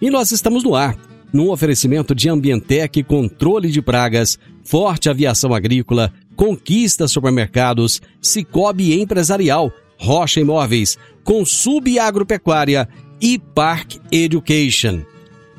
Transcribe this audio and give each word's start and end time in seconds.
e 0.00 0.10
nós 0.10 0.32
estamos 0.32 0.62
no 0.62 0.74
ar, 0.74 0.96
num 1.32 1.50
oferecimento 1.50 2.14
de 2.14 2.28
Ambientec 2.28 3.02
Controle 3.02 3.70
de 3.70 3.82
Pragas, 3.82 4.38
Forte 4.64 5.08
Aviação 5.08 5.52
Agrícola, 5.52 6.12
Conquista 6.36 7.08
Supermercados, 7.08 8.00
Cicobi 8.20 9.00
Empresarial, 9.00 9.72
Rocha 9.98 10.40
Imóveis, 10.40 10.96
Consub 11.24 11.98
Agropecuária 11.98 12.88
e 13.20 13.38
Park 13.38 13.96
Education. 14.12 15.02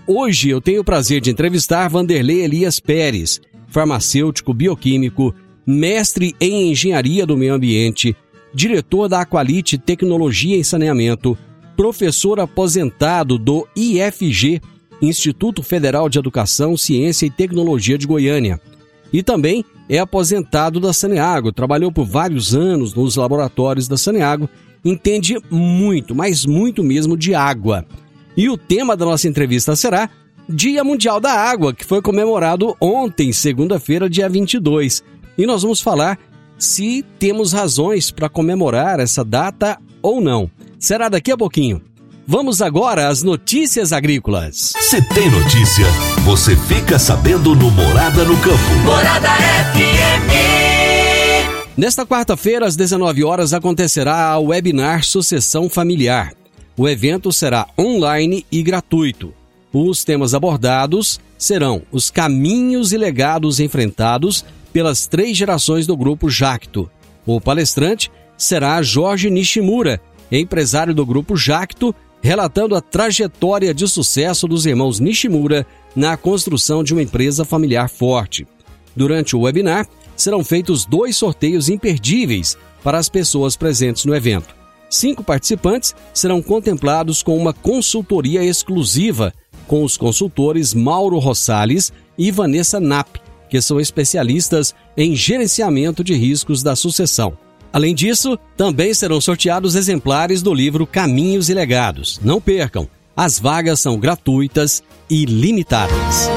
Hoje 0.07 0.49
eu 0.49 0.61
tenho 0.61 0.81
o 0.81 0.83
prazer 0.83 1.21
de 1.21 1.29
entrevistar 1.29 1.87
Vanderlei 1.89 2.41
Elias 2.41 2.79
Pérez, 2.79 3.41
farmacêutico 3.67 4.53
bioquímico, 4.53 5.35
mestre 5.67 6.33
em 6.39 6.71
engenharia 6.71 7.25
do 7.25 7.37
meio 7.37 7.53
ambiente, 7.53 8.15
diretor 8.53 9.07
da 9.07 9.21
Aqualite 9.21 9.77
Tecnologia 9.77 10.57
e 10.57 10.63
Saneamento, 10.63 11.37
professor 11.80 12.41
aposentado 12.41 13.38
do 13.38 13.66
IFG, 13.73 14.61
Instituto 15.02 15.63
Federal 15.63 16.09
de 16.09 16.19
Educação, 16.19 16.75
Ciência 16.75 17.25
e 17.25 17.30
Tecnologia 17.30 17.97
de 17.97 18.05
Goiânia. 18.05 18.59
E 19.13 19.23
também 19.23 19.63
é 19.88 19.97
aposentado 19.97 20.81
da 20.81 20.91
Saneago, 20.91 21.53
trabalhou 21.53 21.89
por 21.89 22.03
vários 22.05 22.53
anos 22.53 22.94
nos 22.94 23.16
laboratórios 23.16 23.88
da 23.88 23.95
Saneago, 23.95 24.50
entende 24.83 25.38
muito, 25.50 26.13
mas 26.13 26.45
muito 26.45 26.83
mesmo 26.83 27.16
de 27.16 27.33
água. 27.33 27.85
E 28.35 28.50
o 28.50 28.57
tema 28.57 28.97
da 28.97 29.05
nossa 29.05 29.30
entrevista 29.30 29.73
será 29.73 30.09
Dia 30.50 30.84
Mundial 30.84 31.22
da 31.22 31.31
Água, 31.31 31.73
que 31.73 31.85
foi 31.85 32.01
comemorado 32.01 32.75
ontem, 32.81 33.31
segunda-feira, 33.31 34.09
dia 34.09 34.28
22. 34.28 35.01
E 35.38 35.46
nós 35.46 35.61
vamos 35.61 35.79
falar 35.79 36.19
se 36.57 37.06
temos 37.17 37.53
razões 37.53 38.11
para 38.11 38.28
comemorar 38.28 39.00
essa 39.00 39.23
data 39.23 39.79
ou 40.01 40.19
não. 40.19 40.51
Será 40.79 41.09
daqui 41.09 41.29
a 41.29 41.38
pouquinho. 41.38 41.81
Vamos 42.25 42.62
agora 42.62 43.09
às 43.09 43.22
notícias 43.22 43.91
agrícolas. 43.91 44.72
Se 44.79 45.01
tem 45.09 45.29
notícia, 45.29 45.85
você 46.23 46.56
fica 46.56 46.97
sabendo 46.97 47.53
no 47.53 47.69
Morada 47.69 48.23
no 48.23 48.38
Campo. 48.38 48.75
Morada 48.85 49.28
FM. 49.73 50.29
Nesta 51.75 52.06
quarta-feira, 52.06 52.66
às 52.66 52.78
19 52.78 53.25
horas, 53.25 53.53
acontecerá 53.53 54.29
a 54.29 54.40
webinar 54.40 55.03
Sucessão 55.03 55.69
Familiar. 55.69 56.34
O 56.78 56.88
evento 56.88 57.29
será 57.34 57.67
online 57.78 58.46
e 58.50 58.63
gratuito. 58.63 59.34
Os 59.73 60.06
temas 60.06 60.34
abordados 60.34 61.19
serão 61.38 61.81
os 61.91 62.09
caminhos 62.09 62.94
e 62.94 62.97
legados 62.97 63.59
enfrentados 63.59 64.46
pelas 64.72 65.07
três 65.07 65.35
gerações 65.35 65.85
do 65.85 65.97
grupo 65.97 66.29
Jacto. 66.29 66.90
O 67.25 67.41
palestrante 67.41 68.09
será 68.38 68.81
Jorge 68.81 69.29
Nishimura, 69.29 70.01
empresário 70.38 70.94
do 70.94 71.06
grupo 71.06 71.35
Jacto, 71.35 71.94
relatando 72.22 72.75
a 72.75 72.81
trajetória 72.81 73.73
de 73.73 73.88
sucesso 73.88 74.47
dos 74.47 74.66
irmãos 74.66 75.00
Nishimura 75.00 75.66
na 75.95 76.16
construção 76.17 76.84
de 76.84 76.94
uma 76.94 77.01
empresa 77.01 77.45
familiar 77.45 77.90
forte. 77.90 78.47
Durante 78.95 79.35
o 79.35 79.41
webinar, 79.41 79.88
serão 80.16 80.44
feitos 80.44 80.85
dois 80.85 81.16
sorteios 81.16 81.69
imperdíveis 81.69 82.57
para 82.84 82.97
as 82.97 83.09
pessoas 83.09 83.56
presentes 83.56 84.06
no 84.06 84.16
evento. 84.16 84.53
Cinco 84.90 85.23
participantes 85.23 85.95
serão 86.13 86.41
contemplados 86.41 87.22
com 87.22 87.38
uma 87.38 87.53
consultoria 87.53 88.44
exclusiva 88.44 89.34
com 89.67 89.84
os 89.84 89.96
consultores 89.96 90.73
Mauro 90.73 91.19
Rosales 91.19 91.94
e 92.17 92.31
Vanessa 92.31 92.79
Knapp, 92.79 93.22
que 93.50 93.61
são 93.61 93.79
especialistas 93.79 94.73
em 94.97 95.16
gerenciamento 95.16 96.03
de 96.03 96.16
riscos 96.16 96.63
da 96.63 96.75
sucessão. 96.75 97.38
Além 97.72 97.94
disso, 97.94 98.38
também 98.57 98.94
serão 98.94 99.22
sorteados 99.22 99.75
exemplares 99.75 100.41
do 100.41 100.53
livro 100.53 100.88
Caminhos 100.88 101.50
e 101.50 101.53
Legados. 101.53 102.19
Não 102.24 102.41
percam, 102.41 102.88
as 103.16 103.40
vagas 103.40 103.80
são 103.80 104.00
gratuitas 104.00 104.81
e 105.09 105.25
limitadas. 105.25 106.29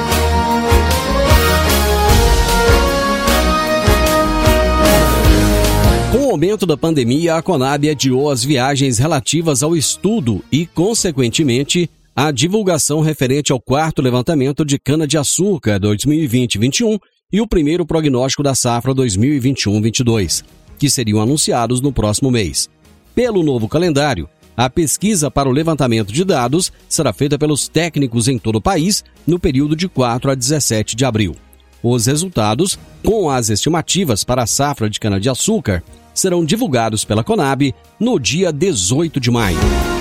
Com 6.10 6.26
o 6.26 6.31
aumento 6.31 6.66
da 6.66 6.76
pandemia, 6.76 7.37
a 7.37 7.42
Conab 7.42 7.88
adiou 7.88 8.31
as 8.31 8.44
viagens 8.44 8.98
relativas 8.98 9.62
ao 9.62 9.75
estudo 9.75 10.44
e, 10.53 10.66
consequentemente, 10.66 11.88
a 12.15 12.31
divulgação 12.31 13.00
referente 13.00 13.50
ao 13.50 13.59
quarto 13.59 14.03
levantamento 14.03 14.62
de 14.65 14.78
cana-de-açúcar 14.78 15.81
2020-21 15.81 16.98
e 17.32 17.41
o 17.41 17.47
primeiro 17.47 17.87
prognóstico 17.87 18.42
da 18.42 18.54
safra 18.54 18.94
2021-22, 18.94 20.44
que 20.82 20.91
seriam 20.91 21.20
anunciados 21.20 21.81
no 21.81 21.93
próximo 21.93 22.28
mês. 22.28 22.69
Pelo 23.15 23.44
novo 23.44 23.69
calendário, 23.69 24.28
a 24.56 24.69
pesquisa 24.69 25.31
para 25.31 25.48
o 25.48 25.53
levantamento 25.53 26.12
de 26.12 26.25
dados 26.25 26.72
será 26.88 27.12
feita 27.12 27.38
pelos 27.38 27.69
técnicos 27.69 28.26
em 28.26 28.37
todo 28.37 28.56
o 28.56 28.60
país 28.60 29.04
no 29.25 29.38
período 29.38 29.76
de 29.76 29.88
4 29.88 30.32
a 30.32 30.34
17 30.34 30.97
de 30.97 31.04
abril. 31.04 31.37
Os 31.84 32.06
resultados, 32.06 32.76
com 33.00 33.31
as 33.31 33.48
estimativas 33.48 34.25
para 34.25 34.42
a 34.42 34.47
safra 34.47 34.91
de 34.91 34.98
cana-de-açúcar, 34.98 35.84
serão 36.12 36.44
divulgados 36.44 37.04
pela 37.04 37.22
Conab 37.22 37.72
no 38.00 38.19
dia 38.19 38.53
18 38.53 39.21
de 39.21 39.31
maio. 39.31 39.91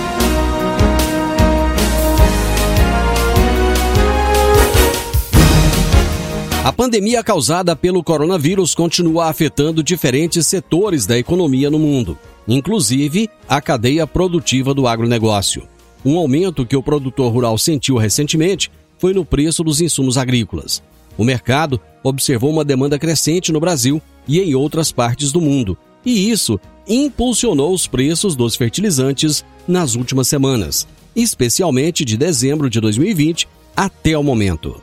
A 6.64 6.72
pandemia 6.72 7.24
causada 7.24 7.76
pelo 7.76 8.04
coronavírus 8.04 8.76
continua 8.76 9.26
afetando 9.26 9.84
diferentes 9.84 10.46
setores 10.46 11.08
da 11.08 11.18
economia 11.18 11.72
no 11.72 11.80
mundo, 11.80 12.16
inclusive 12.48 13.28
a 13.50 13.60
cadeia 13.60 14.06
produtiva 14.06 14.72
do 14.72 14.88
agronegócio. 14.88 15.68
Um 16.06 16.20
aumento 16.20 16.64
que 16.64 16.76
o 16.76 16.84
produtor 16.84 17.34
rural 17.34 17.58
sentiu 17.58 17.98
recentemente 17.98 18.72
foi 19.00 19.12
no 19.12 19.26
preço 19.26 19.64
dos 19.64 19.82
insumos 19.82 20.20
agrícolas. 20.20 20.84
O 21.18 21.24
mercado 21.24 21.82
observou 22.04 22.52
uma 22.52 22.64
demanda 22.64 23.00
crescente 23.00 23.52
no 23.52 23.60
Brasil 23.60 24.00
e 24.28 24.40
em 24.40 24.54
outras 24.54 24.92
partes 24.92 25.32
do 25.32 25.42
mundo, 25.42 25.76
e 26.06 26.30
isso 26.30 26.60
impulsionou 26.88 27.74
os 27.74 27.88
preços 27.88 28.36
dos 28.36 28.56
fertilizantes 28.56 29.44
nas 29.68 29.96
últimas 29.96 30.28
semanas, 30.28 30.88
especialmente 31.16 32.06
de 32.06 32.16
dezembro 32.16 32.70
de 32.70 32.80
2020 32.80 33.48
até 33.76 34.16
o 34.16 34.22
momento. 34.22 34.80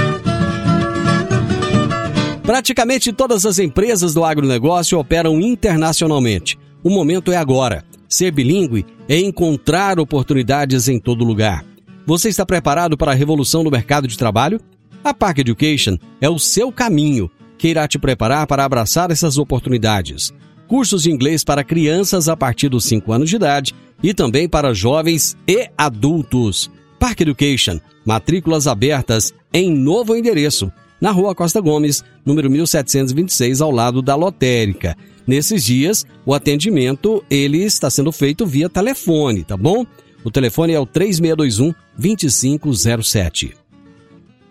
Praticamente 2.45 3.13
todas 3.13 3.45
as 3.45 3.59
empresas 3.59 4.15
do 4.15 4.25
agronegócio 4.25 4.97
operam 4.97 5.41
internacionalmente. 5.41 6.57
O 6.85 6.91
momento 6.91 7.33
é 7.33 7.37
agora. 7.37 7.85
Ser 8.09 8.31
bilíngue 8.31 8.87
é 9.09 9.19
encontrar 9.19 9.99
oportunidades 9.99 10.87
em 10.87 11.01
todo 11.01 11.25
lugar. 11.25 11.65
Você 12.07 12.29
está 12.29 12.47
preparado 12.47 12.97
para 12.97 13.11
a 13.11 13.17
revolução 13.17 13.65
no 13.65 13.73
mercado 13.73 14.07
de 14.07 14.17
trabalho? 14.17 14.61
A 15.03 15.13
Park 15.13 15.39
Education 15.39 15.97
é 16.21 16.31
o 16.31 16.39
seu 16.39 16.71
caminho 16.71 17.29
que 17.59 17.67
irá 17.67 17.89
te 17.89 17.99
preparar 17.99 18.47
para 18.47 18.65
abraçar 18.65 19.11
essas 19.11 19.37
oportunidades 19.37 20.33
cursos 20.71 21.03
de 21.03 21.11
inglês 21.11 21.43
para 21.43 21.65
crianças 21.65 22.29
a 22.29 22.37
partir 22.37 22.69
dos 22.69 22.85
5 22.85 23.13
anos 23.13 23.29
de 23.29 23.35
idade 23.35 23.75
e 24.01 24.15
também 24.15 24.49
para 24.49 24.73
jovens 24.73 25.37
e 25.45 25.69
adultos. 25.77 26.71
Park 26.97 27.23
Education, 27.23 27.81
matrículas 28.07 28.69
abertas 28.69 29.35
em 29.53 29.69
novo 29.69 30.15
endereço, 30.15 30.71
na 31.01 31.11
Rua 31.11 31.35
Costa 31.35 31.61
Gomes, 31.61 32.05
número 32.25 32.49
1726, 32.49 33.61
ao 33.61 33.73
lado 33.73 34.01
da 34.01 34.15
lotérica. 34.15 34.97
Nesses 35.27 35.65
dias, 35.65 36.07
o 36.25 36.33
atendimento 36.33 37.25
ele 37.29 37.65
está 37.65 37.91
sendo 37.91 38.13
feito 38.13 38.47
via 38.47 38.69
telefone, 38.69 39.43
tá 39.43 39.57
bom? 39.57 39.85
O 40.23 40.31
telefone 40.31 40.73
é 40.73 40.79
o 40.79 40.87
3621 40.87 41.75
2507. 41.99 43.60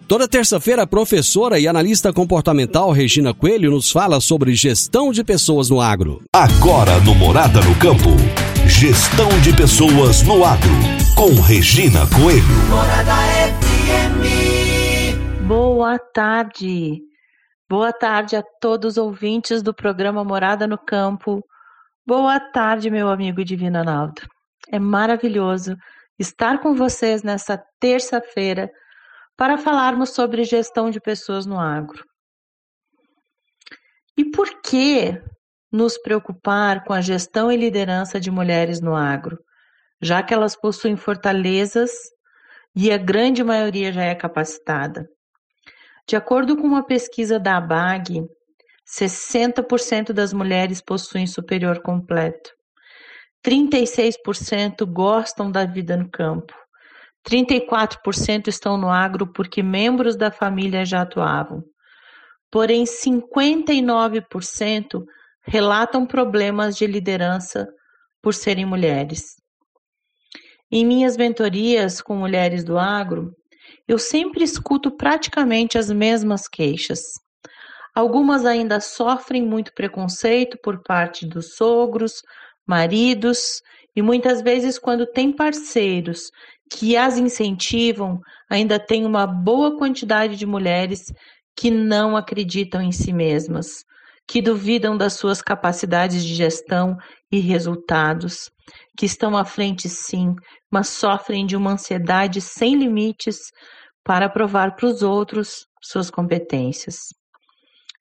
Toda 0.10 0.28
terça-feira, 0.28 0.82
a 0.82 0.88
professora 0.88 1.60
e 1.60 1.68
analista 1.68 2.12
comportamental 2.12 2.90
Regina 2.90 3.32
Coelho 3.32 3.70
nos 3.70 3.92
fala 3.92 4.20
sobre 4.20 4.56
gestão 4.56 5.12
de 5.12 5.24
pessoas 5.24 5.70
no 5.70 5.80
agro. 5.80 6.24
Agora 6.34 7.00
no 7.02 7.14
Morada 7.14 7.60
no 7.62 7.76
Campo, 7.78 8.18
gestão 8.66 9.30
de 9.42 9.56
pessoas 9.56 10.24
no 10.24 10.44
agro, 10.44 10.72
com 11.16 11.40
Regina 11.40 12.00
Coelho. 12.08 12.42
Morada 12.72 13.14
FM. 13.62 15.46
Boa 15.46 16.00
tarde. 16.00 17.02
Boa 17.70 17.94
tarde 17.94 18.36
a 18.36 18.42
todos 18.60 18.94
os 18.94 18.98
ouvintes 18.98 19.62
do 19.62 19.76
programa 19.76 20.24
Morada 20.24 20.66
no 20.66 20.80
Campo. 20.80 21.40
Boa 22.04 22.40
tarde, 22.40 22.90
meu 22.90 23.10
amigo 23.10 23.46
Divino 23.46 23.78
Analdo. 23.78 24.24
É 24.72 24.80
maravilhoso 24.80 25.76
estar 26.18 26.58
com 26.62 26.74
vocês 26.74 27.22
nessa 27.22 27.62
terça-feira 27.80 28.72
para 29.40 29.58
falarmos 29.58 30.10
sobre 30.10 30.44
gestão 30.44 30.92
de 30.92 31.00
pessoas 31.00 31.46
no 31.46 31.58
agro. 31.58 32.04
E 34.18 34.30
por 34.32 34.62
que 34.62 35.18
nos 35.72 35.98
preocupar 35.98 36.84
com 36.84 36.92
a 36.92 37.00
gestão 37.00 37.50
e 37.50 37.56
liderança 37.56 38.20
de 38.20 38.30
mulheres 38.30 38.82
no 38.82 38.94
agro, 38.94 39.40
já 40.02 40.22
que 40.22 40.34
elas 40.34 40.58
possuem 40.58 40.98
fortalezas 40.98 41.90
e 42.76 42.92
a 42.92 42.98
grande 42.98 43.42
maioria 43.42 43.94
já 43.94 44.04
é 44.04 44.14
capacitada? 44.14 45.08
De 46.06 46.18
acordo 46.18 46.58
com 46.58 46.68
uma 46.68 46.86
pesquisa 46.86 47.40
da 47.40 47.56
ABAG, 47.56 48.28
60% 48.86 50.12
das 50.12 50.34
mulheres 50.34 50.82
possuem 50.82 51.26
superior 51.26 51.82
completo. 51.82 52.52
36% 53.42 54.86
gostam 54.86 55.50
da 55.50 55.64
vida 55.64 55.96
no 55.96 56.10
campo. 56.12 56.59
34% 57.30 58.48
estão 58.48 58.78
no 58.78 58.90
agro 58.90 59.32
porque 59.32 59.62
membros 59.62 60.16
da 60.16 60.32
família 60.32 60.84
já 60.84 61.02
atuavam. 61.02 61.64
Porém, 62.52 62.84
59% 62.84 65.04
relatam 65.44 66.06
problemas 66.06 66.76
de 66.76 66.88
liderança 66.88 67.68
por 68.22 68.34
serem 68.34 68.66
mulheres. 68.66 69.36
Em 70.72 70.86
minhas 70.86 71.16
mentorias 71.16 72.02
com 72.02 72.16
mulheres 72.16 72.64
do 72.64 72.78
agro, 72.78 73.32
eu 73.88 73.98
sempre 73.98 74.44
escuto 74.44 74.96
praticamente 74.96 75.78
as 75.78 75.92
mesmas 75.92 76.48
queixas. 76.48 77.02
Algumas 77.96 78.46
ainda 78.46 78.80
sofrem 78.80 79.46
muito 79.46 79.74
preconceito 79.74 80.58
por 80.64 80.82
parte 80.84 81.28
dos 81.28 81.56
sogros, 81.56 82.22
maridos 82.68 83.62
e 83.96 84.02
muitas 84.02 84.42
vezes, 84.42 84.78
quando 84.78 85.06
tem 85.06 85.32
parceiros 85.32 86.30
que 86.72 86.96
as 86.96 87.18
incentivam, 87.18 88.20
ainda 88.50 88.80
tem 88.80 89.06
uma 89.06 89.26
boa 89.26 89.78
quantidade 89.78 90.36
de 90.36 90.46
mulheres 90.46 91.12
que 91.58 91.72
não 91.72 92.16
acreditam 92.16 92.82
em 92.82 92.92
si 92.92 93.12
mesmas, 93.12 93.84
que 94.28 94.42
duvidam 94.42 94.96
das 94.96 95.14
suas 95.14 95.42
capacidades 95.42 96.24
de 96.24 96.36
gestão 96.36 96.96
e 97.32 97.40
resultados, 97.40 98.50
que 98.98 99.06
estão 99.06 99.36
à 99.36 99.44
frente 99.44 99.90
sim, 99.90 100.36
mas 100.72 100.90
sofrem 100.90 101.46
de 101.46 101.56
uma 101.56 101.72
ansiedade 101.72 102.40
sem 102.40 102.76
limites 102.76 103.40
para 104.04 104.30
provar 104.30 104.76
para 104.76 104.86
os 104.86 105.02
outros 105.02 105.66
suas 105.82 106.12
competências. 106.12 106.98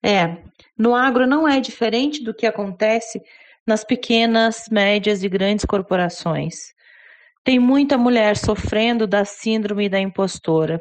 É, 0.05 0.43
no 0.79 0.95
agro 0.95 1.27
não 1.27 1.49
é 1.49 1.61
diferente 1.61 2.23
do 2.23 2.35
que 2.35 2.47
acontece 2.47 3.21
nas 3.67 3.83
pequenas, 3.85 4.65
médias 4.71 5.23
e 5.23 5.29
grandes 5.29 5.65
corporações. 5.65 6.55
Tem 7.49 7.59
muita 7.59 7.97
mulher 7.97 8.37
sofrendo 8.37 9.07
da 9.07 9.25
síndrome 9.25 9.89
da 9.89 9.99
impostora, 9.99 10.79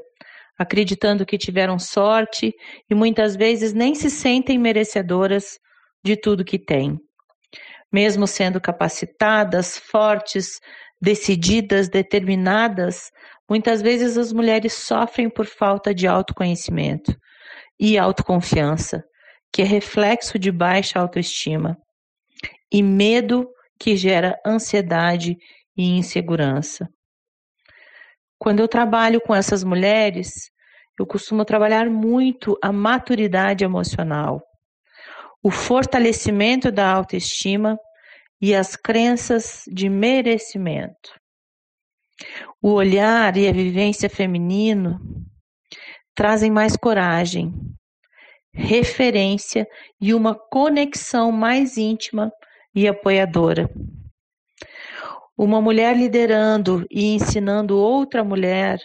acreditando 0.60 1.26
que 1.26 1.38
tiveram 1.38 1.80
sorte 1.80 2.54
e 2.90 2.94
muitas 2.94 3.38
vezes 3.38 3.72
nem 3.72 3.96
se 3.96 4.10
sentem 4.10 4.60
merecedoras 4.60 5.58
de 6.04 6.18
tudo 6.18 6.44
que 6.44 6.60
têm. 6.60 7.00
Mesmo 7.90 8.28
sendo 8.28 8.60
capacitadas, 8.60 9.78
fortes, 9.78 10.60
decididas, 11.02 11.88
determinadas, 11.88 13.12
muitas 13.50 13.82
vezes 13.82 14.18
as 14.18 14.34
mulheres 14.34 14.74
sofrem 14.74 15.30
por 15.30 15.46
falta 15.46 15.96
de 15.96 16.06
autoconhecimento 16.06 17.16
e 17.80 17.98
autoconfiança, 17.98 19.06
que 19.54 19.62
é 19.62 19.66
reflexo 19.66 20.38
de 20.38 20.52
baixa 20.52 21.00
autoestima 21.00 21.78
e 22.70 22.84
medo 22.84 23.48
que 23.80 23.96
gera 23.96 24.36
ansiedade 24.46 25.38
e 25.78 25.98
insegurança. 25.98 26.90
Quando 28.40 28.60
eu 28.60 28.68
trabalho 28.68 29.22
com 29.22 29.34
essas 29.34 29.64
mulheres, 29.64 30.50
eu 31.00 31.06
costumo 31.06 31.46
trabalhar 31.46 31.90
muito 31.90 32.58
a 32.62 32.72
maturidade 32.72 33.64
emocional, 33.64 34.42
o 35.44 35.52
fortalecimento 35.52 36.72
da 36.72 36.92
autoestima 36.92 37.78
e 38.42 38.56
as 38.56 38.76
crenças 38.76 39.64
de 39.68 39.90
merecimento. 39.90 41.12
O 42.62 42.72
olhar 42.72 43.38
e 43.38 43.48
a 43.48 43.52
vivência 43.52 44.10
feminino 44.10 45.00
trazem 46.16 46.50
mais 46.50 46.76
coragem, 46.76 47.54
referência 48.52 49.68
e 50.02 50.14
uma 50.14 50.34
conexão 50.34 51.32
mais 51.32 51.78
íntima 51.78 52.32
e 52.74 52.88
apoiadora. 52.88 53.70
Uma 55.38 55.62
mulher 55.62 55.96
liderando 55.96 56.84
e 56.90 57.14
ensinando 57.14 57.78
outra 57.78 58.24
mulher 58.24 58.80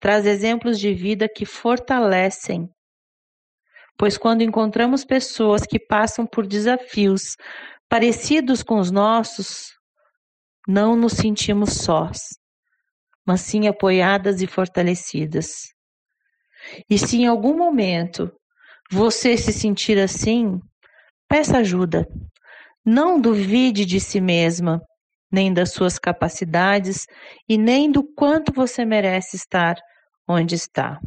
traz 0.00 0.26
exemplos 0.26 0.80
de 0.80 0.92
vida 0.92 1.28
que 1.28 1.46
fortalecem. 1.46 2.68
Pois 3.96 4.18
quando 4.18 4.42
encontramos 4.42 5.04
pessoas 5.04 5.62
que 5.62 5.78
passam 5.78 6.26
por 6.26 6.44
desafios 6.44 7.36
parecidos 7.88 8.64
com 8.64 8.80
os 8.80 8.90
nossos, 8.90 9.70
não 10.66 10.96
nos 10.96 11.12
sentimos 11.12 11.74
sós, 11.74 12.18
mas 13.24 13.42
sim 13.42 13.68
apoiadas 13.68 14.42
e 14.42 14.46
fortalecidas. 14.48 15.52
E 16.90 16.98
se 16.98 17.18
em 17.18 17.26
algum 17.26 17.56
momento 17.56 18.28
você 18.90 19.36
se 19.36 19.52
sentir 19.52 20.00
assim, 20.00 20.58
peça 21.28 21.58
ajuda. 21.58 22.08
Não 22.84 23.20
duvide 23.20 23.84
de 23.84 24.00
si 24.00 24.20
mesma, 24.20 24.80
nem 25.32 25.52
das 25.52 25.72
suas 25.72 25.98
capacidades 25.98 27.06
e 27.48 27.56
nem 27.56 27.90
do 27.90 28.04
quanto 28.04 28.52
você 28.52 28.84
merece 28.84 29.36
estar 29.36 29.76
onde 30.28 30.54
está. 30.54 31.00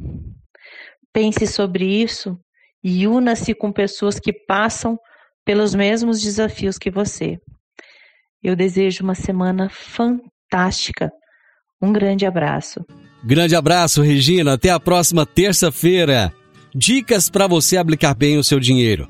Pense 1.13 1.45
sobre 1.47 1.85
isso 1.85 2.37
e 2.83 3.07
una-se 3.07 3.53
com 3.53 3.71
pessoas 3.71 4.19
que 4.19 4.33
passam 4.33 4.97
pelos 5.45 5.75
mesmos 5.75 6.21
desafios 6.21 6.77
que 6.77 6.89
você. 6.89 7.37
Eu 8.43 8.55
desejo 8.55 9.03
uma 9.03 9.15
semana 9.15 9.69
fantástica. 9.69 11.11
Um 11.81 11.93
grande 11.93 12.25
abraço. 12.25 12.85
Grande 13.23 13.55
abraço, 13.55 14.01
Regina. 14.01 14.53
Até 14.53 14.69
a 14.69 14.79
próxima 14.79 15.25
terça-feira. 15.25 16.33
Dicas 16.73 17.29
para 17.29 17.47
você 17.47 17.77
aplicar 17.77 18.13
bem 18.13 18.37
o 18.37 18.43
seu 18.43 18.59
dinheiro. 18.59 19.09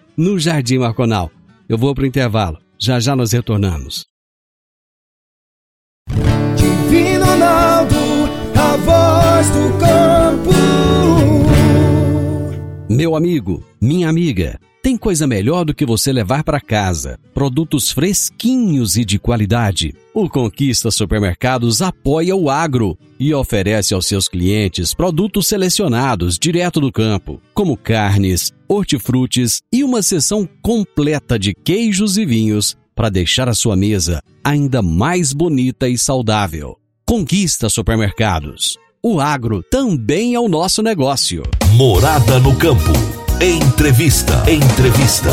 no 0.17 0.37
Jardim 0.39 0.79
Marconal. 0.79 1.31
Eu 1.67 1.77
vou 1.77 1.93
para 1.93 2.03
o 2.03 2.07
intervalo. 2.07 2.57
Já 2.79 2.99
já 2.99 3.15
nós 3.15 3.31
retornamos. 3.31 4.05
Divino 6.55 7.25
Ronaldo, 7.25 7.95
a 8.55 8.77
voz 8.77 9.49
do 9.49 9.77
campo. 9.79 10.51
Meu 12.89 13.15
amigo, 13.15 13.63
minha 13.81 14.09
amiga, 14.09 14.59
tem 14.81 14.97
coisa 14.97 15.27
melhor 15.27 15.63
do 15.63 15.73
que 15.73 15.85
você 15.85 16.11
levar 16.11 16.43
para 16.43 16.59
casa. 16.59 17.19
Produtos 17.33 17.91
fresquinhos 17.91 18.97
e 18.97 19.05
de 19.05 19.19
qualidade. 19.19 19.93
O 20.13 20.27
Conquista 20.27 20.89
Supermercados 20.89 21.81
apoia 21.81 22.35
o 22.35 22.49
agro 22.49 22.97
e 23.19 23.33
oferece 23.33 23.93
aos 23.93 24.07
seus 24.07 24.27
clientes 24.27 24.93
produtos 24.93 25.47
selecionados 25.47 26.39
direto 26.39 26.81
do 26.81 26.91
campo, 26.91 27.39
como 27.53 27.77
carnes, 27.77 28.51
hortifrutis 28.67 29.61
e 29.71 29.83
uma 29.83 30.01
seção 30.01 30.49
completa 30.61 31.37
de 31.37 31.53
queijos 31.53 32.17
e 32.17 32.25
vinhos 32.25 32.75
para 32.95 33.09
deixar 33.09 33.47
a 33.47 33.53
sua 33.53 33.75
mesa 33.75 34.21
ainda 34.43 34.81
mais 34.81 35.31
bonita 35.33 35.87
e 35.87 35.97
saudável. 35.97 36.77
Conquista 37.05 37.69
Supermercados. 37.69 38.77
O 39.03 39.19
agro 39.19 39.63
também 39.63 40.35
é 40.35 40.39
o 40.39 40.47
nosso 40.47 40.81
negócio. 40.81 41.43
Morada 41.75 42.39
no 42.39 42.55
campo. 42.55 43.20
Entrevista. 43.43 44.43
Entrevista. 44.47 45.29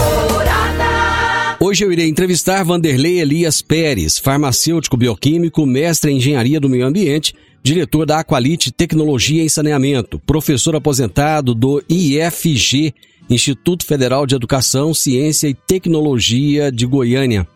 Hoje 1.61 1.85
eu 1.85 1.93
irei 1.93 2.09
entrevistar 2.09 2.65
Vanderlei 2.65 3.21
Elias 3.21 3.61
Pérez, 3.61 4.19
farmacêutico 4.19 4.97
bioquímico, 4.97 5.67
mestre 5.67 6.11
em 6.11 6.17
engenharia 6.17 6.59
do 6.59 6.71
meio 6.71 6.87
ambiente, 6.87 7.35
diretor 7.63 8.07
da 8.07 8.21
Aqualite 8.21 8.73
Tecnologia 8.73 9.43
em 9.43 9.49
Saneamento, 9.51 10.19
professor 10.21 10.75
aposentado 10.75 11.55
do 11.55 11.85
IFG, 11.87 12.95
Instituto 13.29 13.85
Federal 13.85 14.27
de 14.27 14.35
Educação, 14.35 14.95
Ciência 14.95 15.47
e 15.47 15.53
Tecnologia 15.53 16.73
de 16.73 16.87
Goiânia. 16.87 17.47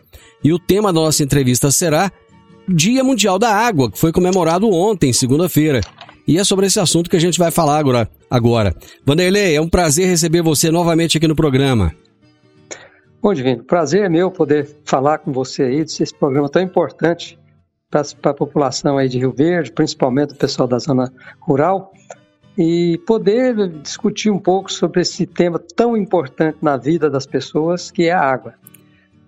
E 0.45 0.53
o 0.53 0.59
tema 0.59 0.93
da 0.93 1.01
nossa 1.01 1.25
entrevista 1.25 1.71
será 1.71 2.13
Dia 2.69 3.03
Mundial 3.03 3.39
da 3.39 3.57
Água, 3.57 3.91
que 3.91 3.99
foi 3.99 4.13
comemorado 4.13 4.69
ontem, 4.69 5.15
segunda-feira. 5.15 5.81
E 6.27 6.39
é 6.39 6.45
sobre 6.45 6.67
esse 6.67 6.79
assunto 6.79 7.11
que 7.11 7.17
a 7.17 7.21
gente 7.21 7.39
vai 7.39 7.51
falar 7.51 7.79
agora. 7.79 8.09
agora. 8.31 8.75
Vanderlei, 9.05 9.57
é 9.57 9.61
um 9.61 9.69
prazer 9.69 10.07
receber 10.07 10.43
você 10.43 10.71
novamente 10.71 11.19
aqui 11.19 11.27
no 11.27 11.35
programa. 11.35 11.93
Bom, 13.21 13.33
Divino, 13.33 13.63
prazer 13.63 14.05
é 14.05 14.09
meu 14.09 14.31
poder 14.31 14.69
falar 14.85 15.19
com 15.19 15.33
você 15.33 15.63
aí 15.63 15.85
desse 15.85 16.13
programa 16.15 16.49
tão 16.49 16.61
importante 16.61 17.39
para 17.89 18.31
a 18.31 18.35
população 18.35 18.97
aí 18.99 19.09
de 19.09 19.19
Rio 19.19 19.33
Verde, 19.33 19.71
principalmente 19.71 20.33
o 20.33 20.37
pessoal 20.37 20.67
da 20.67 20.79
zona 20.79 21.13
rural, 21.39 21.93
e 22.57 22.99
poder 23.07 23.69
discutir 23.83 24.31
um 24.31 24.39
pouco 24.39 24.73
sobre 24.73 25.03
esse 25.03 25.27
tema 25.27 25.59
tão 25.77 25.97
importante 25.97 26.59
na 26.63 26.77
vida 26.77 27.09
das 27.09 27.27
pessoas, 27.27 27.91
que 27.91 28.05
é 28.05 28.13
a 28.13 28.21
água. 28.21 28.55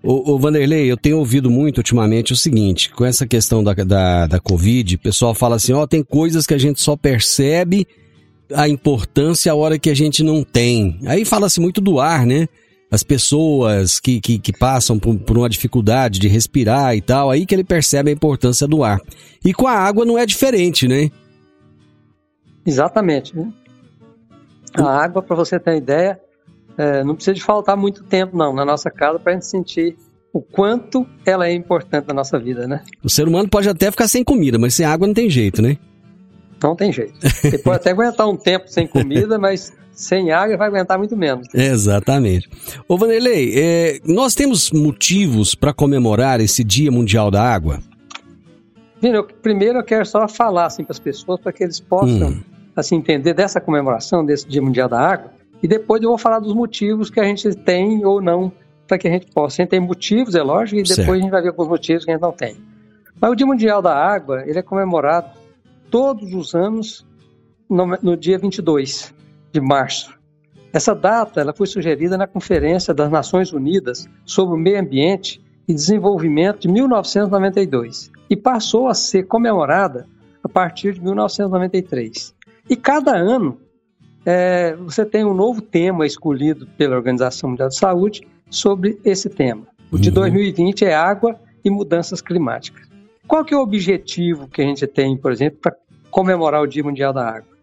Ô, 0.05 0.33
ô, 0.33 0.37
Vanderlei, 0.37 0.85
eu 0.85 0.95
tenho 0.95 1.17
ouvido 1.17 1.49
muito 1.49 1.77
ultimamente 1.77 2.31
o 2.31 2.35
seguinte, 2.35 2.91
com 2.91 3.03
essa 3.03 3.25
questão 3.25 3.63
da, 3.63 3.73
da, 3.73 4.27
da 4.27 4.39
Covid, 4.39 4.93
o 4.93 4.99
pessoal 4.99 5.33
fala 5.33 5.55
assim, 5.55 5.73
ó, 5.73 5.87
tem 5.87 6.03
coisas 6.03 6.45
que 6.45 6.53
a 6.53 6.59
gente 6.59 6.79
só 6.79 6.95
percebe 6.95 7.87
a 8.53 8.69
importância 8.69 9.51
a 9.51 9.55
hora 9.55 9.79
que 9.79 9.89
a 9.89 9.95
gente 9.95 10.21
não 10.21 10.43
tem. 10.43 10.99
Aí 11.07 11.25
fala-se 11.25 11.59
muito 11.59 11.81
do 11.81 11.99
ar, 11.99 12.23
né? 12.23 12.47
As 12.91 13.01
pessoas 13.01 13.99
que, 13.99 14.21
que, 14.21 14.37
que 14.37 14.53
passam 14.53 14.99
por, 14.99 15.17
por, 15.17 15.39
uma 15.39 15.49
dificuldade 15.49 16.19
de 16.19 16.27
respirar 16.27 16.95
e 16.95 17.01
tal, 17.01 17.31
aí 17.31 17.43
que 17.43 17.55
ele 17.55 17.63
percebe 17.63 18.11
a 18.11 18.13
importância 18.13 18.67
do 18.67 18.83
ar. 18.83 19.01
E 19.43 19.55
com 19.55 19.65
a 19.65 19.73
água 19.73 20.05
não 20.05 20.19
é 20.19 20.25
diferente, 20.27 20.87
né? 20.87 21.09
Exatamente. 22.63 23.35
Né? 23.35 23.51
A 24.75 25.03
água, 25.03 25.23
para 25.23 25.35
você 25.35 25.59
ter 25.59 25.77
ideia, 25.77 26.19
é, 26.77 27.03
não 27.03 27.15
precisa 27.15 27.33
de 27.33 27.43
faltar 27.43 27.77
muito 27.77 28.03
tempo, 28.03 28.37
não, 28.37 28.53
na 28.53 28.65
nossa 28.65 28.89
casa 28.89 29.19
para 29.19 29.31
a 29.31 29.35
gente 29.35 29.47
sentir 29.47 29.95
o 30.33 30.41
quanto 30.41 31.07
ela 31.25 31.47
é 31.47 31.53
importante 31.53 32.07
na 32.07 32.13
nossa 32.13 32.37
vida, 32.37 32.67
né? 32.67 32.81
O 33.01 33.09
ser 33.09 33.27
humano 33.27 33.47
pode 33.49 33.69
até 33.69 33.89
ficar 33.89 34.07
sem 34.07 34.23
comida, 34.23 34.59
mas 34.59 34.73
sem 34.73 34.85
água 34.85 35.07
não 35.07 35.13
tem 35.13 35.29
jeito, 35.29 35.61
né? 35.61 35.77
Não 36.61 36.75
tem 36.75 36.91
jeito. 36.91 37.13
Ele 37.43 37.57
pode 37.59 37.77
até 37.77 37.91
aguentar 37.91 38.27
um 38.27 38.35
tempo 38.35 38.67
sem 38.67 38.85
comida, 38.85 39.37
mas 39.39 39.71
sem 39.91 40.31
água 40.31 40.57
vai 40.57 40.67
aguentar 40.67 40.97
muito 40.97 41.15
menos. 41.15 41.47
Exatamente. 41.55 42.49
Ô 42.87 42.97
Vanderlei, 42.97 43.53
é, 43.55 43.99
nós 44.05 44.35
temos 44.35 44.71
motivos 44.71 45.55
para 45.55 45.73
comemorar 45.73 46.41
esse 46.41 46.63
Dia 46.63 46.91
Mundial 46.91 47.31
da 47.31 47.41
Água? 47.41 47.79
Vino, 49.01 49.23
primeiro 49.41 49.79
eu 49.79 49.83
quero 49.83 50.05
só 50.05 50.27
falar 50.27 50.65
assim, 50.65 50.83
para 50.83 50.93
as 50.93 50.99
pessoas, 50.99 51.39
para 51.39 51.53
que 51.53 51.63
eles 51.63 51.79
possam 51.79 52.29
hum. 52.29 52.41
assim, 52.75 52.95
entender 52.95 53.33
dessa 53.33 53.61
comemoração, 53.61 54.25
desse 54.25 54.47
Dia 54.47 54.61
Mundial 54.61 54.89
da 54.89 54.99
Água, 54.99 55.31
e 55.61 55.67
depois 55.67 56.01
eu 56.01 56.09
vou 56.09 56.17
falar 56.17 56.39
dos 56.39 56.53
motivos 56.53 57.09
que 57.09 57.19
a 57.19 57.23
gente 57.23 57.53
tem 57.55 58.05
ou 58.05 58.21
não 58.21 58.51
para 58.87 58.97
que 58.97 59.07
a 59.07 59.11
gente 59.11 59.27
possa. 59.31 59.61
A 59.61 59.63
gente 59.63 59.71
tem 59.71 59.79
motivos, 59.79 60.35
é 60.35 60.43
lógico, 60.43 60.79
e 60.79 60.83
depois 60.83 60.95
certo. 60.95 61.11
a 61.11 61.17
gente 61.17 61.31
vai 61.31 61.41
ver 61.41 61.49
alguns 61.49 61.67
motivos 61.67 62.05
que 62.05 62.11
a 62.11 62.13
gente 62.13 62.21
não 62.21 62.31
tem. 62.31 62.57
Mas 63.19 63.31
o 63.31 63.35
Dia 63.35 63.47
Mundial 63.47 63.81
da 63.81 63.95
Água, 63.95 64.43
ele 64.45 64.59
é 64.59 64.61
comemorado 64.61 65.29
todos 65.89 66.33
os 66.33 66.53
anos 66.53 67.05
no, 67.69 67.85
no 68.01 68.17
dia 68.17 68.37
22 68.37 69.13
de 69.51 69.61
março. 69.61 70.13
Essa 70.73 70.93
data 70.93 71.39
ela 71.39 71.53
foi 71.53 71.67
sugerida 71.67 72.17
na 72.17 72.27
Conferência 72.27 72.93
das 72.93 73.09
Nações 73.09 73.53
Unidas 73.53 74.07
sobre 74.25 74.55
o 74.55 74.57
Meio 74.57 74.79
Ambiente 74.79 75.41
e 75.67 75.73
Desenvolvimento 75.73 76.59
de 76.59 76.67
1992 76.67 78.11
e 78.29 78.35
passou 78.35 78.87
a 78.87 78.93
ser 78.93 79.23
comemorada 79.23 80.05
a 80.43 80.49
partir 80.49 80.93
de 80.93 81.01
1993. 81.01 82.35
E 82.69 82.75
cada 82.75 83.15
ano 83.15 83.57
é, 84.25 84.75
você 84.75 85.05
tem 85.05 85.23
um 85.23 85.33
novo 85.33 85.61
tema 85.61 86.05
escolhido 86.05 86.67
pela 86.77 86.95
Organização 86.95 87.51
Mundial 87.51 87.69
de 87.69 87.77
Saúde 87.77 88.27
sobre 88.49 88.99
esse 89.05 89.29
tema. 89.29 89.67
O 89.91 89.99
de 89.99 90.09
uhum. 90.09 90.15
2020 90.15 90.85
é 90.85 90.95
água 90.95 91.39
e 91.63 91.69
mudanças 91.69 92.21
climáticas. 92.21 92.87
Qual 93.27 93.45
que 93.45 93.53
é 93.53 93.57
o 93.57 93.61
objetivo 93.61 94.47
que 94.47 94.61
a 94.61 94.65
gente 94.65 94.85
tem, 94.87 95.15
por 95.15 95.31
exemplo, 95.31 95.59
para 95.61 95.75
comemorar 96.09 96.61
o 96.61 96.67
Dia 96.67 96.83
Mundial 96.83 97.13
da 97.13 97.27
Água? 97.27 97.55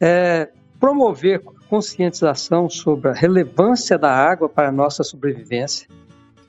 É 0.00 0.48
promover 0.80 1.40
conscientização 1.68 2.68
sobre 2.68 3.10
a 3.10 3.12
relevância 3.12 3.98
da 3.98 4.10
água 4.10 4.48
para 4.48 4.68
a 4.68 4.72
nossa 4.72 5.02
sobrevivência 5.02 5.88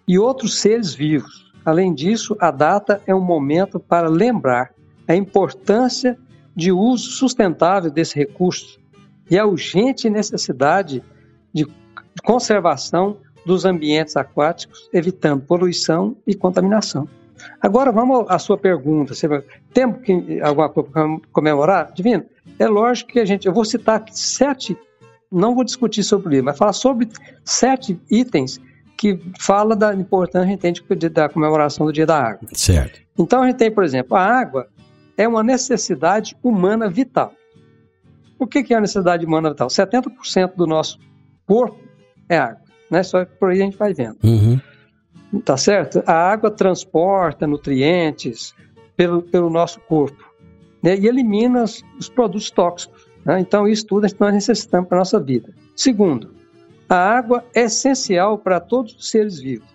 e 0.08 0.20
outros 0.20 0.60
seres 0.60 0.94
vivos. 0.94 1.52
Além 1.64 1.94
disso, 1.94 2.36
a 2.40 2.52
data 2.52 3.02
é 3.08 3.16
um 3.16 3.24
momento 3.24 3.80
para 3.80 4.08
lembrar 4.08 4.72
a 5.08 5.16
importância 5.16 6.18
de 6.56 6.72
uso 6.72 7.10
sustentável 7.12 7.90
desse 7.90 8.16
recurso 8.16 8.80
e 9.30 9.38
a 9.38 9.46
urgente 9.46 10.10
necessidade 10.10 11.04
de 11.54 11.68
conservação 12.24 13.18
dos 13.46 13.66
ambientes 13.66 14.16
aquáticos, 14.16 14.90
evitando 14.92 15.44
poluição 15.44 16.16
e 16.26 16.34
contaminação. 16.34 17.08
Agora 17.62 17.92
vamos 17.92 18.26
à 18.30 18.40
sua 18.40 18.58
pergunta. 18.58 19.14
Você 19.14 19.28
temos 19.74 20.02
que 20.02 20.42
alguma 20.42 20.70
coisa 20.70 20.90
para 20.90 21.18
comemorar? 21.32 21.92
Divino, 21.94 22.26
é 22.58 22.68
lógico 22.68 23.12
que 23.12 23.20
a 23.20 23.26
gente. 23.26 23.46
Eu 23.46 23.54
vou 23.54 23.66
citar 23.66 24.04
sete, 24.12 24.78
não 25.32 25.54
vou 25.54 25.64
discutir 25.64 26.04
sobre 26.04 26.36
isso, 26.36 26.46
mas 26.46 26.58
falar 26.58 26.74
sobre 26.74 27.08
sete 27.44 28.00
itens 28.10 28.60
que 28.98 29.20
fala 29.40 29.76
da 29.76 29.94
importância 29.94 30.48
a 30.48 30.50
gente 30.50 30.60
tem 30.60 31.10
da 31.10 31.28
comemoração 31.28 31.86
do 31.86 31.94
Dia 31.94 32.06
da 32.06 32.18
Água. 32.18 32.48
Certo. 32.54 33.02
Então 33.18 33.44
a 33.44 33.48
gente 33.48 33.58
tem, 33.58 33.70
por 33.70 33.84
exemplo, 33.84 34.16
a 34.16 34.24
água 34.24 34.68
é 35.18 35.28
uma 35.28 35.44
necessidade 35.44 36.36
humana 36.42 36.90
vital. 36.90 37.34
O 38.38 38.48
que 38.48 38.74
é 38.74 38.78
a 38.78 38.82
necessidade 38.82 39.26
humana 39.26 39.50
vital? 39.50 39.68
70% 39.68 40.56
do 40.56 40.68
nosso 40.68 41.00
corpo 41.46 41.80
é 42.28 42.38
água, 42.38 42.62
né? 42.90 43.04
Só 43.04 43.24
que 43.24 43.36
por 43.36 43.52
aí 43.52 43.62
a 43.62 43.66
gente 43.66 43.78
vai 43.78 43.94
vendo. 43.94 44.18
Uhum. 44.24 44.60
Tá 45.44 45.58
certo? 45.58 46.04
A 46.06 46.14
água 46.14 46.52
transporta 46.52 47.48
nutrientes 47.48 48.54
pelo, 48.96 49.22
pelo 49.22 49.50
nosso 49.50 49.80
corpo 49.82 50.24
né? 50.86 50.96
e 50.96 51.08
elimina 51.08 51.64
os, 51.64 51.84
os 52.00 52.08
produtos 52.08 52.52
tóxicos. 52.52 53.08
Né? 53.26 53.40
Então, 53.40 53.68
isso 53.68 53.86
tudo 53.88 54.08
nós 54.20 54.34
necessitamos 54.34 54.88
para 54.88 55.00
a 55.00 55.02
nossa 55.02 55.20
vida. 55.20 55.54
Segundo, 55.76 56.32
a 56.88 56.96
água 56.96 57.44
é 57.54 57.64
essencial 57.64 58.38
para 58.38 58.60
todos 58.60 58.96
os 58.96 59.10
seres 59.10 59.40
vivos. 59.40 59.68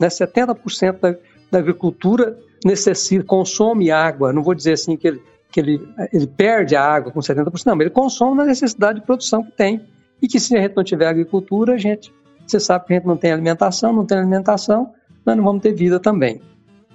Né? 0.00 0.08
70% 0.08 0.98
da, 0.98 1.14
da 1.50 1.58
agricultura 1.58 2.38
necessita, 2.64 3.24
consome 3.24 3.90
água. 3.90 4.32
Não 4.32 4.42
vou 4.42 4.54
dizer 4.54 4.72
assim 4.72 4.96
que 4.96 5.06
ele 5.06 5.22
que 5.50 5.60
ele, 5.60 5.88
ele 6.12 6.26
perde 6.26 6.76
a 6.76 6.82
água 6.82 7.10
com 7.10 7.20
70%, 7.20 7.64
não, 7.66 7.76
mas 7.76 7.86
ele 7.86 7.90
consome 7.90 8.36
na 8.36 8.44
necessidade 8.44 9.00
de 9.00 9.06
produção 9.06 9.42
que 9.42 9.52
tem. 9.52 9.80
E 10.20 10.26
que 10.26 10.38
se 10.40 10.56
a 10.56 10.60
gente 10.60 10.76
não 10.76 10.84
tiver 10.84 11.06
agricultura, 11.06 11.74
a 11.74 11.78
gente, 11.78 12.12
você 12.46 12.58
sabe 12.58 12.86
que 12.86 12.92
a 12.92 12.96
gente 12.96 13.06
não 13.06 13.16
tem 13.16 13.32
alimentação, 13.32 13.92
não 13.92 14.04
tem 14.04 14.18
alimentação, 14.18 14.92
nós 15.24 15.36
não 15.36 15.44
vamos 15.44 15.62
ter 15.62 15.72
vida 15.72 16.00
também. 16.00 16.40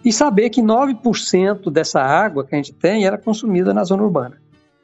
E 0.03 0.11
saber 0.11 0.49
que 0.49 0.61
9% 0.61 1.71
dessa 1.71 2.01
água 2.01 2.45
que 2.45 2.53
a 2.53 2.57
gente 2.57 2.73
tem 2.73 3.05
era 3.05 3.17
consumida 3.17 3.73
na 3.73 3.83
zona 3.83 4.03
urbana. 4.03 4.37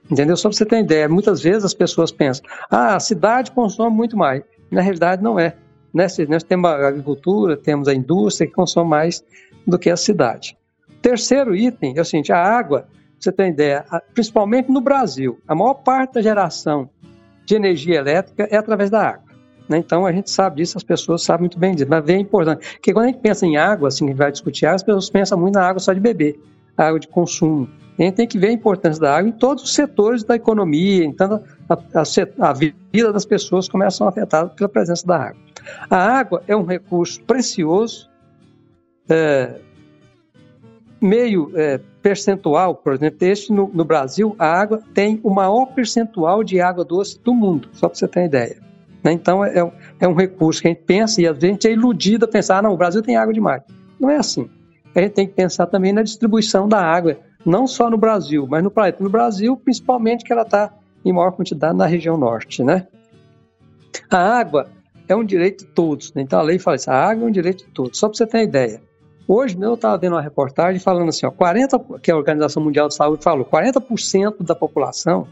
Entendeu? 0.10 0.36
Só 0.38 0.50
para 0.50 0.58
você 0.58 0.66
ter 0.66 0.80
ideia, 0.80 1.10
muitas 1.10 1.42
vezes 1.42 1.66
as 1.66 1.74
pessoas 1.74 2.12
pensam, 2.12 2.46
ah, 2.72 2.96
a 2.96 3.00
cidade 3.00 3.52
consome 3.52 3.96
muito 3.96 4.18
mais. 4.18 4.42
Na 4.72 4.82
realidade, 4.82 5.22
não 5.22 5.38
é. 5.38 5.56
Né? 5.94 6.08
Nós 6.28 6.44
temos 6.44 6.70
a 6.70 6.88
agricultura, 6.88 7.58
temos 7.58 7.88
a 7.88 7.94
indústria 7.94 8.48
que 8.48 8.54
consome 8.54 8.90
mais 8.90 9.24
do 9.68 9.78
que 9.78 9.90
a 9.90 9.98
cidade. 9.98 10.58
Terceiro 11.02 11.56
item 11.56 11.94
é 11.98 12.02
o 12.02 12.06
seguinte: 12.06 12.32
a 12.32 12.42
água 12.42 12.88
você 13.20 13.32
tem 13.32 13.50
ideia, 13.50 13.86
principalmente 14.14 14.72
no 14.72 14.82
Brasil, 14.82 15.40
a 15.48 15.54
maior 15.54 15.76
parte 15.76 16.14
da 16.14 16.22
geração 16.22 16.90
de 17.46 17.56
energia 17.56 17.98
elétrica 17.98 18.48
é 18.50 18.58
através 18.58 18.90
da 18.90 19.10
água. 19.10 19.30
Né? 19.68 19.78
Então 19.78 20.06
a 20.06 20.12
gente 20.12 20.30
sabe 20.30 20.58
disso, 20.58 20.78
as 20.78 20.84
pessoas 20.84 21.24
sabem 21.24 21.42
muito 21.42 21.60
bem 21.60 21.76
disso, 21.76 21.90
mas 21.90 22.08
é 22.08 22.18
importante. 22.18 22.76
Porque 22.76 22.92
quando 22.92 23.06
a 23.06 23.08
gente 23.10 23.20
pensa 23.20 23.46
em 23.46 23.58
água, 23.58 23.88
assim, 23.88 24.06
a 24.06 24.08
gente 24.08 24.18
vai 24.18 24.32
discutir 24.32 24.66
água, 24.66 24.76
as 24.76 24.84
pessoas 24.84 25.10
pensam 25.10 25.38
muito 25.38 25.56
na 25.56 25.68
água 25.68 25.80
só 25.80 25.94
de 25.94 26.00
beber. 26.00 26.40
água 26.76 27.00
de 27.00 27.08
consumo. 27.08 27.70
A 27.98 28.02
gente 28.04 28.16
tem 28.16 28.28
que 28.28 28.40
ver 28.40 28.48
a 28.48 28.52
importância 28.54 29.02
da 29.02 29.18
água 29.18 29.30
em 29.30 29.34
todos 29.34 29.64
os 29.64 29.74
setores 29.74 30.24
da 30.24 30.36
economia, 30.36 31.04
então 31.04 31.44
a, 31.68 31.74
a, 31.74 32.50
a 32.50 32.54
vida 32.54 33.12
das 33.12 33.26
pessoas 33.26 33.68
começam 33.68 34.08
a 34.08 34.10
afetar 34.10 34.50
pela 34.56 34.70
presença 34.70 35.06
da 35.06 35.18
água. 35.18 35.42
A 35.90 35.98
água 35.98 36.42
é 36.48 36.56
um 36.56 36.64
recurso 36.64 37.22
precioso, 37.24 38.10
é, 39.10 39.60
meio 41.02 41.52
é, 41.56 41.80
percentual, 42.02 42.76
por 42.76 42.94
exemplo, 42.94 43.18
este 43.22 43.52
no, 43.52 43.70
no, 43.74 43.84
Brasil, 43.84 44.36
a 44.38 44.48
água 44.48 44.82
tem 44.94 45.20
o 45.24 45.30
maior 45.30 45.68
percentual 45.68 46.44
de 46.44 46.60
água 46.60 46.84
doce 46.84 47.20
do 47.20 47.34
mundo, 47.34 47.70
só 47.74 47.88
para 47.88 47.98
você 47.98 48.08
ter 48.08 48.20
uma 48.20 48.26
ideia. 48.26 48.58
Né? 49.04 49.12
Então, 49.14 49.44
é, 49.44 49.60
é, 49.60 49.72
é, 50.02 50.08
um 50.08 50.14
recurso 50.14 50.62
que 50.62 50.68
a 50.68 50.72
gente 50.72 50.84
pensa 50.84 51.22
e 51.22 51.28
a 51.28 51.34
gente 51.34 51.68
é 51.68 51.72
iludido 51.72 52.26
a 52.26 52.28
pensar, 52.28 52.60
ah, 52.60 52.62
não, 52.62 52.74
o 52.74 52.78
Brasil 52.78 53.02
tem 53.02 53.16
água 53.16 53.34
demais. 53.34 53.62
Não 54.00 54.10
é 54.10 54.18
assim. 54.18 54.50
A 54.96 55.02
gente 55.02 55.14
tem 55.14 55.28
que 55.28 55.34
pensar 55.34 55.68
também 55.68 55.94
na 55.94 56.02
distribuição 56.02 56.68
da 56.68 56.82
água 56.82 57.18
não 57.46 57.68
só 57.68 57.90
no 57.90 57.98
Brasil, 57.98 58.46
mas 58.50 58.64
no 58.64 58.72
planeta. 58.72 59.04
No 59.04 59.10
Brasil, 59.10 59.56
principalmente, 59.56 60.26
que 60.26 60.34
ela 60.34 60.42
está 60.42 60.74
em 61.06 61.14
maior 61.14 61.32
quantidade 61.32 61.78
na 61.78 61.86
região 61.86 62.18
norte, 62.18 62.64
né? 62.64 62.88
A 64.10 64.18
água 64.18 64.68
é 65.08 65.16
um 65.16 65.24
direito 65.24 65.66
de 65.66 65.72
todos. 65.72 66.14
Né? 66.14 66.22
Então 66.22 66.40
a 66.40 66.42
lei 66.42 66.60
fala 66.60 66.76
isso, 66.76 66.90
a 66.90 66.96
água 66.96 67.26
é 67.26 67.28
um 67.28 67.32
direito 67.32 67.66
de 67.66 67.72
todos. 67.72 67.98
Só 67.98 68.08
para 68.08 68.18
você 68.18 68.28
ter 68.28 68.38
uma 68.38 68.44
ideia. 68.44 68.82
Hoje 69.32 69.56
eu 69.62 69.76
estava 69.76 69.96
vendo 69.96 70.14
uma 70.14 70.24
reportagem 70.24 70.80
falando 70.80 71.10
assim, 71.10 71.24
ó, 71.24 71.30
40, 71.30 71.80
que 72.02 72.10
a 72.10 72.18
Organização 72.18 72.64
Mundial 72.64 72.88
de 72.88 72.96
Saúde 72.96 73.24
falou, 73.24 73.46
40% 73.46 74.44
da 74.44 74.56
população 74.56 75.28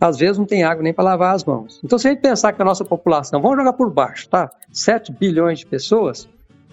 às 0.00 0.16
vezes 0.16 0.38
não 0.38 0.46
tem 0.46 0.64
água 0.64 0.82
nem 0.82 0.94
para 0.94 1.04
lavar 1.04 1.34
as 1.34 1.44
mãos. 1.44 1.78
Então 1.84 1.98
se 1.98 2.08
a 2.08 2.12
gente 2.12 2.22
pensar 2.22 2.54
que 2.54 2.62
a 2.62 2.64
nossa 2.64 2.82
população, 2.82 3.42
vamos 3.42 3.58
jogar 3.58 3.74
por 3.74 3.92
baixo, 3.92 4.26
tá? 4.30 4.50
7 4.72 5.12
bilhões 5.12 5.58
de 5.58 5.66
pessoas, 5.66 6.26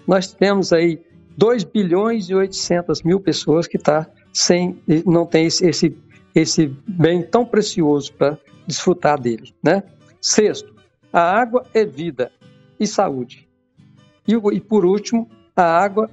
nós 0.06 0.32
temos 0.32 0.72
aí 0.72 0.98
2 1.36 1.64
bilhões 1.64 2.30
e 2.30 2.34
800 2.34 3.02
mil 3.02 3.20
pessoas 3.20 3.66
que 3.66 3.76
tá 3.76 4.06
sem, 4.32 4.80
não 5.04 5.26
tem 5.26 5.44
esse, 5.44 5.66
esse, 5.66 5.94
esse 6.34 6.66
bem 6.88 7.22
tão 7.22 7.44
precioso 7.44 8.10
para 8.14 8.38
desfrutar 8.66 9.20
dele. 9.20 9.54
Né? 9.62 9.82
Sexto, 10.18 10.74
a 11.12 11.20
água 11.20 11.62
é 11.74 11.84
vida 11.84 12.32
e 12.80 12.86
saúde. 12.86 13.46
E, 14.26 14.32
e 14.32 14.60
por 14.60 14.86
último, 14.86 15.28
a 15.54 15.62
água 15.62 16.08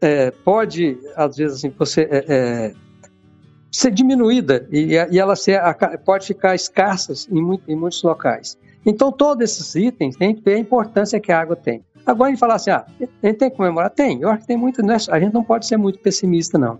é, 0.00 0.30
pode, 0.30 0.98
às 1.16 1.36
vezes, 1.36 1.58
assim, 1.58 1.74
você, 1.76 2.02
é, 2.10 2.24
é, 2.28 2.72
ser 3.70 3.90
diminuída 3.90 4.66
e, 4.70 4.94
e 5.10 5.18
ela 5.18 5.36
ser, 5.36 5.60
pode 6.04 6.26
ficar 6.26 6.54
escassa 6.54 7.12
em, 7.30 7.60
em 7.68 7.76
muitos 7.76 8.02
locais. 8.02 8.56
Então, 8.84 9.12
todos 9.12 9.44
esses 9.44 9.74
itens 9.74 10.16
têm 10.16 10.34
que 10.34 10.42
ver 10.42 10.54
a 10.54 10.58
importância 10.58 11.20
que 11.20 11.32
a 11.32 11.40
água 11.40 11.56
tem. 11.56 11.84
Agora, 12.06 12.28
a 12.28 12.30
gente 12.30 12.40
falar 12.40 12.54
assim, 12.54 12.70
ah, 12.70 12.86
a 13.22 13.26
gente 13.26 13.38
tem 13.38 13.50
que 13.50 13.56
comemorar? 13.56 13.90
Tem. 13.90 14.22
Eu 14.22 14.30
acho 14.30 14.40
que 14.40 14.46
tem 14.46 14.56
muito. 14.56 14.80
É, 14.80 14.96
a 15.10 15.20
gente 15.20 15.34
não 15.34 15.44
pode 15.44 15.66
ser 15.66 15.76
muito 15.76 15.98
pessimista, 15.98 16.56
não. 16.56 16.78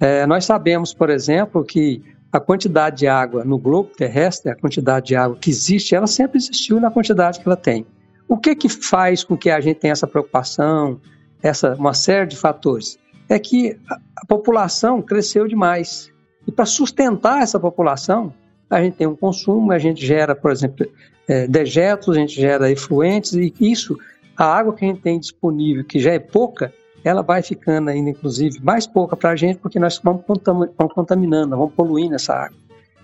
É, 0.00 0.24
nós 0.26 0.44
sabemos, 0.44 0.94
por 0.94 1.10
exemplo, 1.10 1.62
que 1.64 2.02
a 2.32 2.40
quantidade 2.40 2.98
de 2.98 3.06
água 3.06 3.44
no 3.44 3.58
globo 3.58 3.90
terrestre, 3.90 4.50
a 4.50 4.56
quantidade 4.56 5.08
de 5.08 5.16
água 5.16 5.36
que 5.36 5.50
existe, 5.50 5.94
ela 5.94 6.06
sempre 6.06 6.38
existiu 6.38 6.80
na 6.80 6.90
quantidade 6.90 7.40
que 7.40 7.46
ela 7.46 7.56
tem. 7.56 7.84
O 8.28 8.36
que 8.38 8.54
que 8.54 8.68
faz 8.68 9.24
com 9.24 9.36
que 9.36 9.50
a 9.50 9.60
gente 9.60 9.80
tenha 9.80 9.92
essa 9.92 10.06
preocupação, 10.06 11.00
essa 11.42 11.74
uma 11.74 11.94
série 11.94 12.26
de 12.26 12.36
fatores? 12.36 12.98
É 13.28 13.38
que 13.38 13.78
a, 13.88 14.26
população 14.26 15.02
cresceu 15.02 15.46
demais. 15.46 16.10
E 16.46 16.52
para 16.52 16.64
sustentar 16.64 17.42
essa 17.42 17.60
população, 17.60 18.32
a 18.70 18.82
gente 18.82 18.96
tem 18.96 19.06
um 19.06 19.16
consumo, 19.16 19.72
a 19.72 19.78
gente 19.78 20.04
gera, 20.04 20.34
por 20.34 20.50
exemplo, 20.50 20.86
é, 21.26 21.46
dejetos, 21.46 22.16
a 22.16 22.20
gente 22.20 22.34
gera 22.34 22.70
efluentes, 22.70 23.34
e 23.34 23.52
isso 23.60 23.96
a 24.36 24.44
água 24.44 24.72
que 24.72 24.84
a 24.84 24.88
gente 24.88 25.00
tem 25.00 25.18
disponível, 25.18 25.84
que 25.84 25.98
já 25.98 26.12
é 26.12 26.18
pouca, 26.18 26.72
ela 27.04 27.22
vai 27.22 27.42
ficando 27.42 27.90
ainda, 27.90 28.10
inclusive, 28.10 28.60
mais 28.62 28.86
pouca 28.86 29.16
para 29.16 29.30
a 29.30 29.36
gente, 29.36 29.58
porque 29.58 29.78
nós 29.78 30.00
vamos, 30.02 30.22
vamos 30.44 30.94
contaminando, 30.94 31.56
vamos 31.56 31.74
poluindo 31.74 32.14
essa 32.14 32.34
água. 32.34 32.56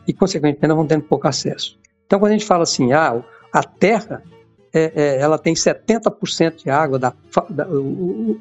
E, 0.07 0.12
consequentemente, 0.12 0.69
nós 0.69 0.76
vamos 0.76 0.88
tendo 0.88 1.05
pouco 1.05 1.26
acesso. 1.26 1.79
Então, 2.07 2.19
quando 2.19 2.31
a 2.31 2.35
gente 2.35 2.47
fala 2.47 2.62
assim, 2.62 2.93
ah, 2.93 3.23
a 3.53 3.62
terra, 3.62 4.23
é, 4.75 4.93
é, 4.95 5.21
ela 5.21 5.39
tem 5.39 5.54
70% 5.54 6.65
de 6.65 6.71
água, 6.71 6.99
da, 6.99 7.15
da 7.49 7.69
o, 7.69 8.41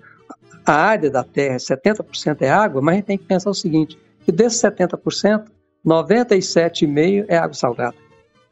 a 0.66 0.74
área 0.74 1.10
da 1.12 1.24
terra, 1.24 1.58
70% 1.58 2.42
é 2.42 2.50
água, 2.50 2.82
mas 2.82 2.94
a 2.94 2.96
gente 2.98 3.06
tem 3.06 3.18
que 3.18 3.26
pensar 3.26 3.52
o 3.52 3.54
seguinte, 3.54 3.98
que 4.26 4.32
desses 4.32 4.60
70%, 4.60 5.46
97,5% 5.86 7.26
é 7.28 7.38
água 7.38 7.54
salgada, 7.54 7.96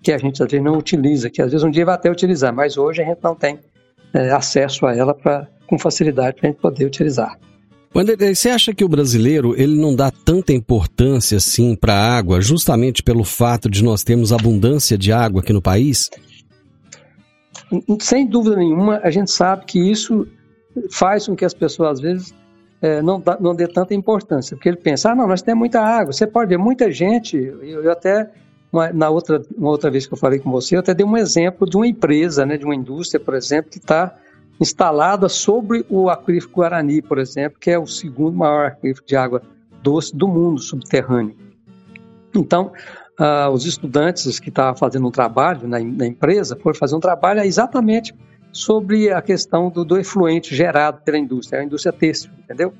que 0.01 0.11
a 0.11 0.17
gente 0.17 0.43
às 0.43 0.51
vezes 0.51 0.63
não 0.63 0.77
utiliza, 0.77 1.29
que 1.29 1.41
às 1.41 1.51
vezes 1.51 1.63
um 1.63 1.71
dia 1.71 1.85
vai 1.85 1.95
até 1.95 2.11
utilizar, 2.11 2.53
mas 2.53 2.77
hoje 2.77 3.01
a 3.01 3.05
gente 3.05 3.19
não 3.23 3.33
tem 3.33 3.57
é, 4.13 4.29
acesso 4.29 4.85
a 4.85 4.95
ela 4.95 5.15
pra, 5.15 5.47
com 5.65 5.79
facilidade 5.79 6.35
para 6.35 6.49
a 6.49 6.51
gente 6.51 6.61
poder 6.61 6.85
utilizar. 6.85 7.35
Wanderlei, 7.93 8.35
você 8.35 8.49
acha 8.49 8.73
que 8.73 8.85
o 8.85 8.89
brasileiro 8.89 9.53
ele 9.59 9.75
não 9.75 9.93
dá 9.93 10.11
tanta 10.11 10.53
importância 10.53 11.37
assim 11.37 11.75
para 11.75 11.93
a 11.93 12.17
água, 12.17 12.39
justamente 12.39 13.03
pelo 13.03 13.23
fato 13.23 13.69
de 13.69 13.83
nós 13.83 14.03
termos 14.03 14.31
abundância 14.31 14.97
de 14.97 15.11
água 15.11 15.41
aqui 15.41 15.51
no 15.51 15.61
país? 15.61 16.09
Sem 17.99 18.27
dúvida 18.27 18.55
nenhuma, 18.55 18.99
a 19.03 19.09
gente 19.09 19.31
sabe 19.31 19.65
que 19.65 19.79
isso 19.79 20.27
faz 20.91 21.27
com 21.27 21.35
que 21.35 21.45
as 21.45 21.53
pessoas, 21.53 21.93
às 21.93 21.99
vezes, 22.01 22.33
é, 22.81 23.01
não, 23.01 23.19
dá, 23.19 23.37
não 23.39 23.55
dê 23.55 23.67
tanta 23.67 23.93
importância, 23.93 24.55
porque 24.55 24.69
ele 24.69 24.77
pensa, 24.77 25.11
ah, 25.11 25.15
não, 25.15 25.27
nós 25.27 25.41
temos 25.41 25.59
muita 25.59 25.81
água. 25.81 26.11
Você 26.11 26.25
pode 26.25 26.49
ver 26.49 26.57
muita 26.57 26.91
gente, 26.91 27.37
eu, 27.37 27.83
eu 27.83 27.91
até 27.91 28.29
uma, 28.71 28.91
na 28.91 29.09
outra, 29.09 29.41
uma 29.55 29.69
outra 29.69 29.91
vez 29.91 30.07
que 30.07 30.13
eu 30.13 30.17
falei 30.17 30.39
com 30.39 30.49
você, 30.49 30.75
eu 30.75 30.79
até 30.79 30.93
dei 30.93 31.05
um 31.05 31.17
exemplo 31.17 31.69
de 31.69 31.77
uma 31.77 31.87
empresa, 31.87 32.45
né, 32.45 32.57
de 32.57 32.65
uma 32.65 32.75
indústria, 32.75 33.19
por 33.19 33.35
exemplo, 33.35 33.69
que 33.69 33.77
está 33.77 34.15
instalada 34.59 35.27
sobre 35.27 35.85
o 35.89 36.09
aquífero 36.09 36.51
Guarani, 36.51 37.01
por 37.01 37.17
exemplo, 37.19 37.59
que 37.59 37.71
é 37.71 37.79
o 37.79 37.87
segundo 37.87 38.37
maior 38.37 38.67
aquífero 38.67 39.05
de 39.05 39.15
água 39.15 39.41
doce 39.81 40.15
do 40.15 40.27
mundo 40.27 40.61
subterrâneo. 40.61 41.35
Então, 42.35 42.71
uh, 43.21 43.49
os 43.51 43.65
estudantes 43.65 44.39
que 44.39 44.49
estavam 44.49 44.75
fazendo 44.75 45.07
um 45.07 45.11
trabalho 45.11 45.67
na, 45.67 45.79
na, 45.79 46.07
empresa 46.07 46.57
foram 46.61 46.77
fazer 46.77 46.95
um 46.95 46.99
trabalho 46.99 47.41
exatamente 47.41 48.15
sobre 48.51 49.11
a 49.11 49.21
questão 49.21 49.69
do, 49.69 49.85
do 49.85 49.97
efluente 49.97 50.55
gerado 50.55 51.01
pela 51.05 51.17
indústria, 51.17 51.61
a 51.61 51.63
indústria 51.63 51.93
têxtil, 51.93 52.31
entendeu? 52.43 52.73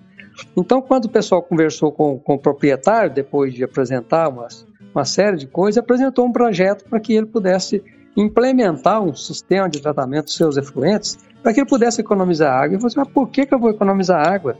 Então, 0.57 0.81
quando 0.81 1.05
o 1.05 1.09
pessoal 1.09 1.43
conversou 1.43 1.91
com, 1.91 2.17
com 2.17 2.35
o 2.35 2.39
proprietário, 2.39 3.13
depois 3.13 3.53
de 3.53 3.63
apresentar 3.63 4.29
umas, 4.29 4.65
uma 4.93 5.05
série 5.05 5.37
de 5.37 5.45
coisas, 5.45 5.77
apresentou 5.77 6.25
um 6.25 6.31
projeto 6.31 6.85
para 6.89 6.99
que 6.99 7.13
ele 7.13 7.27
pudesse 7.27 7.83
implementar 8.17 9.01
um 9.01 9.13
sistema 9.13 9.69
de 9.69 9.81
tratamento 9.81 10.25
dos 10.25 10.35
seus 10.35 10.57
efluentes 10.57 11.17
para 11.41 11.53
que 11.53 11.59
ele 11.59 11.69
pudesse 11.69 12.01
economizar 12.01 12.53
água. 12.53 12.75
E 12.75 12.79
você, 12.79 12.97
mas 12.97 13.07
por 13.07 13.29
que, 13.29 13.45
que 13.45 13.53
eu 13.53 13.59
vou 13.59 13.69
economizar 13.69 14.27
água? 14.27 14.57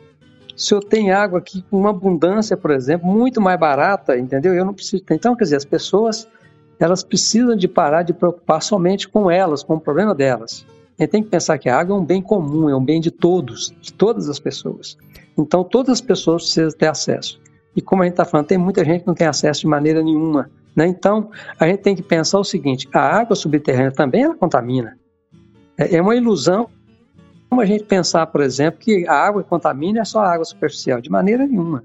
Se 0.62 0.76
eu 0.76 0.80
tenho 0.80 1.16
água 1.16 1.40
aqui 1.40 1.64
com 1.64 1.80
uma 1.80 1.90
abundância, 1.90 2.56
por 2.56 2.70
exemplo, 2.70 3.08
muito 3.08 3.42
mais 3.42 3.60
barata, 3.60 4.16
entendeu? 4.16 4.54
Eu 4.54 4.64
não 4.64 4.76
preciso. 4.76 5.04
Então, 5.10 5.36
quer 5.36 5.46
dizer, 5.46 5.56
as 5.56 5.66
pessoas 5.66 6.28
elas 6.80 7.04
precisam 7.04 7.56
de 7.56 7.68
parar 7.68 8.04
de 8.04 8.14
preocupar 8.14 8.62
somente 8.62 9.10
com 9.10 9.30
elas, 9.30 9.64
com 9.64 9.76
o 9.76 9.80
problema 9.80 10.14
delas. 10.14 10.64
A 11.00 11.04
gente 11.04 11.12
tem 11.12 11.24
que 11.24 11.30
pensar 11.30 11.58
que 11.58 11.68
a 11.68 11.80
água 11.80 11.96
é 11.96 12.00
um 12.00 12.06
bem 12.06 12.22
comum, 12.22 12.70
é 12.70 12.76
um 12.76 12.84
bem 12.84 13.02
de 13.02 13.10
todos, 13.10 13.74
de 13.82 13.92
todas 13.92 14.30
as 14.30 14.40
pessoas. 14.40 14.98
Então, 15.36 15.64
todas 15.64 15.94
as 15.94 16.02
pessoas 16.02 16.44
precisam 16.44 16.78
ter 16.78 16.88
acesso. 16.88 17.40
E 17.76 17.82
como 17.82 18.04
a 18.04 18.06
gente 18.06 18.14
está 18.14 18.26
falando, 18.26 18.46
tem 18.46 18.58
muita 18.58 18.86
gente 18.86 19.02
que 19.02 19.08
não 19.08 19.16
tem 19.16 19.26
acesso 19.26 19.62
de 19.62 19.68
maneira 19.68 20.04
nenhuma. 20.04 20.48
Né? 20.76 20.86
Então, 20.86 21.32
a 21.60 21.68
gente 21.68 21.80
tem 21.80 21.96
que 21.96 22.04
pensar 22.04 22.40
o 22.40 22.44
seguinte: 22.44 22.88
a 22.94 23.00
água 23.00 23.36
subterrânea 23.36 23.92
também 23.92 24.24
ela 24.24 24.36
contamina. 24.36 24.96
É, 25.76 25.96
é 25.96 26.02
uma 26.02 26.16
ilusão 26.16 26.68
como 27.52 27.60
a 27.60 27.66
gente 27.66 27.84
pensar, 27.84 28.28
por 28.28 28.40
exemplo, 28.40 28.80
que 28.80 29.06
a 29.06 29.14
água 29.14 29.44
que 29.44 29.50
contamina 29.50 30.00
é 30.00 30.06
só 30.06 30.22
a 30.22 30.32
água 30.32 30.46
superficial. 30.46 31.02
De 31.02 31.10
maneira 31.12 31.46
nenhuma. 31.46 31.84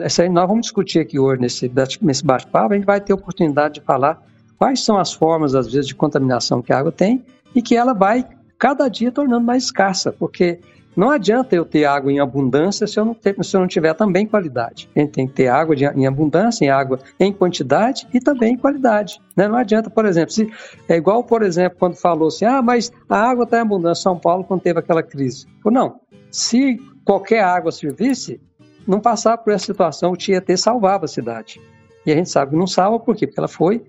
Essa 0.00 0.22
aí 0.22 0.28
nós 0.30 0.48
vamos 0.48 0.62
discutir 0.62 1.00
aqui 1.00 1.18
hoje 1.18 1.38
nesse, 1.38 1.70
nesse 2.00 2.24
bate-papo, 2.24 2.72
a 2.72 2.76
gente 2.76 2.86
vai 2.86 2.98
ter 2.98 3.12
oportunidade 3.12 3.74
de 3.74 3.80
falar 3.82 4.22
quais 4.56 4.82
são 4.82 4.96
as 4.96 5.12
formas, 5.12 5.54
às 5.54 5.70
vezes, 5.70 5.86
de 5.86 5.94
contaminação 5.94 6.62
que 6.62 6.72
a 6.72 6.78
água 6.78 6.90
tem 6.90 7.22
e 7.54 7.60
que 7.60 7.76
ela 7.76 7.92
vai 7.92 8.26
cada 8.58 8.88
dia 8.88 9.12
tornando 9.12 9.44
mais 9.44 9.64
escassa, 9.64 10.10
porque 10.12 10.60
não 10.94 11.10
adianta 11.10 11.56
eu 11.56 11.64
ter 11.64 11.84
água 11.84 12.12
em 12.12 12.20
abundância 12.20 12.86
se 12.86 12.98
eu 12.98 13.04
não, 13.04 13.14
ter, 13.14 13.34
se 13.42 13.56
eu 13.56 13.60
não 13.60 13.66
tiver 13.66 13.94
também 13.94 14.26
qualidade. 14.26 14.88
A 14.94 15.00
gente 15.00 15.12
tem 15.12 15.26
que 15.26 15.32
ter 15.32 15.48
água 15.48 15.74
de, 15.74 15.84
em 15.86 16.06
abundância, 16.06 16.64
em 16.64 16.68
água 16.68 16.98
em 17.18 17.32
quantidade 17.32 18.06
e 18.12 18.20
também 18.20 18.54
em 18.54 18.58
qualidade. 18.58 19.20
Né? 19.36 19.48
Não 19.48 19.56
adianta, 19.56 19.88
por 19.88 20.04
exemplo, 20.04 20.32
se, 20.32 20.50
é 20.88 20.96
igual, 20.96 21.24
por 21.24 21.42
exemplo, 21.42 21.78
quando 21.78 21.96
falou 21.96 22.28
assim, 22.28 22.44
ah, 22.44 22.60
mas 22.60 22.92
a 23.08 23.18
água 23.18 23.44
está 23.44 23.58
em 23.58 23.62
abundância 23.62 24.02
São 24.02 24.18
Paulo 24.18 24.44
quando 24.44 24.60
teve 24.60 24.78
aquela 24.78 25.02
crise. 25.02 25.46
Não, 25.64 26.00
se 26.30 26.78
qualquer 27.04 27.42
água 27.42 27.72
servisse, 27.72 28.40
não 28.86 29.00
passar 29.00 29.38
por 29.38 29.52
essa 29.52 29.66
situação, 29.66 30.12
o 30.12 30.16
Tietê 30.16 30.56
salvava 30.56 31.06
a 31.06 31.08
cidade. 31.08 31.60
E 32.04 32.12
a 32.12 32.16
gente 32.16 32.28
sabe 32.28 32.50
que 32.50 32.56
não 32.56 32.66
salva 32.66 32.98
por 32.98 33.16
quê? 33.16 33.26
Porque 33.26 33.40
ela 33.40 33.48
foi 33.48 33.82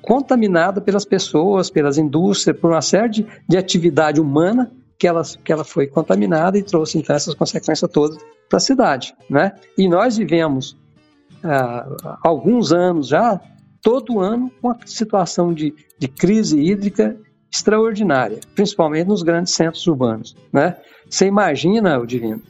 contaminada 0.00 0.80
pelas 0.80 1.04
pessoas, 1.04 1.70
pelas 1.70 1.98
indústrias, 1.98 2.58
por 2.58 2.70
uma 2.70 2.80
série 2.80 3.08
de, 3.08 3.26
de 3.48 3.56
atividade 3.56 4.20
humana 4.20 4.70
que 4.98 5.06
ela, 5.06 5.22
que 5.44 5.52
ela 5.52 5.64
foi 5.64 5.86
contaminada 5.86 6.58
e 6.58 6.62
trouxe 6.62 6.98
então 6.98 7.14
essas 7.14 7.34
consequências 7.34 7.90
todas 7.90 8.18
para 8.48 8.56
a 8.56 8.60
cidade, 8.60 9.14
né? 9.30 9.52
E 9.76 9.88
nós 9.88 10.16
vivemos 10.16 10.76
ah, 11.44 12.18
alguns 12.22 12.72
anos 12.72 13.08
já, 13.08 13.40
todo 13.80 14.20
ano, 14.20 14.50
uma 14.62 14.76
situação 14.84 15.54
de, 15.54 15.74
de 15.98 16.08
crise 16.08 16.58
hídrica 16.58 17.16
extraordinária, 17.50 18.40
principalmente 18.54 19.06
nos 19.06 19.22
grandes 19.22 19.54
centros 19.54 19.86
urbanos, 19.86 20.34
né? 20.52 20.76
Você 21.08 21.26
imagina, 21.26 21.98
o 21.98 22.06
Divino, 22.06 22.42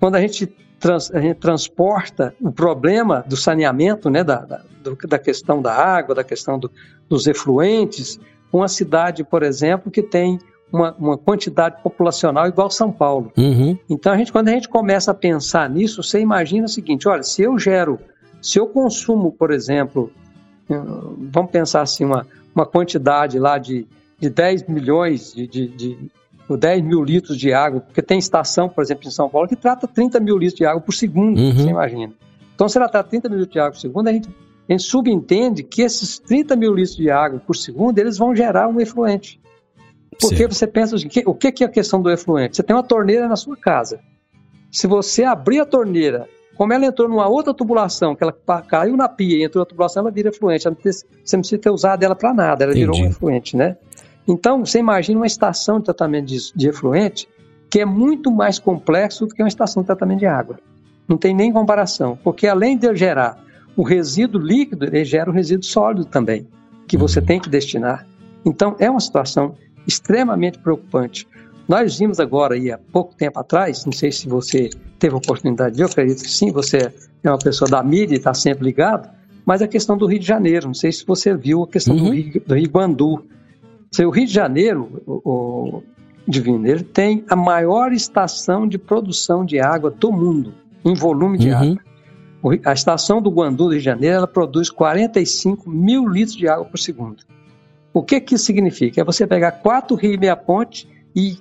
quando 0.00 0.16
a 0.16 0.20
gente 0.20 0.46
trans, 0.80 1.10
a 1.10 1.20
gente 1.20 1.38
transporta 1.38 2.34
o 2.40 2.50
problema 2.50 3.24
do 3.26 3.36
saneamento, 3.36 4.10
né, 4.10 4.24
da, 4.24 4.40
da, 4.40 4.62
da 5.08 5.18
questão 5.18 5.62
da 5.62 5.72
água, 5.72 6.14
da 6.14 6.24
questão 6.24 6.58
do, 6.58 6.70
dos 7.08 7.26
efluentes, 7.26 8.18
uma 8.52 8.68
cidade, 8.68 9.24
por 9.24 9.42
exemplo, 9.42 9.90
que 9.90 10.02
tem 10.02 10.38
uma, 10.72 10.94
uma 10.98 11.18
quantidade 11.18 11.82
populacional 11.82 12.46
igual 12.46 12.70
São 12.70 12.90
Paulo. 12.90 13.32
Uhum. 13.36 13.78
Então, 13.88 14.12
a 14.12 14.16
gente, 14.16 14.32
quando 14.32 14.48
a 14.48 14.52
gente 14.52 14.68
começa 14.68 15.10
a 15.10 15.14
pensar 15.14 15.68
nisso, 15.70 16.02
você 16.02 16.20
imagina 16.20 16.66
o 16.66 16.68
seguinte: 16.68 17.08
olha, 17.08 17.22
se 17.22 17.42
eu 17.42 17.58
gero, 17.58 17.98
se 18.42 18.58
eu 18.58 18.66
consumo, 18.66 19.32
por 19.32 19.50
exemplo, 19.50 20.10
hum, 20.68 21.28
vamos 21.30 21.50
pensar 21.50 21.82
assim, 21.82 22.04
uma, 22.04 22.26
uma 22.54 22.66
quantidade 22.66 23.38
lá 23.38 23.58
de, 23.58 23.86
de 24.18 24.28
10 24.28 24.68
milhões 24.68 25.32
de, 25.32 25.46
de, 25.46 25.68
de 25.68 26.10
10 26.48 26.82
mil 26.82 27.02
litros 27.02 27.36
de 27.36 27.52
água, 27.52 27.80
porque 27.80 28.02
tem 28.02 28.18
estação, 28.18 28.68
por 28.68 28.82
exemplo, 28.82 29.08
em 29.08 29.10
São 29.10 29.28
Paulo, 29.28 29.48
que 29.48 29.56
trata 29.56 29.88
30 29.88 30.20
mil 30.20 30.36
litros 30.36 30.58
de 30.58 30.64
água 30.64 30.80
por 30.80 30.92
segundo, 30.92 31.38
uhum. 31.38 31.52
você 31.52 31.68
imagina. 31.68 32.12
Então, 32.54 32.68
se 32.68 32.78
ela 32.78 32.88
trata 32.88 33.08
30 33.08 33.28
mil 33.28 33.38
litros 33.38 33.52
de 33.52 33.60
água 33.60 33.72
por 33.72 33.80
segundo, 33.80 34.08
a 34.08 34.12
gente, 34.12 34.28
a 34.68 34.72
gente 34.72 34.82
subentende 34.82 35.62
que 35.62 35.82
esses 35.82 36.18
30 36.18 36.56
mil 36.56 36.74
litros 36.74 36.96
de 36.96 37.10
água 37.10 37.40
por 37.40 37.56
segundo, 37.56 37.98
eles 37.98 38.16
vão 38.18 38.34
gerar 38.34 38.68
um 38.68 38.80
efluente. 38.80 39.40
Porque 40.20 40.36
certo. 40.36 40.54
você 40.54 40.66
pensa 40.66 40.96
o 41.26 41.34
que 41.34 41.62
é 41.62 41.66
a 41.66 41.70
questão 41.70 42.00
do 42.00 42.10
efluente? 42.10 42.56
Você 42.56 42.62
tem 42.62 42.74
uma 42.74 42.82
torneira 42.82 43.28
na 43.28 43.36
sua 43.36 43.56
casa. 43.56 44.00
Se 44.72 44.86
você 44.86 45.24
abrir 45.24 45.60
a 45.60 45.66
torneira, 45.66 46.28
como 46.56 46.72
ela 46.72 46.86
entrou 46.86 47.08
numa 47.08 47.28
outra 47.28 47.52
tubulação, 47.52 48.16
que 48.16 48.24
ela 48.24 48.34
caiu 48.66 48.96
na 48.96 49.08
pia 49.08 49.38
e 49.38 49.44
entrou 49.44 49.62
na 49.62 49.66
tubulação, 49.66 50.02
ela 50.02 50.10
vira 50.10 50.30
efluente. 50.30 50.64
Você 50.64 51.36
não 51.36 51.42
precisa 51.42 51.58
ter 51.60 51.70
usado 51.70 52.02
ela 52.02 52.14
para 52.14 52.32
nada, 52.32 52.64
ela 52.64 52.72
Entendi. 52.72 52.90
virou 52.90 53.06
um 53.06 53.10
efluente, 53.10 53.56
né? 53.56 53.76
Então, 54.26 54.64
você 54.64 54.78
imagina 54.78 55.20
uma 55.20 55.26
estação 55.26 55.78
de 55.78 55.84
tratamento 55.84 56.26
de, 56.26 56.38
de 56.54 56.68
efluente 56.68 57.28
que 57.70 57.80
é 57.80 57.84
muito 57.84 58.30
mais 58.30 58.58
complexo 58.58 59.26
do 59.26 59.34
que 59.34 59.42
uma 59.42 59.48
estação 59.48 59.82
de 59.82 59.86
tratamento 59.86 60.20
de 60.20 60.26
água. 60.26 60.58
Não 61.06 61.16
tem 61.16 61.34
nem 61.34 61.52
comparação, 61.52 62.18
porque 62.24 62.46
além 62.46 62.76
de 62.76 62.94
gerar 62.96 63.38
o 63.76 63.82
resíduo 63.82 64.40
líquido, 64.40 64.86
ele 64.86 65.04
gera 65.04 65.30
o 65.30 65.32
resíduo 65.32 65.64
sólido 65.64 66.06
também, 66.06 66.48
que 66.88 66.96
você 66.96 67.20
uhum. 67.20 67.26
tem 67.26 67.40
que 67.40 67.50
destinar. 67.50 68.06
Então, 68.44 68.74
é 68.78 68.90
uma 68.90 69.00
situação 69.00 69.54
extremamente 69.86 70.58
preocupante. 70.58 71.26
Nós 71.68 71.98
vimos 71.98 72.20
agora, 72.20 72.54
aí, 72.54 72.70
há 72.70 72.78
pouco 72.78 73.14
tempo 73.14 73.40
atrás, 73.40 73.84
não 73.84 73.92
sei 73.92 74.12
se 74.12 74.28
você 74.28 74.70
teve 74.98 75.14
a 75.14 75.18
oportunidade 75.18 75.76
de 75.76 75.82
eu 75.82 75.86
acredito 75.86 76.22
que 76.22 76.30
sim, 76.30 76.52
você 76.52 76.92
é 77.22 77.30
uma 77.30 77.38
pessoa 77.38 77.68
da 77.68 77.82
mídia 77.82 78.14
e 78.14 78.18
está 78.18 78.32
sempre 78.32 78.64
ligado, 78.64 79.08
mas 79.44 79.62
a 79.62 79.68
questão 79.68 79.96
do 79.96 80.06
Rio 80.06 80.18
de 80.18 80.26
Janeiro, 80.26 80.66
não 80.66 80.74
sei 80.74 80.92
se 80.92 81.04
você 81.04 81.34
viu 81.36 81.64
a 81.64 81.68
questão 81.68 81.96
uhum. 81.96 82.04
do, 82.04 82.10
Rio, 82.12 82.42
do 82.46 82.54
Rio 82.54 82.70
Guandu, 82.70 83.26
o 83.98 84.10
Rio 84.10 84.26
de 84.26 84.32
Janeiro, 84.32 85.02
o, 85.06 85.78
o 85.78 85.82
Divino, 86.28 86.66
ele 86.66 86.82
tem 86.82 87.24
a 87.28 87.36
maior 87.36 87.92
estação 87.92 88.66
de 88.66 88.78
produção 88.78 89.44
de 89.44 89.60
água 89.60 89.90
do 89.90 90.12
mundo, 90.12 90.52
em 90.84 90.94
volume 90.94 91.38
de 91.38 91.50
uhum. 91.50 91.56
água. 91.56 91.78
A 92.64 92.72
estação 92.72 93.20
do 93.20 93.30
Guandu 93.30 93.64
do 93.64 93.70
Rio 93.70 93.78
de 93.78 93.84
Janeiro, 93.84 94.16
ela 94.16 94.26
produz 94.26 94.70
45 94.70 95.68
mil 95.68 96.06
litros 96.08 96.36
de 96.36 96.46
água 96.48 96.64
por 96.64 96.78
segundo. 96.78 97.24
O 97.96 98.02
que 98.02 98.20
que 98.20 98.34
isso 98.34 98.44
significa? 98.44 99.00
É 99.00 99.04
você 99.04 99.26
pegar 99.26 99.52
quatro 99.52 99.96
rios 99.96 100.16
e 100.16 100.18
meia 100.18 100.36
ponte 100.36 100.86
e 101.16 101.38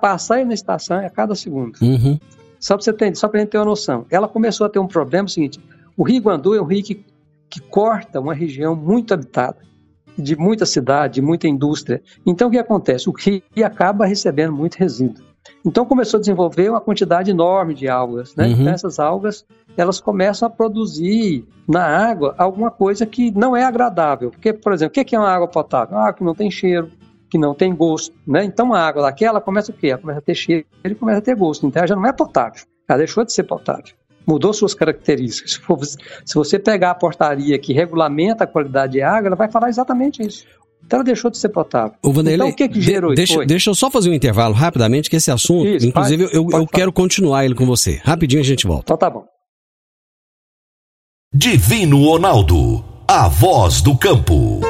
passar 0.00 0.36
aí 0.38 0.44
na 0.44 0.52
estação 0.52 0.98
a 0.98 1.08
cada 1.08 1.36
segundo. 1.36 1.78
Uhum. 1.80 2.18
Só 2.58 2.74
para 2.74 2.82
você 2.82 2.92
ter, 2.92 3.16
só 3.16 3.30
gente 3.32 3.50
ter 3.50 3.58
uma 3.58 3.66
noção. 3.66 4.04
Ela 4.10 4.26
começou 4.26 4.66
a 4.66 4.68
ter 4.68 4.80
um 4.80 4.88
problema 4.88 5.26
é 5.26 5.30
o 5.30 5.30
seguinte: 5.30 5.60
o 5.96 6.02
Rio 6.02 6.20
Guandu 6.20 6.52
é 6.52 6.60
um 6.60 6.64
rio 6.64 6.82
que, 6.82 7.04
que 7.48 7.60
corta 7.60 8.18
uma 8.18 8.34
região 8.34 8.74
muito 8.74 9.14
habitada 9.14 9.58
de 10.18 10.34
muita 10.34 10.66
cidade, 10.66 11.14
de 11.14 11.22
muita 11.22 11.46
indústria. 11.46 12.02
Então, 12.26 12.48
o 12.48 12.50
que 12.50 12.58
acontece? 12.58 13.08
O 13.08 13.12
rio 13.12 13.40
acaba 13.64 14.04
recebendo 14.04 14.52
muito 14.52 14.74
resíduo. 14.74 15.24
Então, 15.64 15.84
começou 15.84 16.18
a 16.18 16.20
desenvolver 16.20 16.70
uma 16.70 16.80
quantidade 16.80 17.30
enorme 17.30 17.74
de 17.74 17.88
algas. 17.88 18.34
Né? 18.34 18.46
Uhum. 18.46 18.52
Então, 18.52 18.72
essas 18.72 18.98
algas 18.98 19.44
elas 19.76 20.00
começam 20.00 20.46
a 20.46 20.50
produzir 20.50 21.46
na 21.66 21.84
água 21.84 22.34
alguma 22.38 22.70
coisa 22.70 23.04
que 23.04 23.30
não 23.30 23.56
é 23.56 23.64
agradável. 23.64 24.30
Porque, 24.30 24.52
por 24.52 24.72
exemplo, 24.72 25.00
o 25.00 25.04
que 25.04 25.14
é 25.14 25.18
uma 25.18 25.30
água 25.30 25.48
potável? 25.48 25.96
Uma 25.96 26.04
água 26.04 26.14
que 26.14 26.24
não 26.24 26.34
tem 26.34 26.50
cheiro, 26.50 26.90
que 27.28 27.38
não 27.38 27.54
tem 27.54 27.74
gosto. 27.74 28.14
Né? 28.26 28.44
Então, 28.44 28.72
a 28.72 28.80
água 28.80 29.02
daquela 29.02 29.40
começa 29.40 29.72
o 29.72 29.74
quê? 29.74 29.88
Ela 29.88 29.98
começa 29.98 30.18
a 30.18 30.22
ter 30.22 30.34
cheiro 30.34 30.66
e 30.84 30.94
começa 30.94 31.18
a 31.18 31.22
ter 31.22 31.34
gosto. 31.34 31.66
Então, 31.66 31.80
ela 31.80 31.88
já 31.88 31.96
não 31.96 32.06
é 32.06 32.12
potável. 32.12 32.62
Ela 32.88 32.98
deixou 32.98 33.24
de 33.24 33.32
ser 33.32 33.44
potável 33.44 33.94
mudou 34.26 34.52
suas 34.52 34.74
características. 34.74 35.52
Se, 35.52 35.60
for, 35.60 35.78
se, 35.84 36.34
você 36.34 36.58
pegar 36.58 36.92
a 36.92 36.94
portaria 36.94 37.58
que 37.58 37.72
regulamenta 37.72 38.44
a 38.44 38.46
qualidade 38.46 38.94
de 38.94 39.02
água, 39.02 39.28
ela 39.28 39.36
vai 39.36 39.50
falar 39.50 39.68
exatamente 39.68 40.22
isso. 40.22 40.46
Então 40.86 40.98
ela 40.98 41.04
deixou 41.04 41.30
de 41.30 41.38
ser 41.38 41.48
potável. 41.48 41.96
O 42.02 42.12
Vanderlei, 42.12 42.34
então 42.34 42.48
o 42.48 42.54
que, 42.54 42.68
que 42.68 42.80
gerou 42.80 43.10
de, 43.10 43.16
deixa, 43.16 43.44
deixa 43.44 43.70
eu 43.70 43.74
só 43.74 43.90
fazer 43.90 44.10
um 44.10 44.12
intervalo 44.12 44.54
rapidamente, 44.54 45.08
que 45.08 45.16
esse 45.16 45.30
assunto, 45.30 45.66
isso, 45.66 45.86
inclusive, 45.86 46.24
pode, 46.24 46.36
eu, 46.36 46.44
pode 46.44 46.56
eu 46.56 46.66
quero 46.66 46.92
continuar 46.92 47.44
ele 47.44 47.54
com 47.54 47.64
você. 47.64 48.00
Rapidinho 48.04 48.42
a 48.42 48.44
gente 48.44 48.66
volta. 48.66 48.84
Então 48.84 48.96
tá 48.96 49.10
bom. 49.10 49.24
Divino 51.32 52.04
Ronaldo, 52.04 52.84
a 53.08 53.28
voz 53.28 53.80
do 53.80 53.96
campo. 53.96 54.60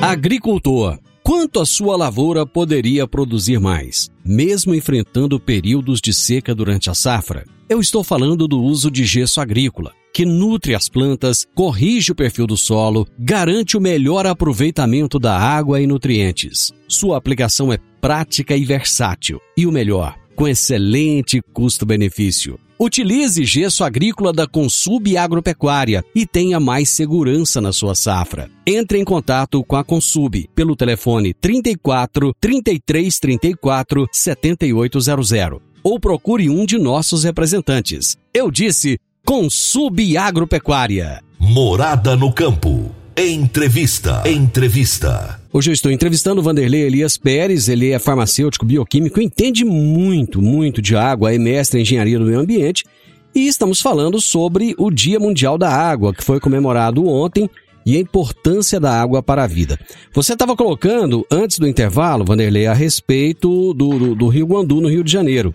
Agricultor 0.00 0.98
Quanto 1.28 1.60
a 1.60 1.66
sua 1.66 1.94
lavoura 1.94 2.46
poderia 2.46 3.06
produzir 3.06 3.60
mais, 3.60 4.08
mesmo 4.24 4.74
enfrentando 4.74 5.38
períodos 5.38 6.00
de 6.00 6.10
seca 6.10 6.54
durante 6.54 6.88
a 6.88 6.94
safra? 6.94 7.44
Eu 7.68 7.80
estou 7.80 8.02
falando 8.02 8.48
do 8.48 8.58
uso 8.58 8.90
de 8.90 9.04
gesso 9.04 9.38
agrícola, 9.38 9.92
que 10.12 10.24
nutre 10.24 10.74
as 10.74 10.88
plantas, 10.88 11.46
corrige 11.54 12.12
o 12.12 12.14
perfil 12.14 12.46
do 12.46 12.56
solo, 12.56 13.06
garante 13.18 13.76
o 13.76 13.80
melhor 13.80 14.26
aproveitamento 14.26 15.18
da 15.18 15.38
água 15.38 15.80
e 15.80 15.86
nutrientes. 15.86 16.72
Sua 16.86 17.16
aplicação 17.16 17.72
é 17.72 17.78
prática 18.00 18.56
e 18.56 18.64
versátil, 18.64 19.40
e 19.56 19.66
o 19.66 19.72
melhor, 19.72 20.16
com 20.34 20.46
excelente 20.46 21.40
custo-benefício. 21.52 22.58
Utilize 22.80 23.44
gesso 23.44 23.82
agrícola 23.82 24.32
da 24.32 24.46
Consub 24.46 25.16
Agropecuária 25.16 26.04
e 26.14 26.24
tenha 26.24 26.60
mais 26.60 26.88
segurança 26.90 27.60
na 27.60 27.72
sua 27.72 27.96
safra. 27.96 28.48
Entre 28.64 29.00
em 29.00 29.04
contato 29.04 29.64
com 29.64 29.74
a 29.74 29.82
Consub 29.82 30.48
pelo 30.54 30.76
telefone 30.76 31.34
34 31.34 32.32
33 32.40 33.18
34 33.18 34.06
7800 34.12 35.60
ou 35.82 35.98
procure 35.98 36.48
um 36.48 36.64
de 36.64 36.78
nossos 36.78 37.24
representantes. 37.24 38.16
Eu 38.32 38.50
disse 38.50 38.98
Consub 39.28 40.16
Agropecuária. 40.16 41.22
Morada 41.38 42.16
no 42.16 42.32
campo. 42.32 42.90
Entrevista. 43.14 44.22
Entrevista. 44.26 45.38
Hoje 45.52 45.68
eu 45.68 45.74
estou 45.74 45.92
entrevistando 45.92 46.40
o 46.40 46.42
Vanderlei 46.42 46.80
Elias 46.80 47.18
Pérez, 47.18 47.68
ele 47.68 47.90
é 47.90 47.98
farmacêutico, 47.98 48.64
bioquímico, 48.64 49.20
entende 49.20 49.66
muito, 49.66 50.40
muito 50.40 50.80
de 50.80 50.96
água, 50.96 51.34
é 51.34 51.36
mestre 51.36 51.78
em 51.78 51.82
engenharia 51.82 52.18
do 52.18 52.24
meio 52.24 52.40
ambiente 52.40 52.86
e 53.34 53.46
estamos 53.46 53.82
falando 53.82 54.18
sobre 54.18 54.74
o 54.78 54.90
Dia 54.90 55.20
Mundial 55.20 55.58
da 55.58 55.70
Água, 55.70 56.14
que 56.14 56.24
foi 56.24 56.40
comemorado 56.40 57.06
ontem 57.06 57.50
e 57.84 57.98
a 57.98 58.00
importância 58.00 58.80
da 58.80 58.98
água 58.98 59.22
para 59.22 59.44
a 59.44 59.46
vida. 59.46 59.78
Você 60.14 60.32
estava 60.32 60.56
colocando, 60.56 61.26
antes 61.30 61.58
do 61.58 61.68
intervalo, 61.68 62.24
Vanderlei, 62.24 62.66
a 62.66 62.72
respeito 62.72 63.74
do, 63.74 63.98
do, 63.98 64.14
do 64.14 64.28
Rio 64.28 64.46
Guandu, 64.46 64.80
no 64.80 64.88
Rio 64.88 65.04
de 65.04 65.12
Janeiro. 65.12 65.54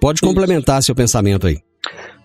Pode 0.00 0.20
complementar 0.20 0.78
Isso. 0.78 0.86
seu 0.86 0.94
pensamento 0.94 1.48
aí. 1.48 1.58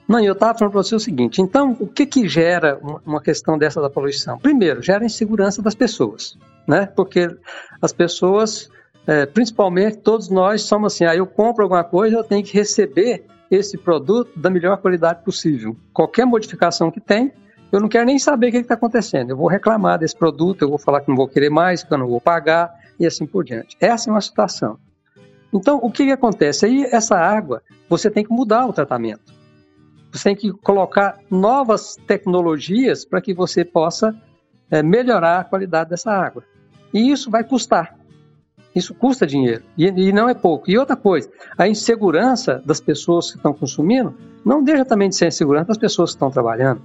Não, 0.07 0.19
eu 0.19 0.33
estava 0.33 0.57
falando 0.57 0.73
para 0.73 0.83
você 0.83 0.95
o 0.95 0.99
seguinte: 0.99 1.41
então, 1.41 1.77
o 1.79 1.87
que, 1.87 2.05
que 2.05 2.27
gera 2.27 2.79
uma 3.05 3.21
questão 3.21 3.57
dessa 3.57 3.81
da 3.81 3.89
poluição? 3.89 4.37
Primeiro, 4.37 4.81
gera 4.81 5.05
insegurança 5.05 5.61
das 5.61 5.75
pessoas 5.75 6.37
né? 6.67 6.85
Porque 6.85 7.29
as 7.81 7.93
pessoas, 7.93 8.69
é, 9.05 9.25
principalmente 9.25 9.97
todos 9.97 10.29
nós, 10.29 10.63
somos 10.63 10.93
assim: 10.93 11.05
ah, 11.05 11.15
eu 11.15 11.27
compro 11.27 11.63
alguma 11.63 11.83
coisa, 11.83 12.17
eu 12.17 12.23
tenho 12.23 12.43
que 12.43 12.53
receber 12.53 13.25
esse 13.51 13.77
produto 13.77 14.37
da 14.39 14.49
melhor 14.49 14.77
qualidade 14.77 15.23
possível. 15.23 15.75
Qualquer 15.93 16.25
modificação 16.25 16.89
que 16.89 16.99
tem, 16.99 17.31
eu 17.71 17.79
não 17.79 17.87
quero 17.87 18.05
nem 18.05 18.17
saber 18.17 18.47
o 18.47 18.51
que 18.51 18.57
está 18.57 18.73
acontecendo. 18.73 19.29
Eu 19.29 19.37
vou 19.37 19.47
reclamar 19.47 19.99
desse 19.99 20.15
produto, 20.15 20.63
eu 20.63 20.69
vou 20.69 20.77
falar 20.77 21.01
que 21.01 21.09
não 21.09 21.15
vou 21.15 21.27
querer 21.27 21.49
mais, 21.49 21.83
que 21.83 21.93
eu 21.93 21.97
não 21.97 22.07
vou 22.07 22.21
pagar 22.21 22.73
e 22.99 23.05
assim 23.05 23.25
por 23.25 23.43
diante. 23.43 23.77
Essa 23.79 24.09
é 24.09 24.13
uma 24.13 24.21
situação. 24.21 24.77
Então, 25.53 25.77
o 25.83 25.91
que, 25.91 26.05
que 26.05 26.11
acontece? 26.11 26.65
Aí, 26.65 26.83
essa 26.91 27.15
água, 27.15 27.61
você 27.87 28.09
tem 28.09 28.23
que 28.23 28.31
mudar 28.31 28.65
o 28.65 28.73
tratamento. 28.73 29.31
Você 30.13 30.25
tem 30.25 30.35
que 30.35 30.51
colocar 30.51 31.17
novas 31.29 31.97
tecnologias 32.07 33.03
para 33.03 33.19
que 33.19 33.33
você 33.33 33.65
possa 33.65 34.15
é, 34.69 34.83
melhorar 34.83 35.39
a 35.39 35.43
qualidade 35.43 35.89
dessa 35.89 36.11
água. 36.11 36.43
E 36.93 37.11
isso 37.11 37.31
vai 37.31 37.43
custar. 37.43 37.97
Isso 38.75 38.93
custa 38.93 39.25
dinheiro. 39.25 39.63
E, 39.75 39.85
e, 39.87 40.13
não 40.13 40.29
é 40.29 40.35
pouco. 40.35 40.69
E 40.69 40.77
outra 40.77 40.95
coisa, 40.95 41.29
a 41.57 41.67
insegurança 41.67 42.61
das 42.63 42.79
pessoas 42.79 43.31
que 43.31 43.37
estão 43.37 43.53
consumindo 43.53 44.15
não 44.45 44.63
deixa 44.63 44.85
também 44.85 45.09
de 45.09 45.15
ser 45.15 45.27
insegurança 45.27 45.69
das 45.69 45.77
pessoas 45.79 46.11
que 46.11 46.15
estão 46.15 46.29
trabalhando. 46.29 46.83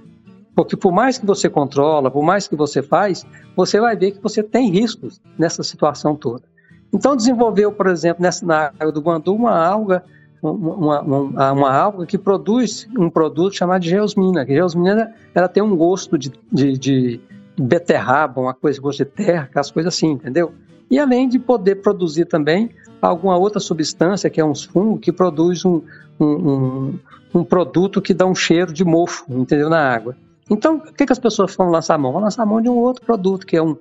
Porque 0.55 0.75
por 0.75 0.91
mais 0.91 1.19
que 1.19 1.25
você 1.25 1.47
controla, 1.47 2.09
por 2.09 2.23
mais 2.23 2.47
que 2.47 2.55
você 2.55 2.81
faz, 2.81 3.25
você 3.55 3.79
vai 3.79 3.95
ver 3.95 4.11
que 4.11 4.21
você 4.21 4.41
tem 4.41 4.71
riscos 4.71 5.21
nessa 5.37 5.61
situação 5.61 6.15
toda. 6.15 6.43
Então 6.91 7.15
desenvolveu, 7.15 7.71
por 7.71 7.87
exemplo, 7.87 8.23
nessa, 8.23 8.43
na 8.43 8.71
água 8.79 8.91
do 8.91 9.01
Guandu, 9.01 9.35
uma 9.35 9.55
alga, 9.55 10.03
uma, 10.41 11.01
uma, 11.01 11.51
uma 11.51 11.71
alga 11.71 12.05
que 12.05 12.17
produz 12.17 12.87
um 12.97 13.09
produto 13.09 13.55
chamado 13.55 13.81
de 13.81 13.89
geosmina. 13.89 14.41
A 14.41 14.45
geosmina 14.45 15.13
ela 15.33 15.47
tem 15.47 15.61
um 15.61 15.75
gosto 15.75 16.17
de, 16.17 16.31
de, 16.51 16.77
de 16.77 17.19
beterraba, 17.57 18.41
uma 18.41 18.53
coisa 18.53 18.79
gosto 18.79 18.99
de 18.99 19.05
terra, 19.05 19.43
aquelas 19.43 19.71
coisas 19.71 19.93
assim, 19.93 20.11
entendeu? 20.11 20.53
E 20.89 20.97
além 20.97 21.27
de 21.27 21.37
poder 21.37 21.75
produzir 21.75 22.25
também 22.25 22.69
alguma 23.01 23.37
outra 23.37 23.59
substância, 23.59 24.29
que 24.29 24.41
é 24.41 24.45
um 24.45 24.55
fungo, 24.55 24.97
que 24.97 25.11
produz 25.11 25.63
um, 25.63 25.81
um, 26.19 26.25
um, 26.25 26.99
um 27.35 27.43
produto 27.43 28.01
que 28.01 28.13
dá 28.13 28.25
um 28.25 28.35
cheiro 28.35 28.73
de 28.73 28.83
mofo, 28.83 29.25
entendeu, 29.29 29.69
na 29.69 29.79
água. 29.79 30.15
Então, 30.49 30.77
o 30.77 30.93
que, 30.93 31.05
que 31.05 31.13
as 31.13 31.19
pessoas 31.19 31.55
vão 31.55 31.69
lançar 31.69 31.95
a 31.95 31.97
mão? 31.97 32.11
Vão 32.11 32.21
lançar 32.21 32.41
a 32.41 32.45
mão 32.45 32.59
de 32.59 32.67
um 32.69 32.77
outro 32.77 33.05
produto, 33.05 33.45
que 33.45 33.55
é 33.55 33.61
um, 33.61 33.77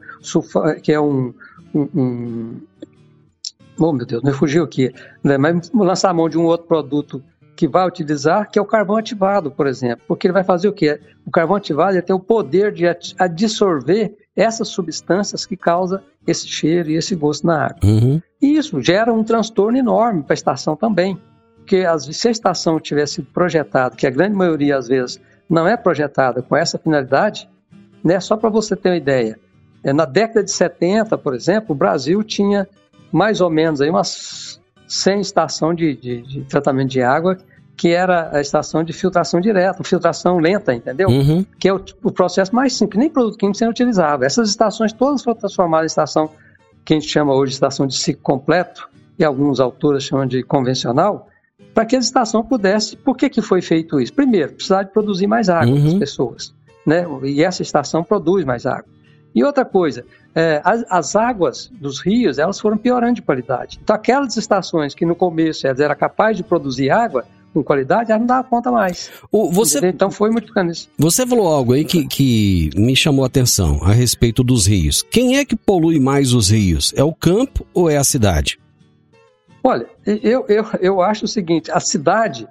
que 0.82 0.92
é 0.92 1.00
um, 1.00 1.32
um, 1.74 1.88
um 1.94 2.60
oh 3.78 3.92
meu 3.92 4.06
Deus, 4.06 4.22
me 4.22 4.32
fugiu 4.32 4.64
aqui, 4.64 4.92
né? 5.22 5.38
mas 5.38 5.70
lançar 5.72 6.10
a 6.10 6.14
mão 6.14 6.28
de 6.28 6.38
um 6.38 6.44
outro 6.44 6.66
produto 6.66 7.22
que 7.56 7.66
vai 7.66 7.86
utilizar, 7.86 8.48
que 8.48 8.58
é 8.58 8.62
o 8.62 8.64
carvão 8.64 8.96
ativado, 8.96 9.50
por 9.50 9.66
exemplo, 9.66 10.04
porque 10.06 10.28
ele 10.28 10.32
vai 10.32 10.44
fazer 10.44 10.68
o 10.68 10.72
quê? 10.72 11.00
O 11.26 11.30
carvão 11.30 11.56
ativado 11.56 11.92
ele 11.92 12.02
tem 12.02 12.14
o 12.14 12.20
poder 12.20 12.72
de 12.72 12.84
absorver 13.18 14.16
essas 14.36 14.68
substâncias 14.68 15.44
que 15.44 15.56
causam 15.56 16.00
esse 16.24 16.46
cheiro 16.46 16.90
e 16.90 16.94
esse 16.94 17.16
gosto 17.16 17.46
na 17.46 17.66
água. 17.66 17.80
Uhum. 17.82 18.22
E 18.40 18.56
isso 18.56 18.80
gera 18.80 19.12
um 19.12 19.24
transtorno 19.24 19.76
enorme 19.76 20.22
para 20.22 20.34
a 20.34 20.34
estação 20.34 20.76
também, 20.76 21.20
porque 21.56 21.84
se 22.12 22.28
a 22.28 22.30
estação 22.30 22.78
tivesse 22.78 23.22
projetada, 23.22 23.96
que 23.96 24.06
a 24.06 24.10
grande 24.10 24.36
maioria 24.36 24.76
às 24.76 24.86
vezes 24.86 25.20
não 25.50 25.66
é 25.66 25.76
projetada 25.76 26.40
com 26.42 26.56
essa 26.56 26.78
finalidade, 26.78 27.48
né, 28.04 28.20
só 28.20 28.36
para 28.36 28.48
você 28.48 28.76
ter 28.76 28.90
uma 28.90 28.96
ideia, 28.96 29.36
é, 29.82 29.92
na 29.92 30.04
década 30.04 30.44
de 30.44 30.50
70, 30.50 31.18
por 31.18 31.34
exemplo, 31.34 31.74
o 31.74 31.78
Brasil 31.78 32.22
tinha 32.22 32.68
mais 33.12 33.40
ou 33.40 33.50
menos 33.50 33.80
aí 33.80 33.90
umas 33.90 34.60
100 34.86 35.20
estações 35.20 35.76
de, 35.76 35.94
de, 35.94 36.22
de 36.22 36.40
tratamento 36.44 36.90
de 36.90 37.02
água, 37.02 37.38
que 37.76 37.88
era 37.88 38.36
a 38.36 38.40
estação 38.40 38.82
de 38.82 38.92
filtração 38.92 39.40
direta, 39.40 39.84
filtração 39.84 40.38
lenta, 40.38 40.74
entendeu? 40.74 41.08
Uhum. 41.08 41.44
Que 41.58 41.68
é 41.68 41.72
o, 41.72 41.80
o, 42.02 42.10
processo 42.10 42.54
mais 42.54 42.72
simples, 42.72 42.98
nem 42.98 43.08
produto 43.08 43.38
químico 43.38 43.56
sendo 43.56 43.70
utilizado. 43.70 44.24
Essas 44.24 44.48
estações 44.48 44.92
todas 44.92 45.22
foram 45.22 45.38
transformadas 45.38 45.84
em 45.84 45.92
estação 45.92 46.30
que 46.84 46.94
a 46.94 46.98
gente 46.98 47.08
chama 47.08 47.34
hoje 47.34 47.50
de 47.50 47.54
estação 47.54 47.86
de 47.86 47.96
ciclo 47.96 48.22
completo, 48.22 48.88
e 49.18 49.24
alguns 49.24 49.58
autores 49.58 50.04
chamam 50.04 50.26
de 50.26 50.42
convencional, 50.42 51.28
para 51.74 51.84
que 51.84 51.96
a 51.96 51.98
estação 51.98 52.42
pudesse. 52.42 52.96
Por 52.96 53.16
que, 53.16 53.28
que 53.28 53.42
foi 53.42 53.60
feito 53.60 54.00
isso? 54.00 54.12
Primeiro, 54.12 54.52
precisar 54.52 54.84
de 54.84 54.92
produzir 54.92 55.26
mais 55.26 55.48
água 55.48 55.74
uhum. 55.74 55.80
para 55.80 55.88
as 55.88 55.98
pessoas. 55.98 56.54
Né? 56.86 57.04
E 57.24 57.42
essa 57.42 57.62
estação 57.62 58.04
produz 58.04 58.44
mais 58.44 58.64
água. 58.64 58.86
E 59.34 59.44
outra 59.44 59.64
coisa, 59.64 60.04
é, 60.34 60.60
as, 60.64 60.84
as, 60.88 61.16
águas 61.16 61.70
dos 61.80 62.00
rios 62.00 62.38
elas 62.38 62.58
foram 62.58 62.76
piorando 62.76 63.14
de 63.14 63.22
qualidade. 63.22 63.78
Então, 63.82 63.94
aquelas 63.94 64.36
estações 64.36 64.94
que 64.94 65.04
no 65.04 65.14
começo 65.14 65.66
elas 65.66 65.80
eram 65.80 65.94
capazes 65.96 66.38
de 66.38 66.44
produzir 66.44 66.90
água 66.90 67.24
com 67.52 67.62
qualidade, 67.62 68.10
elas 68.10 68.20
não 68.20 68.26
davam 68.26 68.50
conta 68.50 68.70
mais. 68.70 69.10
O, 69.30 69.50
você, 69.50 69.86
então 69.86 70.10
foi 70.10 70.30
muito 70.30 70.52
nisso. 70.62 70.88
Você 70.98 71.26
falou 71.26 71.48
algo 71.48 71.72
aí 71.72 71.84
que, 71.84 72.06
que 72.06 72.70
me 72.76 72.94
chamou 72.94 73.24
a 73.24 73.26
atenção 73.26 73.80
a 73.82 73.92
respeito 73.92 74.42
dos 74.42 74.66
rios. 74.66 75.02
Quem 75.02 75.38
é 75.38 75.44
que 75.44 75.56
polui 75.56 75.98
mais 75.98 76.32
os 76.32 76.50
rios? 76.50 76.92
É 76.96 77.02
o 77.02 77.14
campo 77.14 77.66
ou 77.72 77.90
é 77.90 77.96
a 77.96 78.04
cidade? 78.04 78.58
Olha, 79.62 79.86
eu, 80.06 80.44
eu, 80.48 80.64
eu 80.80 81.02
acho 81.02 81.24
o 81.24 81.28
seguinte: 81.28 81.70
a 81.70 81.80
cidade, 81.80 82.46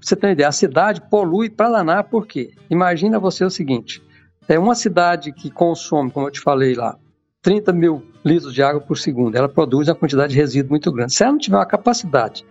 você 0.00 0.16
tem 0.16 0.30
uma 0.30 0.32
ideia, 0.32 0.48
a 0.48 0.52
cidade 0.52 1.02
polui 1.10 1.50
para 1.50 1.70
danar, 1.70 2.04
por 2.04 2.26
quê? 2.26 2.50
Imagina 2.70 3.18
você 3.18 3.44
o 3.44 3.50
seguinte: 3.50 4.02
é 4.48 4.58
uma 4.58 4.74
cidade 4.74 5.32
que 5.32 5.50
consome, 5.50 6.10
como 6.10 6.26
eu 6.26 6.30
te 6.30 6.40
falei 6.40 6.74
lá, 6.74 6.96
30 7.42 7.72
mil 7.72 8.02
litros 8.24 8.52
de 8.52 8.62
água 8.62 8.80
por 8.80 8.96
segundo, 8.96 9.36
ela 9.36 9.48
produz 9.48 9.88
uma 9.88 9.94
quantidade 9.94 10.32
de 10.32 10.38
resíduo 10.38 10.70
muito 10.70 10.90
grande. 10.90 11.12
Se 11.12 11.22
ela 11.22 11.32
não 11.32 11.38
tiver 11.38 11.56
uma 11.56 11.66
capacidade 11.66 12.44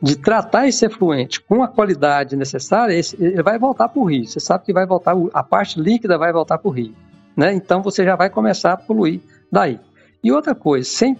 de 0.00 0.16
tratar 0.16 0.66
esse 0.66 0.84
efluente 0.84 1.40
com 1.40 1.62
a 1.62 1.68
qualidade 1.68 2.36
necessária, 2.36 2.92
ele 3.18 3.42
vai 3.42 3.58
voltar 3.58 3.88
para 3.88 4.00
o 4.00 4.04
rio. 4.04 4.26
Você 4.26 4.40
sabe 4.40 4.64
que 4.64 4.72
vai 4.72 4.84
voltar, 4.84 5.14
a 5.32 5.42
parte 5.42 5.80
líquida 5.80 6.18
vai 6.18 6.32
voltar 6.32 6.58
para 6.58 6.68
o 6.68 6.72
rio. 6.72 6.94
Né? 7.36 7.52
Então 7.54 7.82
você 7.82 8.04
já 8.04 8.16
vai 8.16 8.28
começar 8.28 8.72
a 8.72 8.76
poluir 8.76 9.20
daí. 9.50 9.78
E 10.22 10.30
outra 10.30 10.54
coisa, 10.54 10.88
sem 10.88 11.16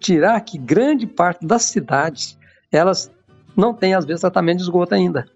tirar 0.00 0.40
que 0.40 0.58
grande 0.58 1.06
parte 1.06 1.46
das 1.46 1.62
cidades 1.62 2.36
elas 2.70 3.10
não 3.56 3.72
têm 3.72 3.94
às 3.94 4.04
vezes 4.04 4.20
tratamento 4.20 4.58
de 4.58 4.64
esgoto 4.64 4.94
ainda. 4.94 5.26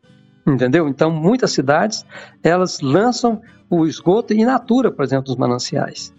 Entendeu? 0.49 0.89
Então 0.89 1.11
muitas 1.11 1.53
cidades 1.53 2.05
elas 2.43 2.81
lançam 2.81 3.41
o 3.71 3.87
esgoto 3.87 4.33
in 4.33 4.45
natura, 4.45 4.91
por 4.91 5.05
exemplo, 5.05 5.27
dos 5.27 5.37
mananciais. 5.37 6.13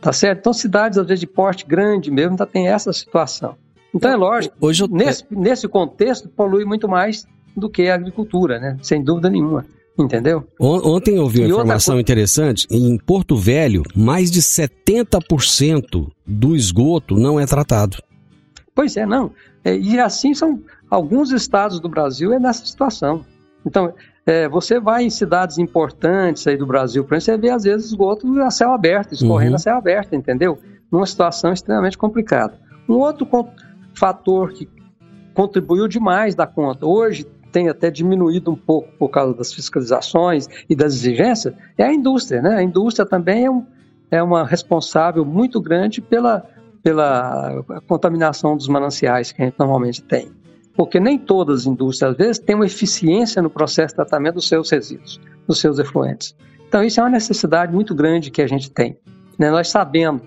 Tá 0.00 0.12
certo? 0.12 0.38
Então, 0.38 0.52
cidades, 0.52 0.96
às 0.96 1.06
vezes, 1.06 1.20
de 1.20 1.26
porte 1.26 1.66
grande 1.66 2.10
mesmo, 2.10 2.30
ainda 2.30 2.46
tem 2.46 2.68
essa 2.68 2.92
situação. 2.92 3.56
Então, 3.92 4.10
é 4.10 4.16
lógico, 4.16 4.54
Hoje 4.60 4.84
eu... 4.84 4.88
nesse, 4.88 5.24
nesse 5.30 5.66
contexto, 5.66 6.28
polui 6.28 6.64
muito 6.64 6.88
mais 6.88 7.26
do 7.56 7.68
que 7.68 7.88
a 7.88 7.96
agricultura, 7.96 8.60
né? 8.60 8.76
Sem 8.80 9.02
dúvida 9.02 9.28
nenhuma. 9.28 9.66
Entendeu? 9.98 10.46
Ontem 10.60 11.16
eu 11.16 11.24
ouvi 11.24 11.40
uma 11.40 11.48
informação 11.48 11.94
coisa... 11.94 12.00
interessante. 12.02 12.68
Em 12.70 12.96
Porto 12.96 13.34
Velho, 13.34 13.82
mais 13.96 14.30
de 14.30 14.40
70% 14.40 16.08
do 16.24 16.54
esgoto 16.54 17.16
não 17.16 17.40
é 17.40 17.44
tratado. 17.44 17.96
Pois 18.72 18.96
é, 18.96 19.04
não. 19.04 19.32
É, 19.64 19.76
e 19.76 19.98
assim 19.98 20.34
são 20.34 20.62
alguns 20.88 21.32
estados 21.32 21.80
do 21.80 21.88
Brasil 21.88 22.32
é 22.32 22.38
nessa 22.38 22.64
situação. 22.64 23.24
Então, 23.68 23.92
é, 24.26 24.48
você 24.48 24.80
vai 24.80 25.04
em 25.04 25.10
cidades 25.10 25.58
importantes 25.58 26.46
aí 26.46 26.56
do 26.56 26.66
Brasil, 26.66 27.04
por 27.04 27.14
exemplo, 27.14 27.40
você 27.40 27.48
vê 27.48 27.50
às 27.50 27.64
vezes 27.64 27.88
esgoto 27.88 28.26
a 28.40 28.50
céu 28.50 28.72
aberto, 28.72 29.12
escorrendo 29.12 29.50
uhum. 29.50 29.56
a 29.56 29.58
céu 29.58 29.76
aberto, 29.76 30.14
entendeu? 30.14 30.58
Numa 30.90 31.06
situação 31.06 31.52
extremamente 31.52 31.96
complicada. 31.96 32.58
Um 32.88 32.94
outro 32.94 33.28
fator 33.94 34.52
que 34.52 34.68
contribuiu 35.34 35.86
demais 35.86 36.34
da 36.34 36.46
conta, 36.46 36.86
hoje 36.86 37.24
tem 37.52 37.68
até 37.68 37.90
diminuído 37.90 38.50
um 38.50 38.56
pouco 38.56 38.88
por 38.98 39.08
causa 39.10 39.34
das 39.34 39.52
fiscalizações 39.52 40.46
e 40.68 40.74
das 40.74 40.94
exigências, 40.94 41.54
é 41.76 41.84
a 41.84 41.92
indústria, 41.92 42.42
né? 42.42 42.56
A 42.56 42.62
indústria 42.62 43.06
também 43.06 43.44
é, 43.44 43.50
um, 43.50 43.66
é 44.10 44.22
uma 44.22 44.46
responsável 44.46 45.24
muito 45.24 45.60
grande 45.60 46.00
pela, 46.00 46.44
pela 46.82 47.62
contaminação 47.86 48.56
dos 48.56 48.68
mananciais 48.68 49.32
que 49.32 49.42
a 49.42 49.44
gente 49.46 49.58
normalmente 49.58 50.02
tem 50.02 50.37
porque 50.78 51.00
nem 51.00 51.18
todas 51.18 51.62
as 51.62 51.66
indústrias, 51.66 52.12
às 52.12 52.16
vezes, 52.16 52.38
têm 52.38 52.54
uma 52.54 52.64
eficiência 52.64 53.42
no 53.42 53.50
processo 53.50 53.88
de 53.88 53.96
tratamento 53.96 54.36
dos 54.36 54.46
seus 54.46 54.70
resíduos, 54.70 55.20
dos 55.44 55.58
seus 55.58 55.76
efluentes. 55.80 56.36
Então, 56.68 56.84
isso 56.84 57.00
é 57.00 57.02
uma 57.02 57.10
necessidade 57.10 57.74
muito 57.74 57.96
grande 57.96 58.30
que 58.30 58.40
a 58.40 58.46
gente 58.46 58.70
tem. 58.70 58.96
Né? 59.36 59.50
Nós 59.50 59.70
sabendo 59.70 60.22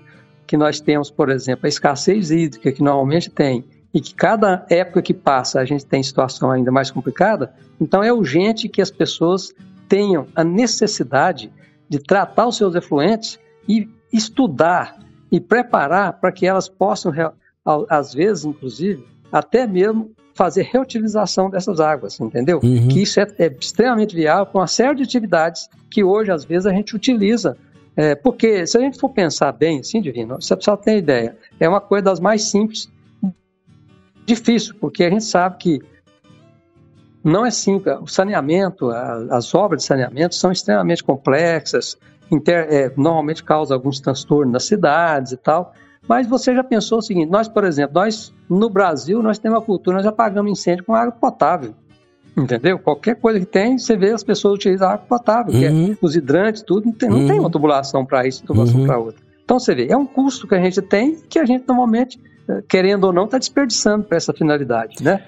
que 0.46 0.54
nós 0.54 0.78
temos, 0.78 1.10
por 1.10 1.30
exemplo, 1.30 1.64
a 1.64 1.68
escassez 1.70 2.30
hídrica 2.30 2.70
que 2.70 2.82
normalmente 2.82 3.30
tem, 3.30 3.64
e 3.94 3.98
que 3.98 4.14
cada 4.14 4.66
época 4.68 5.00
que 5.00 5.14
passa 5.14 5.58
a 5.58 5.64
gente 5.64 5.86
tem 5.86 6.02
situação 6.02 6.50
ainda 6.50 6.70
mais 6.70 6.90
complicada, 6.90 7.54
então 7.80 8.02
é 8.02 8.12
urgente 8.12 8.68
que 8.68 8.82
as 8.82 8.90
pessoas 8.90 9.54
tenham 9.88 10.26
a 10.36 10.44
necessidade 10.44 11.50
de 11.88 11.98
tratar 11.98 12.46
os 12.46 12.58
seus 12.58 12.74
efluentes 12.74 13.38
e 13.66 13.88
estudar 14.12 14.98
e 15.30 15.40
preparar 15.40 16.20
para 16.20 16.30
que 16.30 16.46
elas 16.46 16.68
possam, 16.68 17.10
às 17.88 18.12
vezes, 18.12 18.44
inclusive, 18.44 19.11
até 19.32 19.66
mesmo 19.66 20.12
fazer 20.34 20.62
reutilização 20.62 21.50
dessas 21.50 21.80
águas, 21.80 22.20
entendeu? 22.20 22.60
Uhum. 22.62 22.88
Que 22.88 23.02
isso 23.02 23.20
é, 23.20 23.26
é, 23.38 23.46
extremamente 23.58 24.14
viável 24.14 24.46
com 24.46 24.58
uma 24.58 24.66
série 24.66 24.96
de 24.96 25.02
atividades 25.02 25.68
que 25.90 26.04
hoje, 26.04 26.30
às 26.30 26.44
vezes, 26.44 26.66
a 26.66 26.72
gente 26.72 26.94
utiliza. 26.94 27.56
É, 27.96 28.14
porque, 28.14 28.66
se 28.66 28.78
a 28.78 28.80
gente 28.80 28.98
for 28.98 29.10
pensar 29.10 29.52
bem, 29.52 29.80
assim, 29.80 30.00
Divino, 30.00 30.40
você 30.40 30.56
precisa 30.56 30.76
ter 30.76 30.96
ideia, 30.96 31.36
é 31.60 31.68
uma 31.68 31.80
coisa 31.80 32.04
das 32.04 32.20
mais 32.20 32.44
simples, 32.44 32.90
difícil, 34.24 34.74
porque 34.80 35.04
a 35.04 35.10
gente 35.10 35.24
sabe 35.24 35.58
que 35.58 35.82
não 37.22 37.44
é 37.44 37.50
simples. 37.50 37.96
O 38.00 38.06
saneamento, 38.06 38.90
as 38.90 39.54
obras 39.54 39.82
de 39.82 39.86
saneamento 39.86 40.34
são 40.34 40.50
extremamente 40.50 41.04
complexas, 41.04 41.96
inter, 42.30 42.66
é, 42.70 42.92
normalmente 42.96 43.44
causam 43.44 43.76
alguns 43.76 44.00
transtornos 44.00 44.52
nas 44.52 44.64
cidades 44.64 45.32
e 45.32 45.36
tal, 45.36 45.74
mas 46.08 46.26
você 46.26 46.54
já 46.54 46.64
pensou 46.64 46.98
o 46.98 47.02
seguinte: 47.02 47.30
nós, 47.30 47.48
por 47.48 47.64
exemplo, 47.64 47.94
nós 47.94 48.32
no 48.48 48.68
Brasil 48.68 49.22
nós 49.22 49.38
temos 49.38 49.58
uma 49.58 49.64
cultura, 49.64 49.96
nós 49.96 50.06
apagamos 50.06 50.50
incêndio 50.50 50.84
com 50.84 50.94
água 50.94 51.12
potável. 51.12 51.74
Entendeu? 52.36 52.78
Qualquer 52.78 53.16
coisa 53.16 53.38
que 53.38 53.46
tem, 53.46 53.78
você 53.78 53.94
vê 53.94 54.10
as 54.10 54.24
pessoas 54.24 54.54
utilizam 54.54 54.88
água 54.88 55.04
potável, 55.06 55.52
uhum. 55.52 55.62
é 55.62 55.70
uhum. 55.70 55.96
os 56.00 56.16
hidrantes, 56.16 56.62
tudo, 56.62 56.86
não 56.86 56.92
tem, 56.92 57.10
não 57.10 57.26
tem 57.26 57.36
uhum. 57.36 57.40
uma 57.40 57.50
tubulação 57.50 58.06
para 58.06 58.26
isso, 58.26 58.42
tubulação 58.42 58.80
uhum. 58.80 58.86
para 58.86 58.98
outra. 58.98 59.22
Então 59.44 59.58
você 59.58 59.74
vê, 59.74 59.88
é 59.88 59.96
um 59.96 60.06
custo 60.06 60.48
que 60.48 60.54
a 60.54 60.58
gente 60.58 60.80
tem 60.80 61.16
que 61.28 61.38
a 61.38 61.44
gente 61.44 61.64
normalmente, 61.68 62.18
eh, 62.48 62.62
querendo 62.66 63.04
ou 63.04 63.12
não, 63.12 63.24
está 63.26 63.36
desperdiçando 63.36 64.04
para 64.04 64.16
essa 64.16 64.32
finalidade, 64.32 65.02
né? 65.02 65.22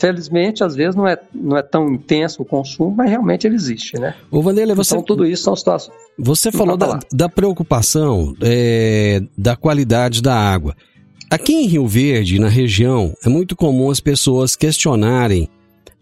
Felizmente, 0.00 0.64
às 0.64 0.74
vezes 0.74 0.96
não 0.96 1.06
é, 1.06 1.18
não 1.34 1.58
é 1.58 1.62
tão 1.62 1.92
intenso 1.92 2.40
o 2.40 2.44
consumo, 2.44 2.94
mas 2.96 3.10
realmente 3.10 3.46
ele 3.46 3.54
existe, 3.54 3.98
né? 3.98 4.14
Ô 4.30 4.40
Vanderlei, 4.40 4.74
você... 4.74 4.94
Então 4.94 5.04
tudo 5.04 5.26
isso 5.26 5.42
são 5.42 5.54
situações... 5.54 5.94
Você 6.18 6.50
falou 6.50 6.76
da, 6.76 6.98
da, 7.12 7.28
preocupação 7.28 8.34
é, 8.40 9.22
da 9.36 9.56
qualidade 9.56 10.22
da 10.22 10.34
água. 10.34 10.74
Aqui 11.30 11.52
em 11.52 11.66
Rio 11.66 11.86
Verde, 11.86 12.38
na 12.38 12.48
região, 12.48 13.14
é 13.22 13.28
muito 13.28 13.54
comum 13.54 13.90
as 13.90 14.00
pessoas 14.00 14.56
questionarem 14.56 15.48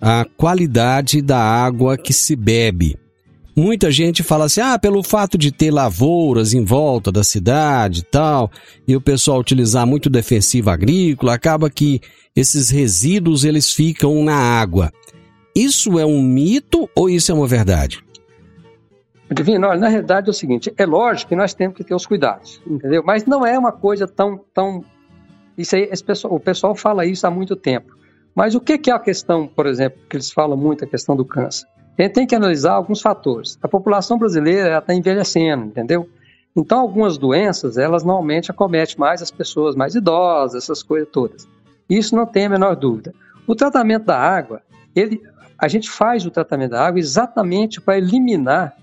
a 0.00 0.24
qualidade 0.24 1.20
da 1.20 1.38
água 1.38 1.98
que 1.98 2.12
se 2.12 2.36
bebe. 2.36 2.96
Muita 3.58 3.90
gente 3.90 4.22
fala 4.22 4.44
assim: 4.44 4.60
ah, 4.60 4.78
pelo 4.78 5.02
fato 5.02 5.36
de 5.36 5.50
ter 5.50 5.72
lavouras 5.72 6.54
em 6.54 6.64
volta 6.64 7.10
da 7.10 7.24
cidade 7.24 8.02
e 8.02 8.04
tal, 8.04 8.52
e 8.86 8.94
o 8.94 9.00
pessoal 9.00 9.40
utilizar 9.40 9.84
muito 9.84 10.08
defensivo 10.08 10.70
agrícola, 10.70 11.34
acaba 11.34 11.68
que 11.68 12.00
esses 12.36 12.70
resíduos 12.70 13.44
eles 13.44 13.74
ficam 13.74 14.22
na 14.22 14.36
água. 14.36 14.92
Isso 15.56 15.98
é 15.98 16.06
um 16.06 16.22
mito 16.22 16.88
ou 16.94 17.10
isso 17.10 17.32
é 17.32 17.34
uma 17.34 17.48
verdade? 17.48 18.00
Divino, 19.28 19.66
olha, 19.66 19.80
na 19.80 19.88
realidade 19.88 20.28
é 20.28 20.30
o 20.30 20.34
seguinte, 20.34 20.72
é 20.76 20.86
lógico 20.86 21.30
que 21.30 21.36
nós 21.36 21.52
temos 21.52 21.76
que 21.76 21.82
ter 21.82 21.96
os 21.96 22.06
cuidados, 22.06 22.62
entendeu? 22.64 23.02
Mas 23.04 23.26
não 23.26 23.44
é 23.44 23.58
uma 23.58 23.72
coisa 23.72 24.06
tão, 24.06 24.38
tão 24.54 24.84
isso 25.58 25.74
aí, 25.74 25.90
pessoal, 26.06 26.32
o 26.32 26.38
pessoal 26.38 26.76
fala 26.76 27.04
isso 27.04 27.26
há 27.26 27.30
muito 27.30 27.56
tempo. 27.56 27.92
Mas 28.36 28.54
o 28.54 28.60
que, 28.60 28.78
que 28.78 28.88
é 28.88 28.94
a 28.94 29.00
questão, 29.00 29.48
por 29.48 29.66
exemplo, 29.66 29.98
que 30.08 30.16
eles 30.16 30.30
falam 30.30 30.56
muito, 30.56 30.84
a 30.84 30.86
questão 30.86 31.16
do 31.16 31.24
câncer? 31.24 31.66
A 31.98 32.02
gente 32.02 32.12
tem 32.12 32.26
que 32.26 32.34
analisar 32.34 32.74
alguns 32.74 33.00
fatores. 33.00 33.58
A 33.60 33.66
população 33.66 34.18
brasileira 34.18 34.78
está 34.78 34.94
envelhecendo, 34.94 35.64
entendeu? 35.64 36.08
Então, 36.54 36.80
algumas 36.80 37.18
doenças, 37.18 37.76
elas 37.76 38.04
normalmente 38.04 38.50
acometem 38.50 38.96
mais 38.98 39.20
as 39.20 39.30
pessoas 39.30 39.74
mais 39.74 39.94
idosas, 39.94 40.62
essas 40.62 40.82
coisas 40.82 41.08
todas. 41.10 41.48
Isso 41.90 42.14
não 42.14 42.24
tem 42.24 42.46
a 42.46 42.48
menor 42.48 42.76
dúvida. 42.76 43.12
O 43.46 43.54
tratamento 43.54 44.04
da 44.04 44.16
água, 44.16 44.62
ele, 44.94 45.20
a 45.58 45.66
gente 45.66 45.90
faz 45.90 46.24
o 46.24 46.30
tratamento 46.30 46.70
da 46.72 46.86
água 46.86 47.00
exatamente 47.00 47.80
para 47.80 47.98
eliminar 47.98 48.76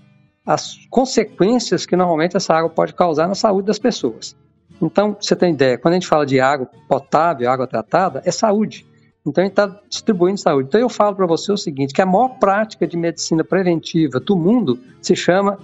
as 0.44 0.76
consequências 0.90 1.86
que 1.86 1.96
normalmente 1.96 2.36
essa 2.36 2.54
água 2.54 2.70
pode 2.70 2.94
causar 2.94 3.26
na 3.26 3.34
saúde 3.34 3.66
das 3.66 3.78
pessoas. 3.78 4.36
Então, 4.80 5.16
você 5.18 5.34
tem 5.34 5.54
ideia, 5.54 5.78
quando 5.78 5.92
a 5.92 5.96
gente 5.96 6.06
fala 6.06 6.26
de 6.26 6.38
água 6.38 6.68
potável, 6.86 7.50
água 7.50 7.66
tratada, 7.66 8.22
é 8.24 8.30
saúde. 8.30 8.86
Então, 9.30 9.42
a 9.42 9.46
gente 9.46 9.52
está 9.52 9.80
distribuindo 9.88 10.38
saúde. 10.38 10.68
Então, 10.68 10.80
eu 10.80 10.88
falo 10.88 11.16
para 11.16 11.26
você 11.26 11.52
o 11.52 11.56
seguinte, 11.56 11.92
que 11.92 12.02
a 12.02 12.06
maior 12.06 12.38
prática 12.38 12.86
de 12.86 12.96
medicina 12.96 13.42
preventiva 13.42 14.20
do 14.20 14.36
mundo 14.36 14.78
se 15.00 15.16
chama 15.16 15.58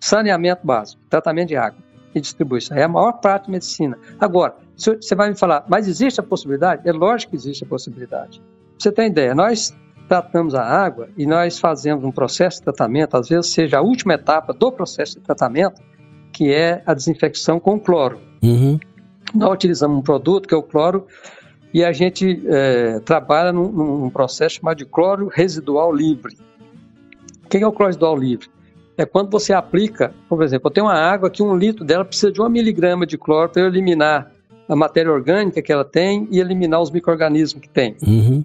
saneamento 0.00 0.66
básico, 0.66 1.00
tratamento 1.08 1.48
de 1.48 1.56
água 1.56 1.78
e 2.14 2.20
distribuição. 2.20 2.76
É 2.76 2.82
a 2.84 2.88
maior 2.88 3.12
prática 3.12 3.46
de 3.46 3.52
medicina. 3.52 3.98
Agora, 4.18 4.56
você 4.76 5.14
vai 5.14 5.30
me 5.30 5.36
falar, 5.36 5.64
mas 5.68 5.88
existe 5.88 6.20
a 6.20 6.22
possibilidade? 6.22 6.88
É 6.88 6.92
lógico 6.92 7.30
que 7.30 7.36
existe 7.36 7.64
a 7.64 7.66
possibilidade. 7.66 8.42
Você 8.78 8.92
tem 8.92 9.08
ideia, 9.08 9.34
nós 9.34 9.74
tratamos 10.08 10.54
a 10.54 10.62
água 10.62 11.08
e 11.16 11.26
nós 11.26 11.58
fazemos 11.58 12.04
um 12.04 12.12
processo 12.12 12.58
de 12.58 12.64
tratamento, 12.64 13.16
às 13.16 13.28
vezes 13.28 13.52
seja 13.52 13.78
a 13.78 13.82
última 13.82 14.14
etapa 14.14 14.52
do 14.52 14.70
processo 14.70 15.18
de 15.18 15.24
tratamento, 15.24 15.82
que 16.32 16.52
é 16.52 16.82
a 16.86 16.94
desinfecção 16.94 17.58
com 17.58 17.80
cloro. 17.80 18.20
Uhum. 18.42 18.78
Nós 19.34 19.52
utilizamos 19.52 19.98
um 19.98 20.02
produto 20.02 20.46
que 20.46 20.54
é 20.54 20.56
o 20.56 20.62
cloro 20.62 21.06
e 21.72 21.84
a 21.84 21.92
gente 21.92 22.42
é, 22.46 23.00
trabalha 23.00 23.52
num, 23.52 23.70
num, 23.70 24.10
processo 24.10 24.56
chamado 24.56 24.78
de 24.78 24.84
cloro 24.84 25.28
residual 25.28 25.92
livre. 25.92 26.36
O 27.44 27.48
que 27.48 27.58
é 27.58 27.66
o 27.66 27.72
cloro 27.72 27.88
residual 27.88 28.16
livre? 28.16 28.48
É 28.96 29.04
quando 29.04 29.30
você 29.30 29.52
aplica, 29.52 30.14
por 30.28 30.42
exemplo, 30.42 30.68
eu 30.68 30.72
tenho 30.72 30.86
uma 30.86 30.94
água 30.94 31.28
que 31.28 31.42
um 31.42 31.54
litro 31.54 31.84
dela 31.84 32.04
precisa 32.04 32.32
de 32.32 32.40
uma 32.40 32.48
miligrama 32.48 33.06
de 33.06 33.18
cloro 33.18 33.50
para 33.50 33.66
eliminar 33.66 34.32
a 34.68 34.74
matéria 34.74 35.12
orgânica 35.12 35.60
que 35.60 35.72
ela 35.72 35.84
tem 35.84 36.26
e 36.30 36.40
eliminar 36.40 36.80
os 36.80 36.90
micro-organismos 36.90 37.60
que 37.60 37.68
tem. 37.68 37.96
Uhum. 38.02 38.44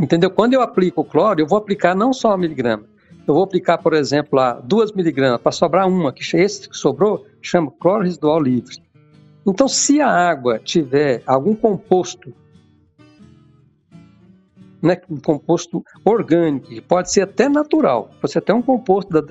Entendeu? 0.00 0.30
Quando 0.30 0.54
eu 0.54 0.60
aplico 0.60 1.02
o 1.02 1.04
cloro, 1.04 1.40
eu 1.40 1.46
vou 1.46 1.56
aplicar 1.56 1.94
não 1.94 2.12
só 2.12 2.32
a 2.32 2.36
miligrama. 2.36 2.84
Eu 3.26 3.34
vou 3.34 3.44
aplicar, 3.44 3.78
por 3.78 3.94
exemplo, 3.94 4.30
lá 4.38 4.54
duas 4.54 4.92
miligramas 4.92 5.40
para 5.40 5.52
sobrar 5.52 5.88
uma, 5.88 6.12
que 6.12 6.36
esse 6.36 6.68
que 6.68 6.76
sobrou 6.76 7.24
chama 7.40 7.70
cloro 7.70 8.02
residual 8.02 8.40
livre. 8.40 8.76
Então, 9.46 9.68
se 9.68 10.00
a 10.00 10.08
água 10.08 10.58
tiver 10.58 11.22
algum 11.26 11.54
composto, 11.54 12.32
né, 14.84 15.00
um 15.10 15.18
composto 15.18 15.82
orgânico, 16.04 16.68
que 16.68 16.80
pode 16.80 17.10
ser 17.10 17.22
até 17.22 17.48
natural, 17.48 18.10
pode 18.20 18.32
ser 18.32 18.38
até 18.38 18.52
um 18.52 18.62
composto 18.62 19.10
da, 19.10 19.24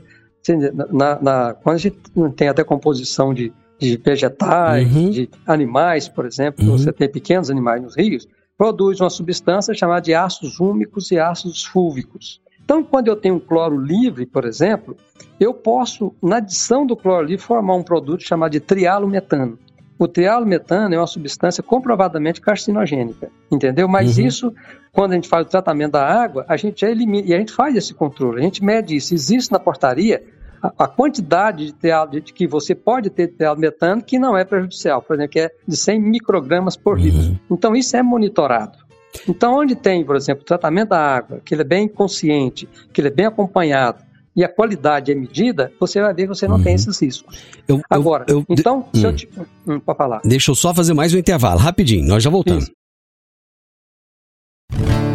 na, 0.92 1.22
na, 1.22 1.54
quando 1.54 1.76
a 1.76 1.80
gente 1.80 1.98
tem 2.36 2.50
a 2.50 2.54
decomposição 2.54 3.34
de, 3.34 3.54
de 3.80 3.96
vegetais, 3.98 4.94
uhum. 4.94 5.10
de 5.12 5.30
animais, 5.46 6.10
por 6.10 6.26
exemplo, 6.26 6.66
uhum. 6.66 6.78
você 6.78 6.92
tem 6.92 7.10
pequenos 7.10 7.50
animais 7.50 7.82
nos 7.82 7.96
rios, 7.96 8.28
produz 8.58 9.00
uma 9.00 9.10
substância 9.10 9.74
chamada 9.74 10.02
de 10.02 10.14
ácidos 10.14 10.60
úmicos 10.60 11.12
e 11.12 11.20
ácidos 11.20 11.64
fúlvicos. 11.64 12.42
Então, 12.64 12.84
quando 12.84 13.10
eu 13.10 13.16
tenho 13.16 13.36
um 13.36 13.40
cloro 13.40 13.78
livre, 13.78 14.26
por 14.26 14.46
exemplo, 14.46 14.96
eu 15.40 15.54
posso, 15.54 16.16
na 16.22 16.38
adição 16.38 16.86
do 16.86 16.96
cloro 16.96 17.26
livre, 17.26 17.46
formar 17.46 17.76
um 17.76 17.84
produto 17.84 18.24
chamado 18.24 18.52
de 18.52 18.60
trialometano. 18.60 19.60
O 20.04 20.08
trialometano 20.08 20.94
é 20.94 20.98
uma 20.98 21.08
substância 21.08 21.64
comprovadamente 21.64 22.42
carcinogênica, 22.42 23.30
entendeu? 23.50 23.88
Mas 23.88 24.18
uhum. 24.18 24.26
isso, 24.26 24.54
quando 24.92 25.14
a 25.14 25.16
gente 25.16 25.30
faz 25.30 25.48
o 25.48 25.50
tratamento 25.50 25.94
da 25.94 26.06
água, 26.06 26.44
a 26.50 26.58
gente 26.58 26.84
elimina, 26.84 27.26
e 27.26 27.34
a 27.34 27.38
gente 27.38 27.54
faz 27.54 27.74
esse 27.74 27.94
controle, 27.94 28.42
a 28.42 28.44
gente 28.44 28.62
mede 28.62 28.98
isso. 28.98 29.14
Existe 29.14 29.50
na 29.50 29.60
portaria 29.60 30.22
a, 30.62 30.90
quantidade 30.90 31.68
de, 31.68 31.74
trial, 31.74 32.06
de 32.06 32.20
que 32.20 32.46
você 32.46 32.76
pode 32.76 33.10
ter 33.10 33.28
de 33.28 33.36
trialometano 33.36 34.04
que 34.04 34.20
não 34.20 34.36
é 34.36 34.44
prejudicial, 34.44 35.02
por 35.02 35.14
exemplo, 35.14 35.32
que 35.32 35.40
é 35.40 35.52
de 35.66 35.78
100 35.78 36.02
microgramas 36.02 36.76
por 36.76 37.00
litro. 37.00 37.22
Uhum. 37.22 37.40
Então, 37.52 37.74
isso 37.74 37.96
é 37.96 38.04
monitorado. 38.04 38.80
Então, 39.26 39.56
onde 39.56 39.74
tem, 39.74 40.04
por 40.04 40.18
exemplo, 40.18 40.42
o 40.42 40.46
tratamento 40.46 40.90
da 40.90 41.00
água, 41.00 41.40
que 41.46 41.56
ele 41.56 41.62
é 41.62 41.66
bem 41.66 41.88
consciente, 41.88 42.68
que 42.92 43.00
ele 43.00 43.08
é 43.08 43.12
bem 43.12 43.26
acompanhado, 43.26 44.04
e 44.36 44.44
a 44.44 44.50
qualidade 44.50 45.12
é 45.12 45.16
medida, 45.16 45.72
você 45.80 46.02
vai 46.02 46.14
ver 46.14 46.24
que 46.24 46.30
você 46.30 46.48
não 46.48 46.58
uhum. 46.58 46.64
tem 46.64 46.74
esses 46.74 47.00
riscos. 47.02 47.44
Eu, 47.68 47.82
Agora, 47.90 48.26
eu, 48.28 48.40
eu, 48.40 48.46
então, 48.50 48.88
se 48.94 49.06
hum. 49.06 49.10
eu 49.10 49.16
te, 49.16 49.30
hum, 49.68 49.80
para 49.80 49.96
falar. 49.96 50.22
Deixa 50.24 50.52
eu 50.52 50.56
só 50.56 50.74
fazer 50.74 50.94
mais 50.94 51.14
um 51.14 51.18
intervalo, 51.18 51.60
rapidinho, 51.60 52.08
nós 52.08 52.24
já 52.24 52.30
voltamos. 52.30 52.64
Isso. 52.64 52.74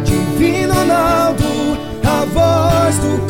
Divino 0.05 0.73
Ronaldo, 0.73 1.43
a 2.03 2.25
voz 2.25 2.97
do 2.99 3.27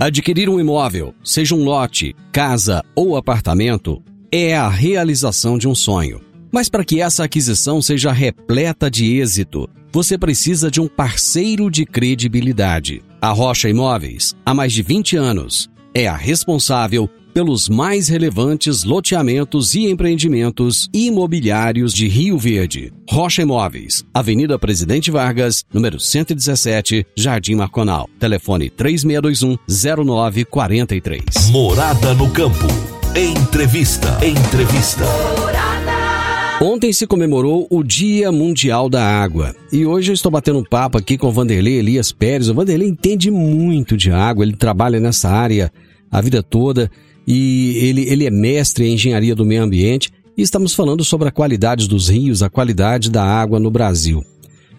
Adquirir 0.00 0.48
um 0.48 0.60
imóvel, 0.60 1.12
seja 1.24 1.56
um 1.56 1.64
lote, 1.64 2.14
casa 2.30 2.84
ou 2.94 3.16
apartamento, 3.16 4.00
é 4.30 4.56
a 4.56 4.68
realização 4.68 5.58
de 5.58 5.66
um 5.66 5.74
sonho. 5.74 6.20
Mas 6.52 6.68
para 6.68 6.84
que 6.84 7.00
essa 7.00 7.24
aquisição 7.24 7.82
seja 7.82 8.12
repleta 8.12 8.88
de 8.88 9.18
êxito, 9.18 9.68
você 9.92 10.16
precisa 10.16 10.70
de 10.70 10.80
um 10.80 10.86
parceiro 10.86 11.68
de 11.68 11.84
credibilidade. 11.84 13.02
A 13.20 13.30
Rocha 13.30 13.68
Imóveis, 13.68 14.36
há 14.46 14.54
mais 14.54 14.72
de 14.72 14.82
20 14.82 15.16
anos, 15.16 15.68
é 15.92 16.06
a 16.06 16.14
responsável 16.16 17.10
pelos 17.38 17.68
mais 17.68 18.08
relevantes 18.08 18.82
loteamentos 18.82 19.76
e 19.76 19.88
empreendimentos 19.88 20.90
imobiliários 20.92 21.94
de 21.94 22.08
Rio 22.08 22.36
Verde. 22.36 22.92
Rocha 23.08 23.42
Imóveis, 23.42 24.04
Avenida 24.12 24.58
Presidente 24.58 25.08
Vargas, 25.08 25.64
número 25.72 26.00
117, 26.00 27.06
Jardim 27.16 27.54
Marconal. 27.54 28.10
Telefone 28.18 28.68
3621-0943. 28.70 31.52
Morada 31.52 32.12
no 32.14 32.28
Campo. 32.28 32.66
Entrevista. 33.14 34.18
Entrevista. 34.20 35.04
Ontem 36.60 36.92
se 36.92 37.06
comemorou 37.06 37.68
o 37.70 37.84
Dia 37.84 38.32
Mundial 38.32 38.88
da 38.88 39.04
Água. 39.04 39.54
E 39.72 39.86
hoje 39.86 40.10
eu 40.10 40.14
estou 40.14 40.32
batendo 40.32 40.58
um 40.58 40.64
papo 40.64 40.98
aqui 40.98 41.16
com 41.16 41.28
o 41.28 41.32
Vanderlei 41.32 41.74
Elias 41.74 42.10
Pérez. 42.10 42.48
O 42.48 42.54
Vanderlei 42.54 42.88
entende 42.88 43.30
muito 43.30 43.96
de 43.96 44.10
água, 44.10 44.44
ele 44.44 44.56
trabalha 44.56 44.98
nessa 44.98 45.30
área 45.30 45.72
a 46.10 46.20
vida 46.20 46.42
toda 46.42 46.90
e 47.30 47.76
ele, 47.86 48.10
ele 48.10 48.26
é 48.26 48.30
mestre 48.30 48.86
em 48.86 48.94
engenharia 48.94 49.34
do 49.34 49.44
meio 49.44 49.62
ambiente 49.62 50.10
e 50.34 50.40
estamos 50.40 50.72
falando 50.72 51.04
sobre 51.04 51.28
a 51.28 51.30
qualidade 51.30 51.86
dos 51.86 52.08
rios, 52.08 52.42
a 52.42 52.48
qualidade 52.48 53.10
da 53.10 53.22
água 53.22 53.60
no 53.60 53.70
Brasil. 53.70 54.24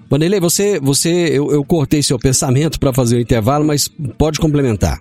Vanderlei, 0.09 0.39
você, 0.39 0.79
você 0.79 1.09
eu, 1.09 1.51
eu 1.51 1.63
cortei 1.63 2.01
seu 2.01 2.17
pensamento 2.17 2.79
para 2.79 2.91
fazer 2.91 3.17
o 3.17 3.19
intervalo, 3.19 3.63
mas 3.63 3.87
pode 4.17 4.39
complementar. 4.39 4.99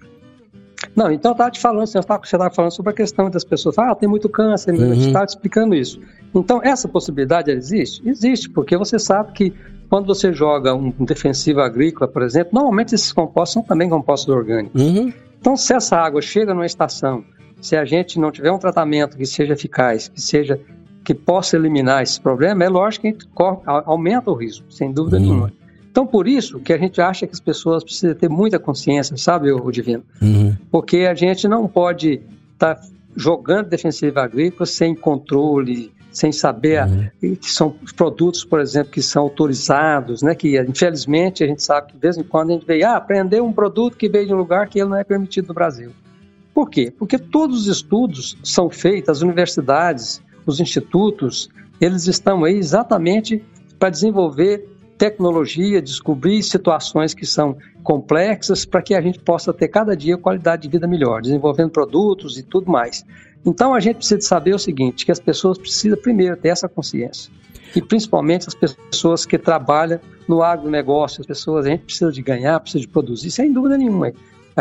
Não, 0.94 1.10
então 1.10 1.30
eu 1.30 1.32
estava 1.32 1.50
te 1.50 1.58
falando, 1.58 1.86
você 1.86 1.98
estava 1.98 2.50
falando 2.50 2.70
sobre 2.70 2.90
a 2.90 2.94
questão 2.94 3.30
das 3.30 3.44
pessoas, 3.44 3.78
ah, 3.78 3.94
tem 3.94 4.06
muito 4.06 4.28
câncer, 4.28 4.74
uhum. 4.74 4.92
a 4.92 4.94
gente 4.94 5.06
estava 5.06 5.24
explicando 5.24 5.74
isso. 5.74 5.98
Então, 6.34 6.60
essa 6.62 6.86
possibilidade 6.86 7.50
existe? 7.50 8.06
Existe, 8.06 8.50
porque 8.50 8.76
você 8.76 8.98
sabe 8.98 9.32
que 9.32 9.54
quando 9.88 10.06
você 10.06 10.34
joga 10.34 10.74
um 10.74 10.92
defensivo 11.02 11.60
agrícola, 11.60 12.06
por 12.06 12.20
exemplo, 12.20 12.50
normalmente 12.52 12.94
esses 12.94 13.10
compostos 13.10 13.54
são 13.54 13.62
também 13.62 13.88
compostos 13.88 14.28
orgânicos. 14.28 14.82
Uhum. 14.82 15.10
Então, 15.40 15.56
se 15.56 15.72
essa 15.72 15.96
água 15.96 16.20
chega 16.20 16.52
numa 16.52 16.66
estação 16.66 17.24
se 17.60 17.76
a 17.76 17.84
gente 17.84 18.18
não 18.18 18.30
tiver 18.30 18.52
um 18.52 18.58
tratamento 18.58 19.16
que 19.16 19.26
seja 19.26 19.54
eficaz, 19.54 20.08
que 20.08 20.20
seja 20.20 20.60
que 21.04 21.14
possa 21.14 21.56
eliminar 21.56 22.02
esse 22.02 22.20
problema, 22.20 22.64
é 22.64 22.68
lógico 22.68 23.10
que 23.10 23.26
corre, 23.28 23.62
aumenta 23.64 24.30
o 24.30 24.34
risco, 24.34 24.70
sem 24.70 24.92
dúvida 24.92 25.16
uhum. 25.16 25.22
nenhuma. 25.22 25.52
Então, 25.90 26.06
por 26.06 26.28
isso 26.28 26.60
que 26.60 26.72
a 26.72 26.78
gente 26.78 27.00
acha 27.00 27.26
que 27.26 27.32
as 27.32 27.40
pessoas 27.40 27.82
precisam 27.82 28.14
ter 28.14 28.28
muita 28.28 28.58
consciência, 28.58 29.16
sabe, 29.16 29.50
o 29.50 29.70
Divino? 29.70 30.04
Uhum. 30.20 30.54
Porque 30.70 30.98
a 30.98 31.14
gente 31.14 31.48
não 31.48 31.66
pode 31.66 32.20
estar 32.52 32.74
tá 32.76 32.82
jogando 33.16 33.68
defensiva 33.68 34.22
agrícola 34.22 34.66
sem 34.66 34.94
controle, 34.94 35.90
sem 36.10 36.30
saber 36.30 36.84
uhum. 36.84 37.34
que 37.36 37.50
são 37.50 37.74
produtos, 37.96 38.44
por 38.44 38.60
exemplo, 38.60 38.92
que 38.92 39.02
são 39.02 39.24
autorizados, 39.24 40.22
né? 40.22 40.34
Que 40.34 40.60
infelizmente 40.60 41.42
a 41.42 41.46
gente 41.46 41.62
sabe 41.62 41.88
que 41.88 41.94
de 41.94 42.00
vez 42.00 42.16
em 42.16 42.22
quando 42.22 42.50
a 42.50 42.52
gente 42.52 42.66
vê, 42.66 42.82
ah, 42.82 42.96
aprender 42.96 43.40
um 43.40 43.52
produto 43.52 43.96
que 43.96 44.08
veio 44.08 44.26
de 44.26 44.34
um 44.34 44.36
lugar 44.36 44.68
que 44.68 44.78
ele 44.78 44.90
não 44.90 44.96
é 44.96 45.04
permitido 45.04 45.48
no 45.48 45.54
Brasil. 45.54 45.90
Por 46.58 46.68
quê? 46.68 46.90
Porque 46.90 47.16
todos 47.16 47.60
os 47.60 47.66
estudos 47.68 48.36
são 48.42 48.68
feitos, 48.68 49.08
as 49.10 49.22
universidades, 49.22 50.20
os 50.44 50.58
institutos, 50.58 51.48
eles 51.80 52.08
estão 52.08 52.42
aí 52.42 52.56
exatamente 52.56 53.40
para 53.78 53.90
desenvolver 53.90 54.68
tecnologia, 54.98 55.80
descobrir 55.80 56.42
situações 56.42 57.14
que 57.14 57.24
são 57.24 57.56
complexas 57.84 58.64
para 58.64 58.82
que 58.82 58.92
a 58.96 59.00
gente 59.00 59.20
possa 59.20 59.52
ter 59.52 59.68
cada 59.68 59.96
dia 59.96 60.18
qualidade 60.18 60.62
de 60.62 60.68
vida 60.68 60.88
melhor, 60.88 61.22
desenvolvendo 61.22 61.70
produtos 61.70 62.36
e 62.36 62.42
tudo 62.42 62.68
mais. 62.68 63.06
Então 63.46 63.72
a 63.72 63.78
gente 63.78 63.98
precisa 63.98 64.20
saber 64.20 64.52
o 64.52 64.58
seguinte, 64.58 65.06
que 65.06 65.12
as 65.12 65.20
pessoas 65.20 65.58
precisam 65.58 65.96
primeiro 65.96 66.36
ter 66.36 66.48
essa 66.48 66.68
consciência. 66.68 67.30
E 67.76 67.80
principalmente 67.80 68.48
as 68.48 68.56
pessoas 68.56 69.24
que 69.24 69.38
trabalham 69.38 70.00
no 70.26 70.42
agronegócio, 70.42 71.20
as 71.20 71.26
pessoas, 71.28 71.66
a 71.66 71.68
gente 71.68 71.84
precisa 71.84 72.10
de 72.10 72.20
ganhar, 72.20 72.58
precisa 72.58 72.80
de 72.80 72.88
produzir, 72.88 73.30
sem 73.30 73.52
dúvida 73.52 73.78
nenhuma. 73.78 74.12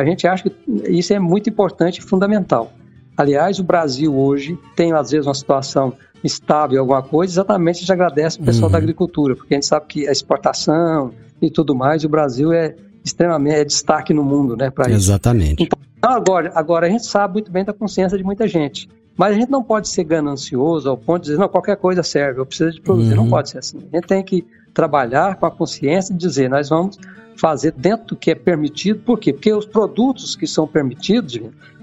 A 0.01 0.05
gente 0.05 0.27
acha 0.27 0.43
que 0.43 0.55
isso 0.89 1.13
é 1.13 1.19
muito 1.19 1.49
importante 1.49 1.99
e 1.99 2.01
fundamental. 2.01 2.71
Aliás, 3.15 3.59
o 3.59 3.63
Brasil 3.63 4.15
hoje 4.15 4.57
tem, 4.75 4.93
às 4.93 5.11
vezes, 5.11 5.25
uma 5.25 5.33
situação 5.33 5.93
estável, 6.23 6.79
alguma 6.79 7.01
coisa, 7.01 7.33
exatamente 7.33 7.77
a 7.77 7.79
gente 7.79 7.91
agradece 7.91 8.39
o 8.39 8.43
pessoal 8.43 8.65
uhum. 8.65 8.71
da 8.71 8.77
agricultura, 8.77 9.35
porque 9.35 9.53
a 9.53 9.57
gente 9.57 9.65
sabe 9.65 9.85
que 9.87 10.07
a 10.07 10.11
exportação 10.11 11.11
e 11.41 11.49
tudo 11.49 11.75
mais, 11.75 12.03
o 12.03 12.09
Brasil 12.09 12.51
é 12.51 12.75
extremamente 13.03 13.55
é 13.55 13.63
destaque 13.63 14.13
no 14.13 14.23
mundo, 14.23 14.55
né, 14.55 14.69
para 14.69 14.89
isso. 14.89 14.97
Exatamente. 14.97 15.63
Então, 15.63 15.79
agora, 16.01 16.51
agora, 16.53 16.87
a 16.87 16.89
gente 16.89 17.05
sabe 17.05 17.33
muito 17.33 17.51
bem 17.51 17.63
da 17.63 17.73
consciência 17.73 18.17
de 18.17 18.23
muita 18.23 18.47
gente. 18.47 18.89
Mas 19.15 19.35
a 19.35 19.39
gente 19.39 19.49
não 19.49 19.63
pode 19.63 19.87
ser 19.89 20.03
ganancioso 20.03 20.87
ao 20.87 20.95
ponto 20.95 21.23
de 21.23 21.29
dizer, 21.29 21.39
não, 21.39 21.49
qualquer 21.49 21.75
coisa 21.77 22.03
serve, 22.03 22.39
eu 22.39 22.45
preciso 22.45 22.73
de 22.73 22.81
produzir. 22.81 23.11
Uhum. 23.11 23.23
Não 23.23 23.29
pode 23.29 23.49
ser 23.49 23.57
assim. 23.57 23.79
A 23.91 23.95
gente 23.95 24.07
tem 24.07 24.23
que 24.23 24.45
trabalhar 24.73 25.37
com 25.37 25.45
a 25.47 25.51
consciência 25.51 26.13
de 26.13 26.19
dizer, 26.19 26.49
nós 26.49 26.69
vamos 26.69 26.99
fazer 27.37 27.71
dentro 27.71 28.07
do 28.07 28.15
que 28.15 28.31
é 28.31 28.35
permitido. 28.35 29.01
Por 29.03 29.19
quê? 29.19 29.31
Porque 29.31 29.53
os 29.53 29.65
produtos 29.65 30.35
que 30.35 30.47
são 30.47 30.67
permitidos, 30.67 31.39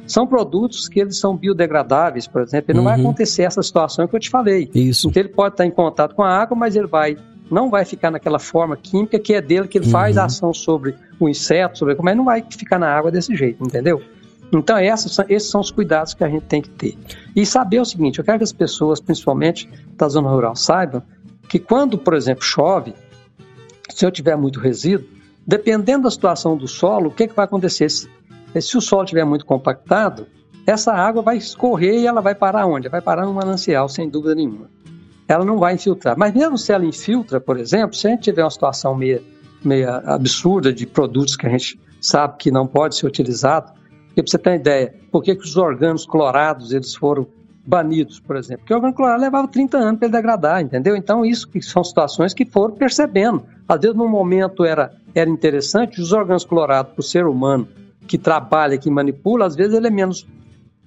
são 0.06 0.26
produtos 0.26 0.88
que 0.88 1.00
eles 1.00 1.18
são 1.18 1.36
biodegradáveis, 1.36 2.26
por 2.26 2.42
exemplo, 2.42 2.70
e 2.70 2.74
não 2.74 2.82
uhum. 2.82 2.88
vai 2.88 3.00
acontecer 3.00 3.42
essa 3.42 3.62
situação 3.62 4.06
que 4.06 4.14
eu 4.14 4.20
te 4.20 4.28
falei. 4.28 4.70
Isso. 4.74 5.08
Então 5.08 5.22
ele 5.22 5.30
pode 5.30 5.54
estar 5.54 5.64
em 5.64 5.70
contato 5.70 6.14
com 6.14 6.22
a 6.22 6.30
água, 6.30 6.56
mas 6.56 6.76
ele 6.76 6.86
vai 6.86 7.16
não 7.50 7.68
vai 7.68 7.84
ficar 7.84 8.10
naquela 8.10 8.38
forma 8.38 8.74
química 8.74 9.18
que 9.18 9.34
é 9.34 9.40
dele 9.40 9.68
que 9.68 9.76
ele 9.76 9.84
uhum. 9.84 9.92
faz 9.92 10.16
a 10.16 10.24
ação 10.24 10.52
sobre 10.52 10.94
o 11.20 11.28
inseto, 11.28 11.78
sobre 11.78 11.94
como 11.94 12.08
é, 12.08 12.14
não 12.14 12.24
vai 12.24 12.42
ficar 12.50 12.78
na 12.78 12.88
água 12.88 13.10
desse 13.10 13.36
jeito, 13.36 13.62
entendeu? 13.62 14.02
Então 14.52 14.78
essas, 14.78 15.18
esses 15.28 15.50
são 15.50 15.60
os 15.60 15.70
cuidados 15.70 16.14
que 16.14 16.24
a 16.24 16.28
gente 16.28 16.44
tem 16.44 16.62
que 16.62 16.70
ter. 16.70 16.96
E 17.36 17.44
saber 17.44 17.80
o 17.80 17.84
seguinte, 17.84 18.18
eu 18.18 18.24
quero 18.24 18.38
que 18.38 18.44
as 18.44 18.52
pessoas, 18.52 19.00
principalmente 19.00 19.68
da 19.96 20.08
zona 20.08 20.30
rural, 20.30 20.56
saibam 20.56 21.02
que 21.48 21.58
quando, 21.58 21.98
por 21.98 22.14
exemplo, 22.14 22.42
chove, 22.42 22.94
se 23.90 24.06
eu 24.06 24.10
tiver 24.10 24.36
muito 24.36 24.58
resíduo, 24.58 25.06
dependendo 25.46 26.04
da 26.04 26.10
situação 26.10 26.56
do 26.56 26.66
solo, 26.66 27.08
o 27.08 27.12
que, 27.12 27.28
que 27.28 27.34
vai 27.34 27.44
acontecer? 27.44 27.88
Se, 27.90 28.08
se 28.60 28.76
o 28.76 28.80
solo 28.80 29.04
estiver 29.04 29.24
muito 29.24 29.44
compactado, 29.44 30.26
essa 30.66 30.92
água 30.92 31.22
vai 31.22 31.36
escorrer 31.36 32.00
e 32.00 32.06
ela 32.06 32.20
vai 32.20 32.34
parar 32.34 32.66
onde? 32.66 32.88
Vai 32.88 33.00
parar 33.00 33.26
no 33.26 33.34
manancial, 33.34 33.88
sem 33.88 34.08
dúvida 34.08 34.34
nenhuma. 34.34 34.70
Ela 35.28 35.44
não 35.44 35.58
vai 35.58 35.74
infiltrar. 35.74 36.16
Mas 36.18 36.32
mesmo 36.34 36.56
se 36.56 36.72
ela 36.72 36.84
infiltra, 36.84 37.40
por 37.40 37.58
exemplo, 37.58 37.94
se 37.94 38.06
a 38.06 38.10
gente 38.10 38.22
tiver 38.22 38.42
uma 38.42 38.50
situação 38.50 38.94
meio, 38.94 39.22
meio 39.62 39.90
absurda 39.90 40.72
de 40.72 40.86
produtos 40.86 41.36
que 41.36 41.46
a 41.46 41.50
gente 41.50 41.78
sabe 42.00 42.36
que 42.38 42.50
não 42.50 42.66
pode 42.66 42.96
ser 42.96 43.06
utilizado, 43.06 43.72
porque 44.06 44.22
para 44.22 44.30
você 44.30 44.38
ter 44.38 44.50
uma 44.50 44.56
ideia, 44.56 44.94
por 45.10 45.22
que, 45.22 45.34
que 45.34 45.44
os 45.44 45.56
organos 45.56 46.06
clorados 46.06 46.72
eles 46.72 46.94
foram 46.94 47.26
banidos, 47.66 48.20
por 48.20 48.36
exemplo? 48.36 48.60
Porque 48.60 48.74
o 48.74 48.76
organo 48.76 48.94
clorado 48.94 49.22
levava 49.22 49.48
30 49.48 49.78
anos 49.78 49.98
para 49.98 50.08
ele 50.08 50.16
degradar, 50.16 50.60
entendeu? 50.60 50.94
Então, 50.96 51.24
isso 51.24 51.48
que 51.48 51.62
são 51.62 51.82
situações 51.82 52.34
que 52.34 52.44
foram 52.44 52.74
percebendo. 52.74 53.44
Às 53.66 53.80
vezes, 53.80 53.96
no 53.96 54.08
momento 54.08 54.64
era, 54.64 54.92
era 55.14 55.30
interessante, 55.30 56.00
os 56.00 56.12
organos 56.12 56.44
clorados 56.44 56.92
para 56.92 57.00
o 57.00 57.04
ser 57.04 57.26
humano 57.26 57.66
que 58.06 58.18
trabalha, 58.18 58.76
que 58.76 58.90
manipula, 58.90 59.46
às 59.46 59.56
vezes 59.56 59.74
ele 59.74 59.86
é 59.86 59.90
menos 59.90 60.26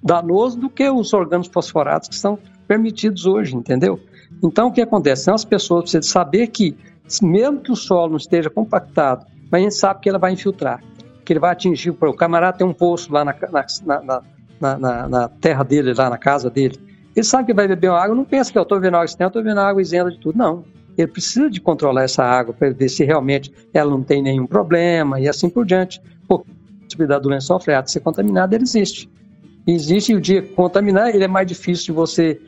danoso 0.00 0.58
do 0.58 0.70
que 0.70 0.88
os 0.88 1.12
organos 1.12 1.48
fosforados 1.48 2.08
que 2.08 2.14
são 2.14 2.38
permitidos 2.68 3.26
hoje, 3.26 3.56
entendeu? 3.56 3.98
Então, 4.42 4.68
o 4.68 4.72
que 4.72 4.80
acontece? 4.80 5.24
São 5.24 5.34
as 5.34 5.44
pessoas 5.44 5.82
precisam 5.82 6.02
saber 6.02 6.46
que, 6.48 6.76
mesmo 7.20 7.60
que 7.60 7.72
o 7.72 7.76
solo 7.76 8.10
não 8.10 8.16
esteja 8.16 8.48
compactado, 8.48 9.26
mas 9.50 9.60
a 9.60 9.64
gente 9.64 9.74
sabe 9.74 10.00
que 10.00 10.08
ela 10.08 10.18
vai 10.18 10.32
infiltrar, 10.32 10.80
que 11.24 11.32
ele 11.32 11.40
vai 11.40 11.50
atingir. 11.50 11.90
O 11.90 12.14
camarada 12.14 12.58
tem 12.58 12.66
um 12.66 12.72
poço 12.72 13.12
lá 13.12 13.24
na, 13.24 13.34
na, 13.84 14.02
na, 14.02 14.22
na, 14.60 15.08
na 15.08 15.28
terra 15.28 15.62
dele, 15.62 15.94
lá 15.94 16.10
na 16.10 16.18
casa 16.18 16.50
dele. 16.50 16.78
Ele 17.14 17.24
sabe 17.24 17.46
que 17.46 17.54
vai 17.54 17.66
beber 17.66 17.90
uma 17.90 18.00
água, 18.00 18.14
não 18.14 18.24
pensa 18.24 18.52
que 18.52 18.58
eu 18.58 18.62
estou 18.62 18.80
vendo 18.80 18.94
água 18.96 19.06
eu 19.18 19.26
estou 19.26 19.42
vendo 19.42 19.58
água 19.58 19.82
isenta 19.82 20.10
de 20.10 20.18
tudo. 20.18 20.38
Não. 20.38 20.64
Ele 20.96 21.06
precisa 21.06 21.48
de 21.48 21.60
controlar 21.60 22.02
essa 22.02 22.24
água 22.24 22.52
para 22.52 22.70
ver 22.70 22.88
se 22.88 23.04
realmente 23.04 23.52
ela 23.72 23.90
não 23.90 24.02
tem 24.02 24.22
nenhum 24.22 24.46
problema 24.46 25.20
e 25.20 25.28
assim 25.28 25.48
por 25.48 25.64
diante. 25.64 26.00
Porque 26.26 26.50
a 26.50 26.84
possibilidade 26.84 27.22
do 27.22 27.28
lençol 27.28 27.60
freático 27.60 27.90
ser 27.90 28.00
contaminado, 28.00 28.54
ele 28.54 28.64
existe. 28.64 29.08
E 29.66 29.72
existe 29.72 30.14
o 30.14 30.20
dia 30.20 30.42
que 30.42 30.54
contaminar, 30.54 31.14
ele 31.14 31.24
é 31.24 31.28
mais 31.28 31.46
difícil 31.46 31.86
de 31.86 31.92
você 31.92 32.40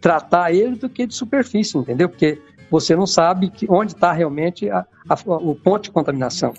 tratar 0.00 0.52
ele 0.52 0.76
do 0.76 0.88
que 0.88 1.06
de 1.06 1.14
superfície, 1.14 1.78
entendeu? 1.78 2.08
Porque 2.08 2.38
você 2.70 2.96
não 2.96 3.06
sabe 3.06 3.50
que, 3.50 3.66
onde 3.70 3.92
está 3.92 4.12
realmente 4.12 4.68
a, 4.68 4.84
a, 5.08 5.14
o 5.26 5.54
ponto 5.54 5.84
de 5.84 5.90
contaminação. 5.90 6.52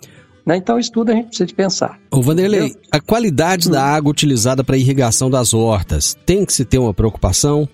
Né? 0.48 0.56
Então, 0.56 0.80
isso 0.80 0.94
tudo 0.94 1.12
a 1.12 1.14
gente 1.14 1.28
precisa 1.28 1.46
de 1.46 1.54
pensar. 1.54 2.00
Ô 2.10 2.22
Vanderlei, 2.22 2.68
entendeu? 2.68 2.82
a 2.90 3.02
qualidade 3.02 3.68
hum. 3.68 3.72
da 3.72 3.84
água 3.84 4.10
utilizada 4.10 4.64
para 4.64 4.78
irrigação 4.78 5.30
das 5.30 5.54
hortas 5.54 6.18
tem 6.26 6.46
que 6.46 6.54
se 6.54 6.64
ter 6.64 6.78
uma 6.78 6.94
preocupação? 6.94 7.68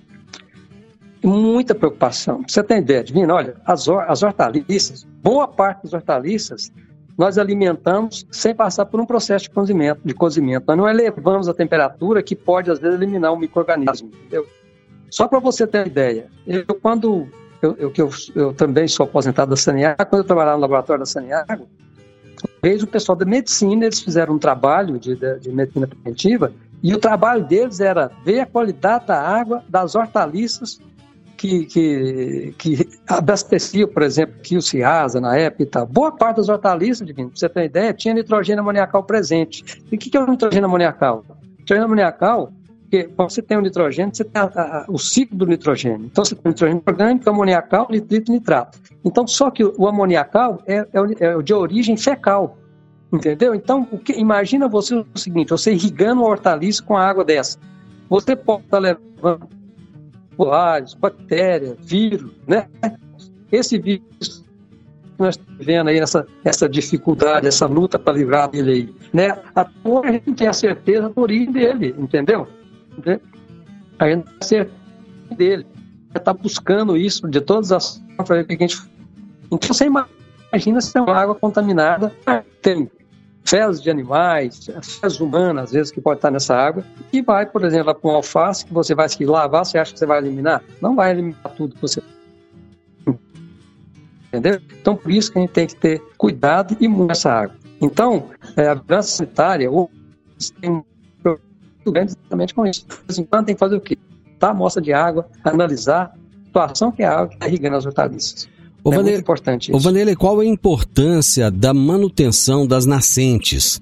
Muita 1.24 1.76
preocupação. 1.76 2.44
Você 2.48 2.64
tem 2.64 2.80
ideia, 2.80 3.04
Divina? 3.04 3.36
Olha, 3.36 3.56
as, 3.64 3.88
as 3.88 4.24
hortaliças, 4.24 5.06
boa 5.22 5.48
parte 5.48 5.84
das 5.84 5.94
hortaliças, 5.94 6.72
nós 7.16 7.38
alimentamos 7.38 8.26
sem 8.32 8.56
passar 8.56 8.88
por 8.88 9.00
um 9.00 9.06
processo 9.06 9.46
de 9.46 9.52
cozimento. 9.52 10.02
De 10.04 10.16
cozimento. 10.16 10.66
Nós 10.68 10.78
não 10.78 10.90
elevamos 10.90 11.48
a 11.48 11.54
temperatura 11.54 12.24
que 12.24 12.36
pode, 12.36 12.72
às 12.72 12.80
vezes, 12.80 13.00
eliminar 13.00 13.32
um 13.32 13.38
microorganismo. 13.38 14.10
Só 15.12 15.28
para 15.28 15.40
você 15.40 15.68
ter 15.68 15.78
uma 15.78 15.88
ideia, 15.88 16.26
eu 16.48 16.66
quando 16.82 17.28
eu, 17.62 17.76
eu, 17.78 17.94
eu, 17.96 18.10
eu 18.36 18.54
também 18.54 18.88
sou 18.88 19.04
aposentado 19.06 19.52
da 19.52 19.56
Saniago, 19.56 20.06
quando 20.08 20.24
eu 20.24 20.28
trabalhava 20.28 20.58
no 20.58 20.62
laboratório 20.62 21.02
da 21.02 21.06
Saniago, 21.06 21.68
vez 22.62 22.84
o 22.84 22.88
pessoal 22.88 23.16
da 23.16 23.26
medicina, 23.26 23.86
eles 23.86 24.00
fizeram 24.00 24.36
um 24.36 24.40
trabalho 24.40 24.98
de, 25.00 25.16
de, 25.16 25.52
medicina 25.52 25.88
preventiva, 25.88 26.54
e 26.82 26.94
o 26.94 26.98
trabalho 26.98 27.44
deles 27.46 27.80
era 27.80 28.12
ver 28.26 28.42
a 28.42 28.46
qualidade 28.46 29.08
da 29.08 29.22
água 29.22 29.64
das 29.70 29.96
hortaliças 29.96 30.80
que, 31.38 31.66
que, 31.66 32.56
que 32.58 32.90
abasteciam, 33.08 33.90
por 33.90 34.02
exemplo, 34.02 34.36
que 34.42 34.56
o 34.56 34.62
Ciasa 34.62 35.20
na 35.20 35.36
época 35.38 35.64
e 35.64 35.66
tal. 35.66 35.86
Boa 35.86 36.12
parte 36.12 36.38
das 36.38 36.50
hortaliças, 36.50 37.10
para 37.12 37.26
você 37.34 37.50
ter 37.50 37.60
uma 37.60 37.66
ideia, 37.66 37.94
tinha 37.94 38.14
nitrogênio 38.14 38.62
amoniacal 38.62 39.04
presente. 39.04 39.84
E 39.92 39.96
o 39.96 40.00
que, 40.00 40.10
que 40.10 40.18
é 40.18 40.20
o 40.22 40.28
nitrogênio 40.28 40.66
amoniacal? 40.66 41.26
O 41.30 41.60
nitrogênio 41.60 41.86
amoniacal 41.86 42.52
porque 42.94 43.10
você 43.18 43.42
tem 43.42 43.58
o 43.58 43.62
nitrogênio, 43.62 44.14
você 44.14 44.24
tem 44.24 44.40
a, 44.40 44.46
a, 44.46 44.86
o 44.88 45.00
ciclo 45.00 45.36
do 45.36 45.48
nitrogênio. 45.48 46.06
Então, 46.06 46.24
você 46.24 46.36
tem 46.36 46.52
nitrogênio 46.52 46.84
orgânico, 46.86 47.28
amoniacal, 47.28 47.88
nitrito 47.90 48.32
e 48.32 48.36
nitrato. 48.36 48.80
Então, 49.04 49.26
só 49.26 49.50
que 49.50 49.64
o, 49.64 49.88
amoniacal 49.88 50.62
é, 50.68 50.78
é, 50.78 50.88
é, 51.20 51.42
de 51.42 51.54
origem 51.54 51.98
fecal. 51.98 52.58
Entendeu? 53.12 53.56
Então, 53.56 53.84
que, 53.84 54.14
imagina 54.14 54.68
você 54.68 54.96
o 54.96 55.06
seguinte: 55.16 55.50
você 55.50 55.74
irrigando 55.74 56.22
uma 56.22 56.30
hortaliça 56.30 56.84
com 56.84 56.96
água 56.96 57.24
dessa. 57.26 57.58
Você 58.10 58.36
pode 58.36 58.64
estar 58.64 58.80
levando 58.80 59.48
polares, 60.38 60.94
bactérias, 60.94 61.78
vírus, 61.82 62.32
né? 62.48 62.68
Esse 63.52 63.80
vírus 63.80 64.44
nós 65.18 65.36
estamos 65.36 65.66
vendo 65.66 65.90
aí, 65.90 66.00
essa, 66.00 66.26
essa 66.44 66.68
dificuldade, 66.68 67.48
essa 67.48 67.68
luta 67.68 68.00
para 68.00 68.14
livrar 68.14 68.50
dele 68.50 68.72
aí, 68.72 68.96
né? 69.14 69.38
Até 69.54 69.72
a 70.04 70.12
gente 70.12 70.34
tem 70.34 70.48
a 70.48 70.54
certeza 70.54 71.10
da 71.10 71.22
origem 71.22 71.52
dele, 71.52 71.96
entendeu? 71.98 72.48
Né? 73.06 73.20
A 74.00 74.10
gente 74.10 74.30
ser 74.42 74.70
dele. 75.36 75.66
Está 76.14 76.34
buscando 76.34 76.96
isso 76.96 77.28
de 77.28 77.42
todas 77.42 77.72
as 77.72 78.04
formas 78.16 78.46
que 78.46 78.54
a 78.54 78.58
gente. 78.58 78.82
Então 79.52 79.74
você 79.74 79.86
imagina 79.86 80.82
se 80.82 80.94
tem 80.94 81.02
uma 81.02 81.16
água 81.16 81.36
contaminada, 81.36 82.14
tem 82.62 82.90
fezes 83.44 83.82
de 83.82 83.90
animais, 83.90 84.70
fezes 84.82 85.20
humanas, 85.20 85.66
às 85.66 85.72
vezes, 85.72 85.92
que 85.92 86.00
pode 86.00 86.20
estar 86.20 86.32
nessa 86.32 86.56
água, 86.56 86.84
e 87.12 87.22
vai, 87.22 87.46
por 87.46 87.64
exemplo, 87.64 87.94
para 87.94 88.10
um 88.10 88.16
alface 88.16 88.66
que 88.66 88.74
você 88.74 88.96
vai 88.96 89.10
se 89.10 89.24
lavar, 89.26 89.66
você 89.66 89.78
acha 89.78 89.92
que 89.92 90.00
você 90.00 90.06
vai 90.06 90.20
eliminar? 90.20 90.64
Não 90.82 90.96
vai 90.96 91.12
eliminar 91.12 91.54
tudo 91.56 91.76
que 91.76 91.82
você. 91.82 92.02
Entendeu? 94.28 94.62
Então, 94.82 94.96
por 94.96 95.12
isso 95.12 95.32
que 95.32 95.38
a 95.38 95.42
gente 95.42 95.52
tem 95.52 95.68
que 95.68 95.76
ter 95.76 96.02
cuidado 96.18 96.76
e 96.80 96.88
muito 96.88 97.12
essa 97.12 97.32
água. 97.32 97.56
Então, 97.82 98.30
é, 98.56 98.68
a 98.68 98.74
vigilância 98.74 99.18
sanitária, 99.18 99.70
ou 99.70 99.92
tem 100.60 100.84
grande 101.92 102.12
exatamente 102.12 102.54
com 102.54 102.66
isso. 102.66 102.86
De 102.88 102.96
vez 103.08 103.18
em 103.20 103.24
quando 103.26 103.46
tem 103.46 103.56
que 103.56 103.60
fazer 103.60 103.76
o 103.76 103.82
quê? 103.82 103.98
Tá 104.40 104.48
a 104.48 104.52
amostra 104.52 104.82
de 104.82 104.94
água, 104.94 105.28
analisar 105.44 106.14
a 106.14 106.46
situação 106.46 106.92
que 106.92 107.04
é 107.04 107.06
a 107.06 107.14
água 107.14 107.28
que 107.30 107.36
está 107.36 107.48
irrigando 107.48 107.78
as 107.78 107.86
hortaliças. 107.86 108.50
O 108.84 108.94
é 108.94 108.96
muito 108.98 109.20
importante 109.20 109.70
isso. 109.70 109.78
Ô 109.78 109.80
Vanderlei, 109.80 110.16
qual 110.16 110.40
a 110.40 110.46
importância 110.46 111.50
da 111.50 111.74
manutenção 111.74 112.68
das 112.68 112.86
nascentes? 112.86 113.82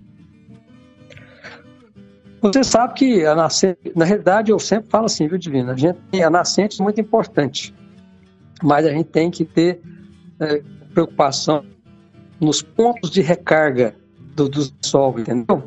Você 2.42 2.64
sabe 2.64 2.94
que 2.96 3.26
a 3.26 3.36
nascente, 3.36 3.92
na 3.96 4.06
realidade 4.06 4.52
eu 4.52 4.60
sempre 4.60 4.90
falo 4.90 5.06
assim, 5.06 5.28
viu, 5.28 5.38
Divina? 5.38 5.74
A, 5.74 5.76
gente, 5.76 6.00
a 6.24 6.30
nascente 6.30 6.82
é 6.82 6.84
muito 6.84 7.00
importante, 7.00 7.74
mas 8.64 8.86
a 8.86 8.92
gente 8.92 9.06
tem 9.06 9.30
que 9.30 9.46
ter 9.46 9.80
é, 10.40 10.62
preocupação 10.94 11.64
nos 12.40 12.62
pontos 12.64 13.12
de 13.12 13.22
recarga 13.22 13.96
do, 14.36 14.50
do 14.50 14.72
sol, 14.82 15.20
entendeu? 15.20 15.64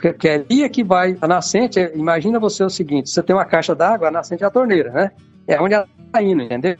Porque 0.00 0.28
é 0.28 0.34
ali 0.34 0.62
é 0.62 0.68
que 0.68 0.84
vai 0.84 1.16
a 1.20 1.26
nascente. 1.26 1.78
Imagina 1.94 2.38
você 2.38 2.62
o 2.62 2.70
seguinte: 2.70 3.10
você 3.10 3.22
tem 3.22 3.34
uma 3.34 3.44
caixa 3.44 3.74
d'água, 3.74 4.08
a 4.08 4.10
nascente 4.10 4.44
é 4.44 4.46
a 4.46 4.50
torneira, 4.50 4.90
né? 4.92 5.10
É 5.46 5.60
onde 5.60 5.74
ela 5.74 5.88
está 6.06 6.22
indo, 6.22 6.42
entendeu? 6.42 6.76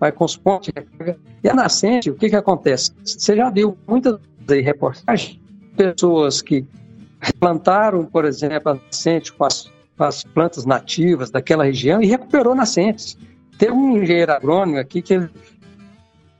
vai 0.00 0.12
com 0.12 0.24
os 0.24 0.36
pontos. 0.36 0.70
E 1.42 1.48
a 1.48 1.54
nascente, 1.54 2.08
o 2.08 2.14
que, 2.14 2.30
que 2.30 2.36
acontece? 2.36 2.92
Você 3.04 3.34
já 3.34 3.50
viu 3.50 3.76
muitas 3.86 4.18
reportagens 4.48 5.40
pessoas 5.76 6.42
que 6.42 6.66
plantaram, 7.38 8.04
por 8.04 8.24
exemplo, 8.24 8.72
a 8.72 8.74
nascente 8.74 9.32
com 9.32 9.44
as, 9.44 9.70
com 9.96 10.04
as 10.04 10.24
plantas 10.24 10.66
nativas 10.66 11.30
daquela 11.30 11.64
região 11.64 12.02
e 12.02 12.06
recuperou 12.06 12.54
nascentes. 12.54 13.16
Tem 13.56 13.70
um 13.70 13.96
engenheiro 13.96 14.32
agrônomo 14.32 14.78
aqui 14.78 15.00
que 15.00 15.28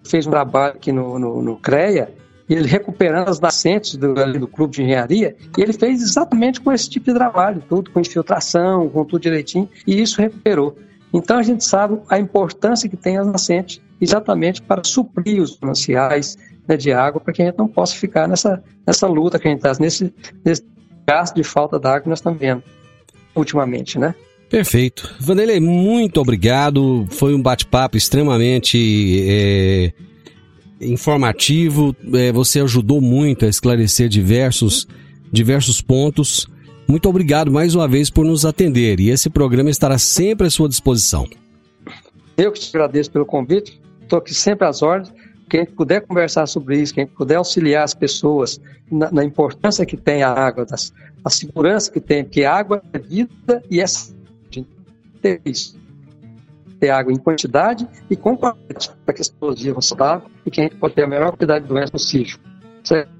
fez 0.04 0.26
um 0.26 0.30
trabalho 0.30 0.74
aqui 0.74 0.90
no, 0.90 1.18
no, 1.18 1.42
no 1.42 1.56
CREA, 1.56 2.12
e 2.48 2.54
ele 2.54 2.66
recuperando 2.66 3.28
as 3.28 3.40
nascentes 3.40 3.94
do, 3.96 4.14
do 4.14 4.48
clube 4.48 4.74
de 4.74 4.82
engenharia, 4.82 5.36
e 5.56 5.60
ele 5.60 5.72
fez 5.72 6.02
exatamente 6.02 6.60
com 6.60 6.72
esse 6.72 6.88
tipo 6.88 7.06
de 7.06 7.14
trabalho, 7.14 7.62
tudo 7.68 7.90
com 7.90 8.00
infiltração, 8.00 8.88
com 8.88 9.04
tudo 9.04 9.20
direitinho, 9.20 9.68
e 9.86 10.00
isso 10.00 10.20
recuperou. 10.20 10.76
Então 11.12 11.38
a 11.38 11.42
gente 11.42 11.64
sabe 11.64 11.98
a 12.08 12.18
importância 12.18 12.88
que 12.88 12.96
tem 12.96 13.18
as 13.18 13.26
nascentes, 13.26 13.80
exatamente 14.00 14.62
para 14.62 14.82
suprir 14.84 15.42
os 15.42 15.58
mananciais 15.60 16.36
né, 16.66 16.76
de 16.76 16.92
água, 16.92 17.20
para 17.20 17.32
que 17.32 17.42
a 17.42 17.46
gente 17.46 17.58
não 17.58 17.68
possa 17.68 17.94
ficar 17.94 18.28
nessa, 18.28 18.62
nessa 18.86 19.06
luta 19.06 19.38
que 19.38 19.48
a 19.48 19.50
gente 19.50 19.58
está, 19.58 19.72
nesse, 19.80 20.12
nesse 20.44 20.62
gasto 21.06 21.34
de 21.34 21.42
falta 21.42 21.78
d'água 21.78 22.02
que 22.02 22.08
nós 22.08 22.18
estamos 22.18 22.38
vendo 22.38 22.62
ultimamente, 23.34 23.98
né? 23.98 24.14
Perfeito. 24.50 25.14
Vanderlei, 25.20 25.60
muito 25.60 26.20
obrigado. 26.20 27.06
Foi 27.10 27.34
um 27.34 27.42
bate-papo 27.42 27.96
extremamente 27.96 29.22
é, 29.28 29.92
informativo. 30.80 31.94
É, 32.14 32.32
você 32.32 32.60
ajudou 32.60 33.00
muito 33.00 33.44
a 33.44 33.48
esclarecer 33.48 34.08
diversos, 34.08 34.86
diversos 35.32 35.80
pontos. 35.80 36.48
Muito 36.86 37.08
obrigado 37.08 37.50
mais 37.50 37.74
uma 37.74 37.86
vez 37.86 38.10
por 38.10 38.24
nos 38.24 38.44
atender. 38.44 39.00
E 39.00 39.10
esse 39.10 39.28
programa 39.28 39.70
estará 39.70 39.98
sempre 39.98 40.46
à 40.46 40.50
sua 40.50 40.68
disposição. 40.68 41.28
Eu 42.36 42.52
que 42.52 42.60
te 42.60 42.68
agradeço 42.68 43.10
pelo 43.10 43.26
convite. 43.26 43.80
Estou 44.02 44.18
aqui 44.18 44.32
sempre 44.32 44.66
às 44.66 44.82
ordens. 44.82 45.12
Quem 45.48 45.64
puder 45.64 46.02
conversar 46.02 46.46
sobre 46.46 46.80
isso, 46.80 46.94
quem 46.94 47.06
puder 47.06 47.36
auxiliar 47.36 47.82
as 47.82 47.94
pessoas 47.94 48.60
na, 48.90 49.10
na 49.10 49.24
importância 49.24 49.84
que 49.86 49.96
tem 49.96 50.22
a 50.22 50.30
água, 50.30 50.64
das, 50.64 50.92
a 51.24 51.30
segurança 51.30 51.90
que 51.90 52.00
tem, 52.00 52.22
porque 52.22 52.44
água 52.44 52.82
é 52.92 52.98
vida 52.98 53.62
e 53.70 53.80
é 53.80 53.84
ter 55.20 55.40
isso. 55.44 55.78
Ter 56.80 56.90
água 56.90 57.12
em 57.12 57.16
quantidade 57.16 57.86
e 58.08 58.16
com 58.16 58.36
qualidade, 58.36 58.90
para 59.04 59.14
que 59.14 59.20
as 59.20 59.28
pessoas 59.28 59.60
vivam 59.60 59.80
e 60.46 60.50
que 60.50 60.60
a 60.60 60.64
gente 60.64 60.76
possa 60.76 60.94
ter 60.94 61.04
a 61.04 61.08
melhor 61.08 61.30
quantidade 61.30 61.64
de 61.64 61.68
doença 61.68 61.90
possível. 61.90 62.38
Certo? 62.84 63.10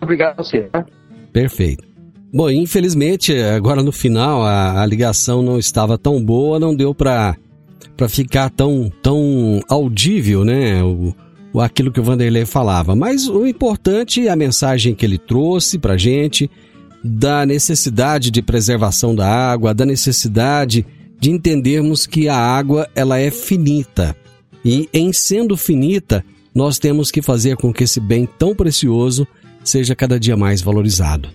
Obrigado 0.00 0.38
a 0.38 0.42
você. 0.42 0.70
Né? 0.72 0.84
Perfeito. 1.32 1.88
Bom, 2.32 2.50
infelizmente, 2.50 3.34
agora 3.36 3.82
no 3.82 3.90
final 3.90 4.42
a, 4.42 4.82
a 4.82 4.86
ligação 4.86 5.42
não 5.42 5.58
estava 5.58 5.96
tão 5.96 6.22
boa, 6.22 6.58
não 6.58 6.74
deu 6.74 6.94
para 6.94 7.36
para 7.96 8.08
ficar 8.08 8.50
tão 8.50 8.92
tão 9.02 9.60
audível, 9.68 10.44
né? 10.44 10.82
O, 10.82 11.14
o, 11.52 11.60
aquilo 11.60 11.90
que 11.90 11.98
o 11.98 12.02
Vanderlei 12.02 12.44
falava. 12.44 12.94
Mas 12.94 13.28
o 13.28 13.46
importante 13.46 14.26
é 14.26 14.30
a 14.30 14.36
mensagem 14.36 14.94
que 14.94 15.06
ele 15.06 15.18
trouxe 15.18 15.78
para 15.78 15.96
gente 15.96 16.50
da 17.02 17.46
necessidade 17.46 18.30
de 18.30 18.42
preservação 18.42 19.14
da 19.14 19.26
água, 19.26 19.72
da 19.72 19.86
necessidade 19.86 20.86
de 21.18 21.30
entendermos 21.30 22.06
que 22.06 22.28
a 22.28 22.36
água 22.36 22.88
ela 22.94 23.18
é 23.18 23.30
finita 23.30 24.16
e 24.64 24.88
em 24.92 25.12
sendo 25.12 25.56
finita 25.56 26.24
nós 26.54 26.78
temos 26.78 27.10
que 27.10 27.22
fazer 27.22 27.56
com 27.56 27.72
que 27.72 27.84
esse 27.84 28.00
bem 28.00 28.28
tão 28.38 28.54
precioso 28.54 29.26
seja 29.64 29.94
cada 29.94 30.18
dia 30.18 30.36
mais 30.36 30.60
valorizado. 30.60 31.28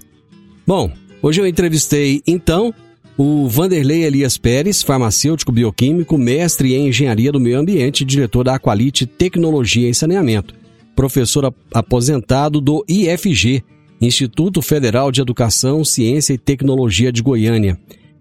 Bom, 0.65 0.91
hoje 1.21 1.41
eu 1.41 1.47
entrevistei 1.47 2.21
então 2.27 2.73
o 3.17 3.47
Vanderlei 3.47 4.03
Elias 4.03 4.37
Pérez, 4.37 4.81
farmacêutico 4.81 5.51
bioquímico, 5.51 6.17
mestre 6.17 6.73
em 6.73 6.87
engenharia 6.87 7.31
do 7.31 7.39
meio 7.39 7.59
ambiente, 7.59 8.03
diretor 8.03 8.43
da 8.43 8.55
Aqualite 8.55 9.05
Tecnologia 9.05 9.87
e 9.89 9.93
Saneamento, 9.93 10.55
professor 10.95 11.53
aposentado 11.73 12.59
do 12.59 12.83
IFG, 12.87 13.63
Instituto 14.01 14.61
Federal 14.61 15.11
de 15.11 15.21
Educação, 15.21 15.85
Ciência 15.85 16.33
e 16.33 16.37
Tecnologia 16.37 17.11
de 17.11 17.21
Goiânia 17.21 17.79